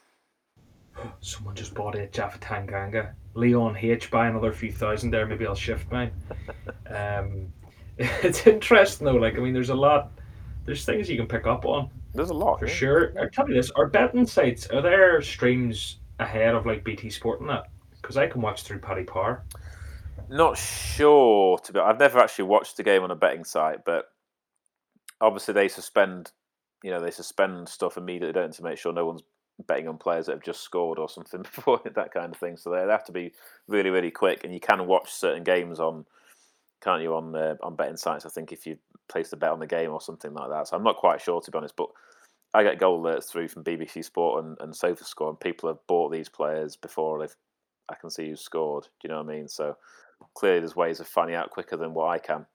[1.20, 3.14] Someone just bought a Japhet Tanganga.
[3.34, 5.26] Leon H buy another few thousand there.
[5.26, 6.12] Maybe I'll shift mine.
[6.88, 7.52] um,
[7.98, 9.14] it's interesting though.
[9.14, 10.12] Like I mean, there's a lot.
[10.64, 12.74] There's things you can pick up on There's a lot for yeah.
[12.74, 13.12] sure.
[13.20, 17.40] I'll tell you this: are betting sites are there streams ahead of like BT Sport
[17.40, 17.64] and that?
[18.00, 19.44] Because I can watch through Paddy Power.
[20.28, 21.80] Not sure to be.
[21.80, 24.06] I've never actually watched the game on a betting site, but
[25.20, 26.32] obviously they suspend.
[26.82, 29.22] You know, they suspend stuff immediately, don't to make sure no one's
[29.66, 32.56] betting on players that have just scored or something before that kind of thing.
[32.56, 33.32] So they have to be
[33.68, 36.04] really, really quick, and you can watch certain games on
[36.82, 38.26] can't you on uh, on betting sites?
[38.26, 38.76] I think if you
[39.08, 40.68] place a bet on the game or something like that.
[40.68, 41.88] So I'm not quite sure to be honest, but
[42.52, 46.12] I get goal alerts through from BBC Sport and, and SofaScore, and people have bought
[46.12, 47.34] these players before they've.
[47.88, 48.84] I can see who's scored.
[48.84, 49.48] Do you know what I mean?
[49.48, 49.76] So
[50.34, 52.46] clearly, there's ways of finding out quicker than what I can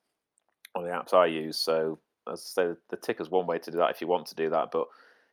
[0.76, 1.57] on the apps I use.
[1.57, 1.99] So
[2.31, 4.49] as I say, the ticker's one way to do that if you want to do
[4.49, 4.88] that, but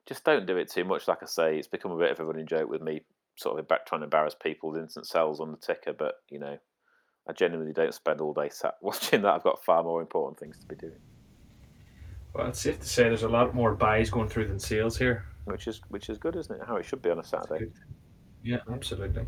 [0.06, 1.08] just don't do it too much.
[1.08, 3.02] Like I say, it's become a bit of a running joke with me,
[3.36, 5.92] sort of back trying to embarrass people with instant sells on the ticker.
[5.92, 6.56] But you know,
[7.28, 9.34] I genuinely don't spend all day sat watching that.
[9.34, 10.98] I've got far more important things to be doing.
[12.34, 15.24] Well, it's safe to say there's a lot more buys going through than sales here,
[15.44, 16.66] which is which is good, isn't it?
[16.66, 17.66] How it should be on a Saturday.
[18.42, 19.22] Yeah, absolutely.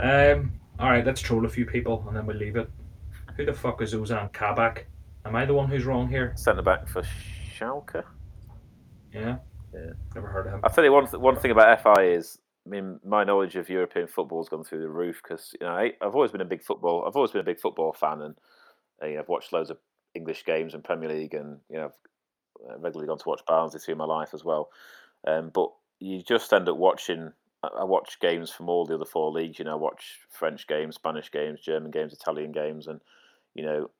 [0.00, 2.68] Um, all right, let's troll a few people and then we'll leave it.
[3.36, 4.86] Who the fuck is Ozan Kabak?
[5.24, 6.32] Am I the one who's wrong here?
[6.36, 7.02] Centre back for
[7.56, 8.02] Schalke.
[9.12, 9.36] Yeah.
[9.72, 9.92] Yeah.
[10.14, 10.60] Never heard of him.
[10.64, 14.06] I'll tell you one one thing about FI is, I mean, my knowledge of European
[14.06, 16.62] football has gone through the roof because you know I, have always been a big
[16.62, 17.04] football.
[17.06, 18.34] I've always been a big football fan, and
[19.02, 19.78] you know, I've watched loads of
[20.14, 23.80] English games and Premier League, and you know, I've uh, regularly gone to watch Barnsley
[23.80, 24.70] through my life as well.
[25.26, 25.70] Um, but
[26.00, 27.32] you just end up watching.
[27.62, 29.58] I watch games from all the other four leagues.
[29.58, 33.00] You know, I watch French games, Spanish games, German games, Italian games, and
[33.54, 33.90] you know,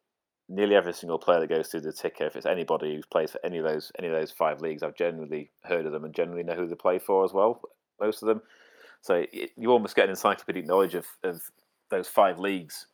[0.51, 3.41] nearly every single player that goes through the ticker, if it's anybody who's played for
[3.45, 6.43] any of those any of those five leagues, I've generally heard of them and generally
[6.43, 7.63] know who they play for as well.
[8.01, 8.43] Most of them,
[9.01, 11.43] so it, you almost get an encyclopedic knowledge of, of
[11.91, 12.87] those five leagues.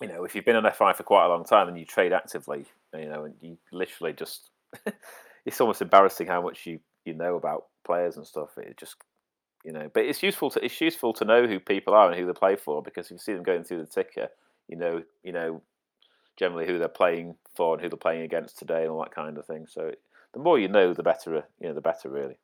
[0.00, 2.12] You know, if you've been on FI for quite a long time and you trade
[2.12, 2.64] actively,
[2.96, 4.48] you know, and you literally just,
[5.44, 8.56] it's almost embarrassing how much you you know about players and stuff.
[8.56, 8.96] It just
[9.64, 12.26] you know, but it's useful to it's useful to know who people are and who
[12.26, 14.28] they play for because if you see them going through the ticker,
[14.68, 15.60] you know, you know
[16.40, 19.38] generally who they're playing for and who they're playing against today and all that kind
[19.38, 19.66] of thing.
[19.68, 19.92] So
[20.32, 21.44] the more you know, the better.
[21.60, 22.38] You know, the better really.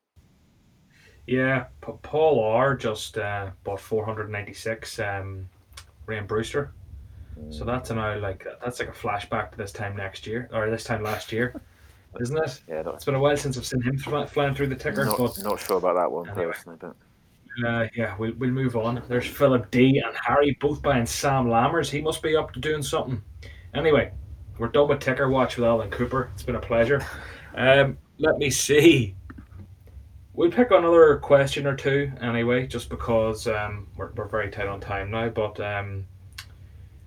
[1.27, 5.49] Yeah, Paul R just uh, bought 496 um,
[6.07, 6.73] Ryan Brewster.
[7.51, 7.67] So mm.
[7.67, 11.03] that's now like that's like a flashback to this time next year or this time
[11.03, 11.61] last year,
[12.21, 12.63] isn't it?
[12.69, 15.05] Yeah, it's been a while since I've seen him flying through the ticker.
[15.05, 16.53] Not, but not sure about that one anyway.
[16.53, 16.97] personally, but.
[17.67, 19.03] Uh, yeah, we'll, we'll move on.
[19.09, 21.89] There's Philip D and Harry both buying Sam Lammers.
[21.89, 23.23] He must be up to doing something.
[23.75, 24.13] Anyway,
[24.59, 26.31] we're done with Ticker Watch with Allen Cooper.
[26.35, 27.05] It's been a pleasure.
[27.59, 29.15] Um, let me see.
[30.35, 34.79] We'll pick another question or two anyway, just because um, we're, we're very tight on
[34.79, 35.31] time now.
[35.31, 36.05] But um,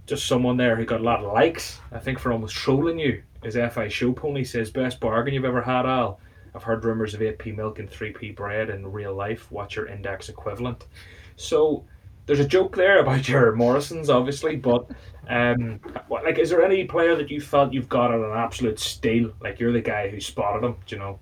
[0.08, 3.22] just someone there who got a lot of likes, I think, for almost trolling you.
[3.44, 6.20] Is FI Show Pony says, Best bargain you've ever had, Al.
[6.56, 9.52] I've heard rumours of 8p milk and 3p bread in real life.
[9.52, 10.88] What's your index equivalent?
[11.36, 11.86] So
[12.30, 14.88] there's a joke there about your Morrisons, obviously, but
[15.28, 15.80] um,
[16.12, 19.34] like, is there any player that you felt you've got on an absolute steal?
[19.42, 21.20] Like you're the guy who spotted him, do you know?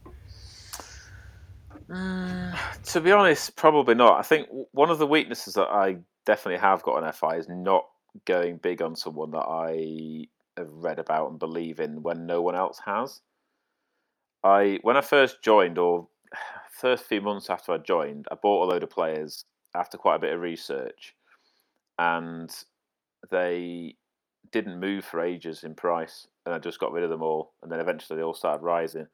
[1.90, 2.54] Uh,
[2.84, 4.20] to be honest, probably not.
[4.20, 7.86] I think one of the weaknesses that I definitely have got on FI is not
[8.26, 10.28] going big on someone that I
[10.58, 13.22] have read about and believe in when no one else has.
[14.44, 16.10] I when I first joined, or
[16.70, 19.46] first few months after I joined, I bought a load of players
[19.78, 21.16] after quite a bit of research,
[22.00, 22.52] and
[23.32, 23.96] they
[24.52, 27.72] didn't move for ages in price, and I just got rid of them all, and
[27.72, 29.08] then eventually they all started rising.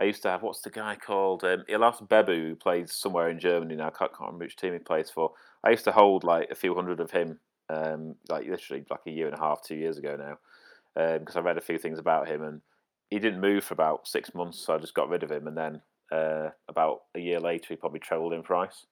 [0.00, 3.38] I used to have what's the guy called um, Ihlas Bebou who plays somewhere in
[3.38, 3.88] Germany now.
[3.88, 5.32] I can't, can't remember which team he plays for.
[5.62, 9.10] I used to hold like a few hundred of him, um, like literally like a
[9.10, 11.98] year and a half, two years ago now, because um, I read a few things
[11.98, 12.62] about him and
[13.10, 15.56] he didn't move for about six months, so I just got rid of him, and
[15.56, 18.86] then uh, about a year later he probably trebled in price.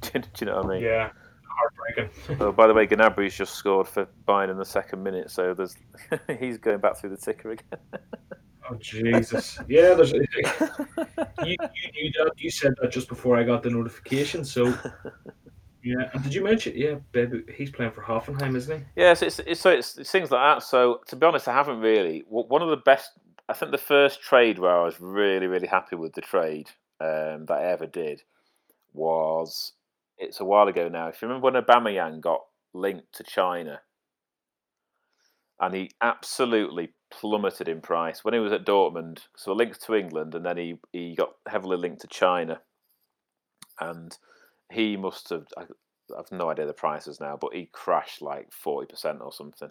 [0.12, 0.82] Do you know what I mean?
[0.82, 1.10] Yeah,
[1.48, 2.40] heartbreaking.
[2.40, 5.76] oh, by the way, Gnabry's just scored for Bayern in the second minute, so there's
[6.38, 7.78] he's going back through the ticker again.
[8.70, 9.58] oh Jesus!
[9.68, 10.22] Yeah, there's you,
[11.44, 12.32] you knew that.
[12.36, 14.44] You said that just before I got the notification.
[14.44, 14.74] So
[15.82, 16.74] yeah, and did you mention?
[16.76, 18.84] Yeah, Bebou, he's playing for Hoffenheim, isn't he?
[18.96, 20.62] Yes, yeah, so it's, it's so it's, it's things like that.
[20.62, 22.24] So to be honest, I haven't really.
[22.28, 23.12] One of the best.
[23.48, 26.70] I think the first trade where I was really really happy with the trade
[27.00, 28.22] um, that I ever did
[28.92, 29.72] was
[30.20, 31.08] it's a while ago now.
[31.08, 32.42] If you remember when Aubameyang got
[32.72, 33.80] linked to China,
[35.60, 39.20] and he absolutely plummeted in price when he was at Dortmund.
[39.36, 42.60] So linked to England, and then he he got heavily linked to China,
[43.80, 44.16] and
[44.70, 45.46] he must have.
[45.56, 45.64] I,
[46.16, 49.70] have no idea the prices now, but he crashed like forty percent or something,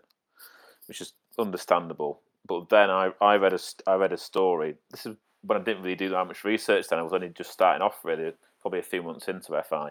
[0.87, 2.21] which is understandable.
[2.47, 4.75] But then I, I read a I read a story.
[4.89, 6.87] This is when I didn't really do that much research.
[6.87, 8.31] Then I was only just starting off, really,
[8.61, 9.89] probably a few months into FI,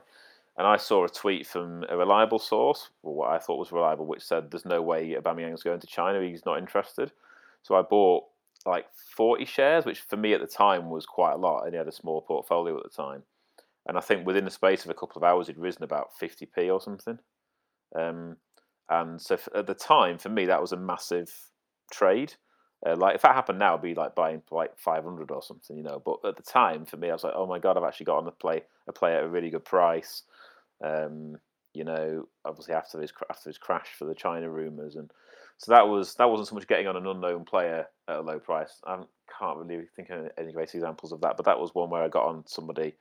[0.58, 4.06] and I saw a tweet from a reliable source, or what I thought was reliable,
[4.06, 6.22] which said there's no way Aubameyang's going to China.
[6.22, 7.12] He's not interested.
[7.62, 8.24] So I bought
[8.66, 8.86] like
[9.16, 11.88] 40 shares, which for me at the time was quite a lot, and he had
[11.88, 13.24] a small portfolio at the time.
[13.86, 16.70] And I think within the space of a couple of hours, he'd risen about 50p
[16.70, 17.18] or something.
[17.94, 18.36] Um,
[18.90, 21.32] And so at the time, for me, that was a massive
[21.92, 22.34] trade.
[22.86, 25.76] Uh, like if that happened now, I'd be like buying like five hundred or something,
[25.76, 26.00] you know.
[26.04, 28.18] But at the time, for me, I was like, oh my god, I've actually got
[28.18, 30.22] on a play a play at a really good price.
[30.84, 31.36] Um,
[31.74, 35.10] you know, obviously after his after his crash for the China rumours, and
[35.58, 38.38] so that was that wasn't so much getting on an unknown player at a low
[38.38, 38.80] price.
[38.86, 38.96] I
[39.38, 42.08] can't really think of any great examples of that, but that was one where I
[42.08, 42.94] got on somebody,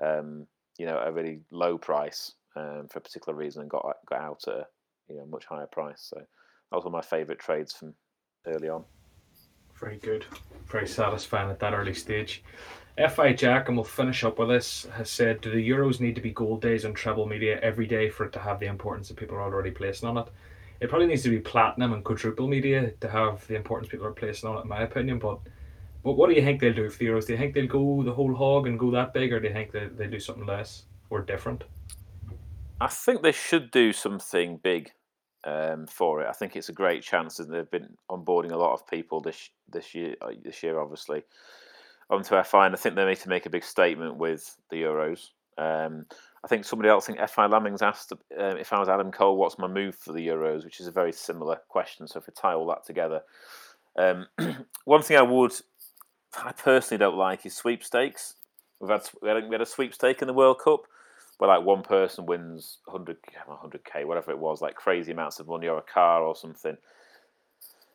[0.00, 0.46] um,
[0.78, 4.20] you know, at a really low price um, for a particular reason and got got
[4.20, 4.66] out at a
[5.08, 6.08] you know much higher price.
[6.10, 7.94] So that was one of my favourite trades from
[8.46, 8.84] early on.
[9.78, 10.24] Very good.
[10.66, 12.42] Very satisfying at that early stage.
[12.98, 16.20] FI Jack, and we'll finish up with this, has said Do the Euros need to
[16.20, 19.16] be gold days on treble media every day for it to have the importance that
[19.16, 20.26] people are already placing on it?
[20.80, 24.12] It probably needs to be platinum and quadruple media to have the importance people are
[24.12, 25.18] placing on it, in my opinion.
[25.18, 25.38] But
[26.02, 27.26] but what do you think they'll do for the Euros?
[27.26, 29.54] Do you think they'll go the whole hog and go that big, or do you
[29.54, 31.64] think they, they'll do something less or different?
[32.80, 34.90] I think they should do something big
[35.44, 36.28] um, for it.
[36.28, 39.48] I think it's a great chance, and they've been onboarding a lot of people this
[39.70, 40.16] this year.
[40.20, 41.22] Uh, this year, obviously,
[42.12, 45.30] onto FI, and I think they need to make a big statement with the Euros.
[45.58, 46.06] Um,
[46.44, 49.36] I think somebody else, I think FI Lamming's asked uh, if I was Adam Cole,
[49.36, 52.06] what's my move for the Euros, which is a very similar question.
[52.06, 53.22] So if we tie all that together,
[53.96, 54.26] um,
[54.84, 55.52] one thing I would,
[56.36, 58.34] I personally don't like is sweepstakes.
[58.80, 60.82] We've had we had, we had a sweepstake in the World Cup
[61.38, 63.18] where like one person wins 100
[63.48, 66.76] 100k, whatever it was, like crazy amounts of money or a car or something.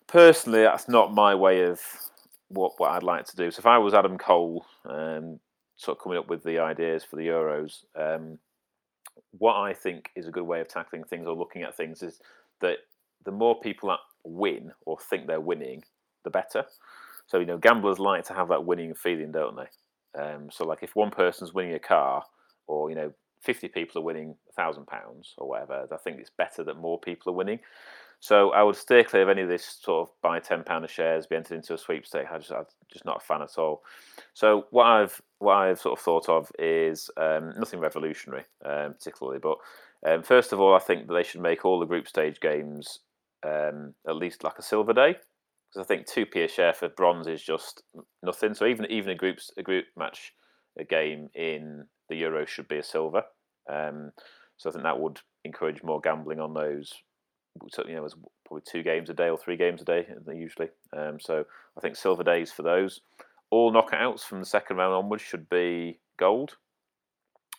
[0.07, 1.81] Personally, that's not my way of
[2.49, 3.51] what what I'd like to do.
[3.51, 5.39] So if I was Adam Cole, um,
[5.75, 8.39] sort of coming up with the ideas for the Euros, um,
[9.31, 12.19] what I think is a good way of tackling things or looking at things is
[12.61, 12.77] that
[13.25, 15.83] the more people that win or think they're winning,
[16.23, 16.65] the better.
[17.27, 20.21] So you know, gamblers like to have that winning feeling, don't they?
[20.21, 22.23] Um, so like if one person's winning a car,
[22.67, 26.31] or you know, fifty people are winning a thousand pounds or whatever, I think it's
[26.37, 27.59] better that more people are winning.
[28.19, 30.91] So I would steer clear of any of this sort of buy ten pound of
[30.91, 32.27] shares, be entered into a sweepstake.
[32.31, 33.83] I just, I'm just not a fan at all.
[34.33, 39.39] So what I've what I've sort of thought of is um, nothing revolutionary, um, particularly.
[39.39, 39.57] But
[40.05, 42.99] um, first of all, I think that they should make all the group stage games
[43.45, 45.15] um, at least like a silver day,
[45.69, 47.83] because I think two p a share for bronze is just
[48.23, 48.55] nothing.
[48.55, 50.33] So even even a groups a group match
[50.79, 53.23] a game in the Euro should be a silver.
[53.69, 54.11] Um,
[54.57, 56.93] so I think that would encourage more gambling on those
[57.71, 58.15] so, you know, there's
[58.45, 60.69] probably two games a day or three games a day usually.
[60.95, 61.45] Um, so
[61.77, 63.01] I think silver days for those.
[63.49, 66.57] All knockouts from the second round onwards should be gold,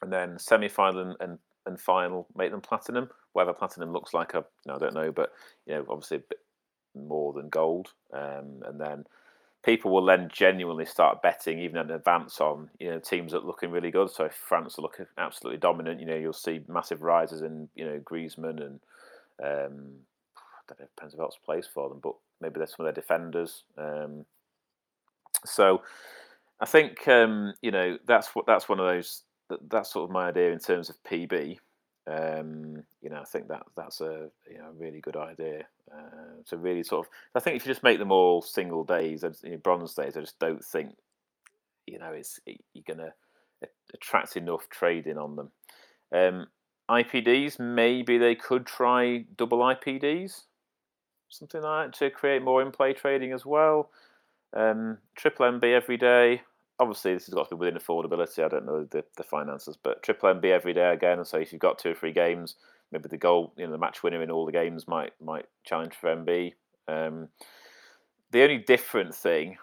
[0.02, 3.08] and then semi-final and, and, and final make them platinum.
[3.32, 5.32] Whatever platinum looks like, a, you know, I don't know, but
[5.66, 6.22] you know, obviously
[6.94, 7.92] more than gold.
[8.12, 9.04] Um, and then
[9.64, 13.46] people will then genuinely start betting even in advance on you know teams that are
[13.46, 14.10] looking really good.
[14.10, 17.84] So if France are looking absolutely dominant, you know you'll see massive rises in you
[17.84, 18.80] know Griezmann and
[19.42, 20.00] um,
[20.36, 23.64] I don't know, depends else plays for them, but maybe they're some of their defenders.
[23.76, 24.24] Um,
[25.44, 25.82] so
[26.60, 29.22] I think um, you know that's what that's one of those.
[29.48, 31.56] That, that's sort of my idea in terms of PB.
[32.06, 35.64] Um, you know, I think that that's a you know really good idea.
[35.90, 39.24] Uh, to really sort of, I think if you just make them all single days,
[39.42, 40.94] you know, bronze days, I just don't think
[41.86, 43.14] you know it's you're gonna
[43.94, 45.50] attract enough trading on them.
[46.12, 46.46] Um,
[46.90, 50.42] IPDs, maybe they could try double IPDs,
[51.28, 53.90] something like that, to create more in play trading as well.
[54.54, 56.42] Um, triple MB every day.
[56.80, 58.44] Obviously, this has got to be within affordability.
[58.44, 61.24] I don't know the, the finances, but triple MB every day again.
[61.24, 62.54] So if you've got two or three games,
[62.92, 65.94] maybe the goal, you know, the match winner in all the games might might challenge
[65.94, 66.52] for MB.
[66.86, 67.28] Um,
[68.30, 69.58] the only different thing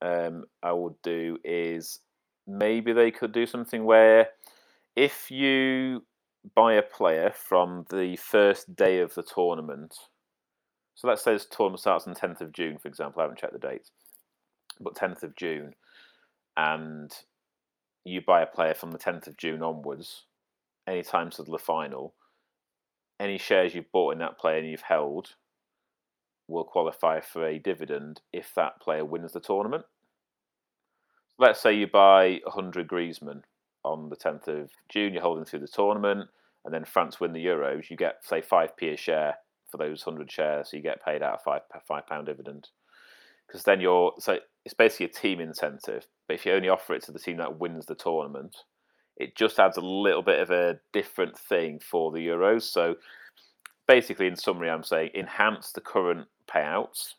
[0.00, 2.00] um, I would do is
[2.46, 4.28] maybe they could do something where
[4.94, 6.02] if you
[6.54, 9.94] buy a player from the first day of the tournament.
[10.94, 13.20] So let's say this tournament starts on the 10th of June, for example.
[13.20, 13.90] I haven't checked the dates,
[14.80, 15.74] but 10th of June,
[16.56, 17.10] and
[18.04, 20.24] you buy a player from the 10th of June onwards,
[20.86, 22.14] any time to the final.
[23.20, 25.34] Any shares you've bought in that player and you've held
[26.48, 29.84] will qualify for a dividend if that player wins the tournament.
[31.38, 33.42] Let's say you buy 100 Griezmann
[33.84, 35.12] on the 10th of June.
[35.12, 36.28] You're holding through the tournament,
[36.64, 37.90] and then France win the Euros.
[37.90, 39.36] You get say five p a share
[39.70, 42.68] for those hundred shares, so you get paid out a five five pound dividend.
[43.46, 46.06] Because then you're so it's basically a team incentive.
[46.28, 48.56] But if you only offer it to the team that wins the tournament,
[49.16, 52.62] it just adds a little bit of a different thing for the Euros.
[52.62, 52.96] So
[53.88, 57.14] basically, in summary, I'm saying enhance the current payouts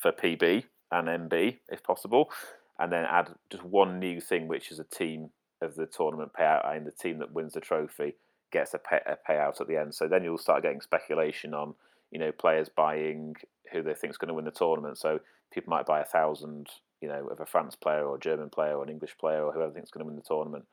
[0.00, 2.30] for PB and MB if possible,
[2.78, 5.30] and then add just one new thing, which is a team
[5.62, 8.14] of the tournament payout and the team that wins the trophy
[8.52, 9.94] gets a, pay, a payout at the end.
[9.94, 11.74] So then you'll start getting speculation on
[12.10, 13.36] you know players buying
[13.72, 14.98] who they think is going to win the tournament.
[14.98, 15.20] So
[15.52, 16.68] people might buy a thousand
[17.00, 19.52] you know of a France player or a German player or an English player or
[19.52, 20.64] whoever thinks is going to win the tournament.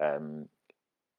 [0.00, 0.48] Um,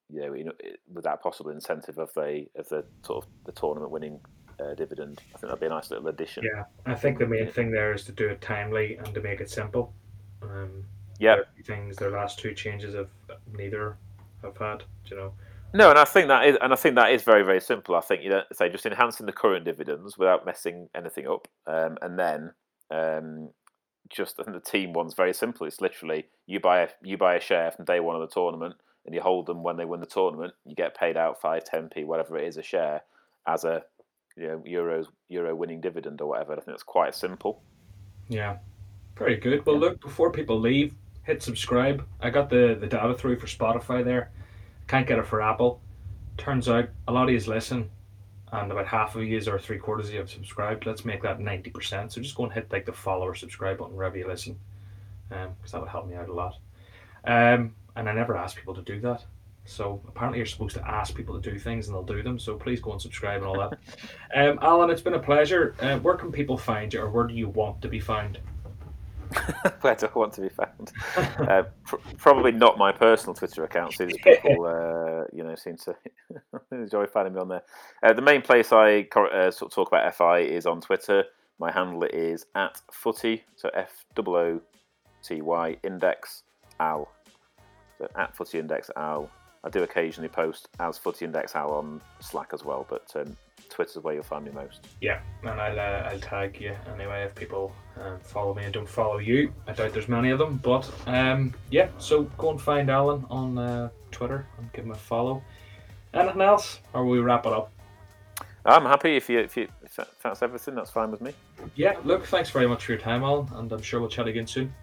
[0.09, 0.53] you know, you know,
[0.91, 4.19] with that possible incentive of the of the sort of the tournament winning
[4.59, 6.43] uh, dividend, I think that'd be a nice little addition.
[6.43, 9.41] Yeah, I think the main thing there is to do it timely and to make
[9.41, 9.93] it simple.
[10.41, 10.83] Um,
[11.19, 13.09] yeah, things their last two changes have
[13.55, 13.97] neither
[14.43, 14.83] have had.
[15.05, 15.33] You know.
[15.73, 17.95] No, and I think that is, and I think that is very, very simple.
[17.95, 21.97] I think you know, say just enhancing the current dividends without messing anything up, um,
[22.01, 22.53] and then
[22.91, 23.49] um,
[24.09, 25.65] just I think the team one's very simple.
[25.65, 28.75] It's literally you buy a you buy a share from day one of the tournament,
[29.05, 30.53] and you hold them when they win the tournament.
[30.65, 33.01] You get paid out five, ten p, whatever it is, a share
[33.47, 33.83] as a
[34.37, 36.53] you know euros euro winning dividend or whatever.
[36.53, 37.63] I think it's quite simple.
[38.29, 38.57] Yeah,
[39.17, 39.65] very good.
[39.65, 40.93] Well, look before people leave,
[41.23, 42.05] hit subscribe.
[42.21, 44.31] I got the the data through for Spotify there.
[44.87, 45.81] Can't get it for Apple.
[46.37, 47.89] Turns out a lot of you listen,
[48.51, 50.85] and about half of you or three quarters of you have subscribed.
[50.85, 52.11] Let's make that ninety percent.
[52.11, 54.59] So just go and hit like the follow or subscribe button wherever you listen,
[55.29, 56.57] because um, that would help me out a lot.
[57.25, 59.23] Um, and I never ask people to do that.
[59.65, 62.37] So apparently you're supposed to ask people to do things and they'll do them.
[62.37, 63.79] So please go and subscribe and all that.
[64.35, 65.75] um, Allen, it's been a pleasure.
[65.79, 68.39] Uh, where can people find you, or where do you want to be found?
[69.81, 70.91] Where do I want to be found?
[71.49, 73.93] uh, pr- probably not my personal Twitter account.
[73.93, 75.95] Since people, uh, you know, seem to
[76.71, 77.63] enjoy finding me on there.
[78.01, 81.25] Uh, the main place I uh, sort of talk about FI is on Twitter.
[81.59, 84.61] My handle is at footy, so F O O
[85.23, 86.43] T Y index
[86.79, 87.09] al.
[87.97, 89.29] So at footy index al.
[89.63, 93.37] I do occasionally post as footy index al on Slack as well, but um,
[93.73, 94.87] Twitter's where you'll find me most.
[95.01, 98.87] Yeah, and I'll uh, I'll tag you anyway if people um, follow me and don't
[98.87, 99.51] follow you.
[99.67, 101.87] I doubt there's many of them, but um, yeah.
[101.97, 105.43] So go and find Allen on uh, Twitter and give him a follow.
[106.13, 107.71] Anything else, or will we wrap it up?
[108.65, 110.75] I'm happy if you if you if that's everything.
[110.75, 111.33] That's fine with me.
[111.75, 111.97] Yeah.
[112.03, 114.73] Look, thanks very much for your time, Allen, and I'm sure we'll chat again soon.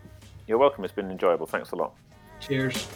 [0.46, 0.84] You're welcome.
[0.84, 1.46] It's been enjoyable.
[1.46, 1.94] Thanks a lot.
[2.40, 2.88] Cheers.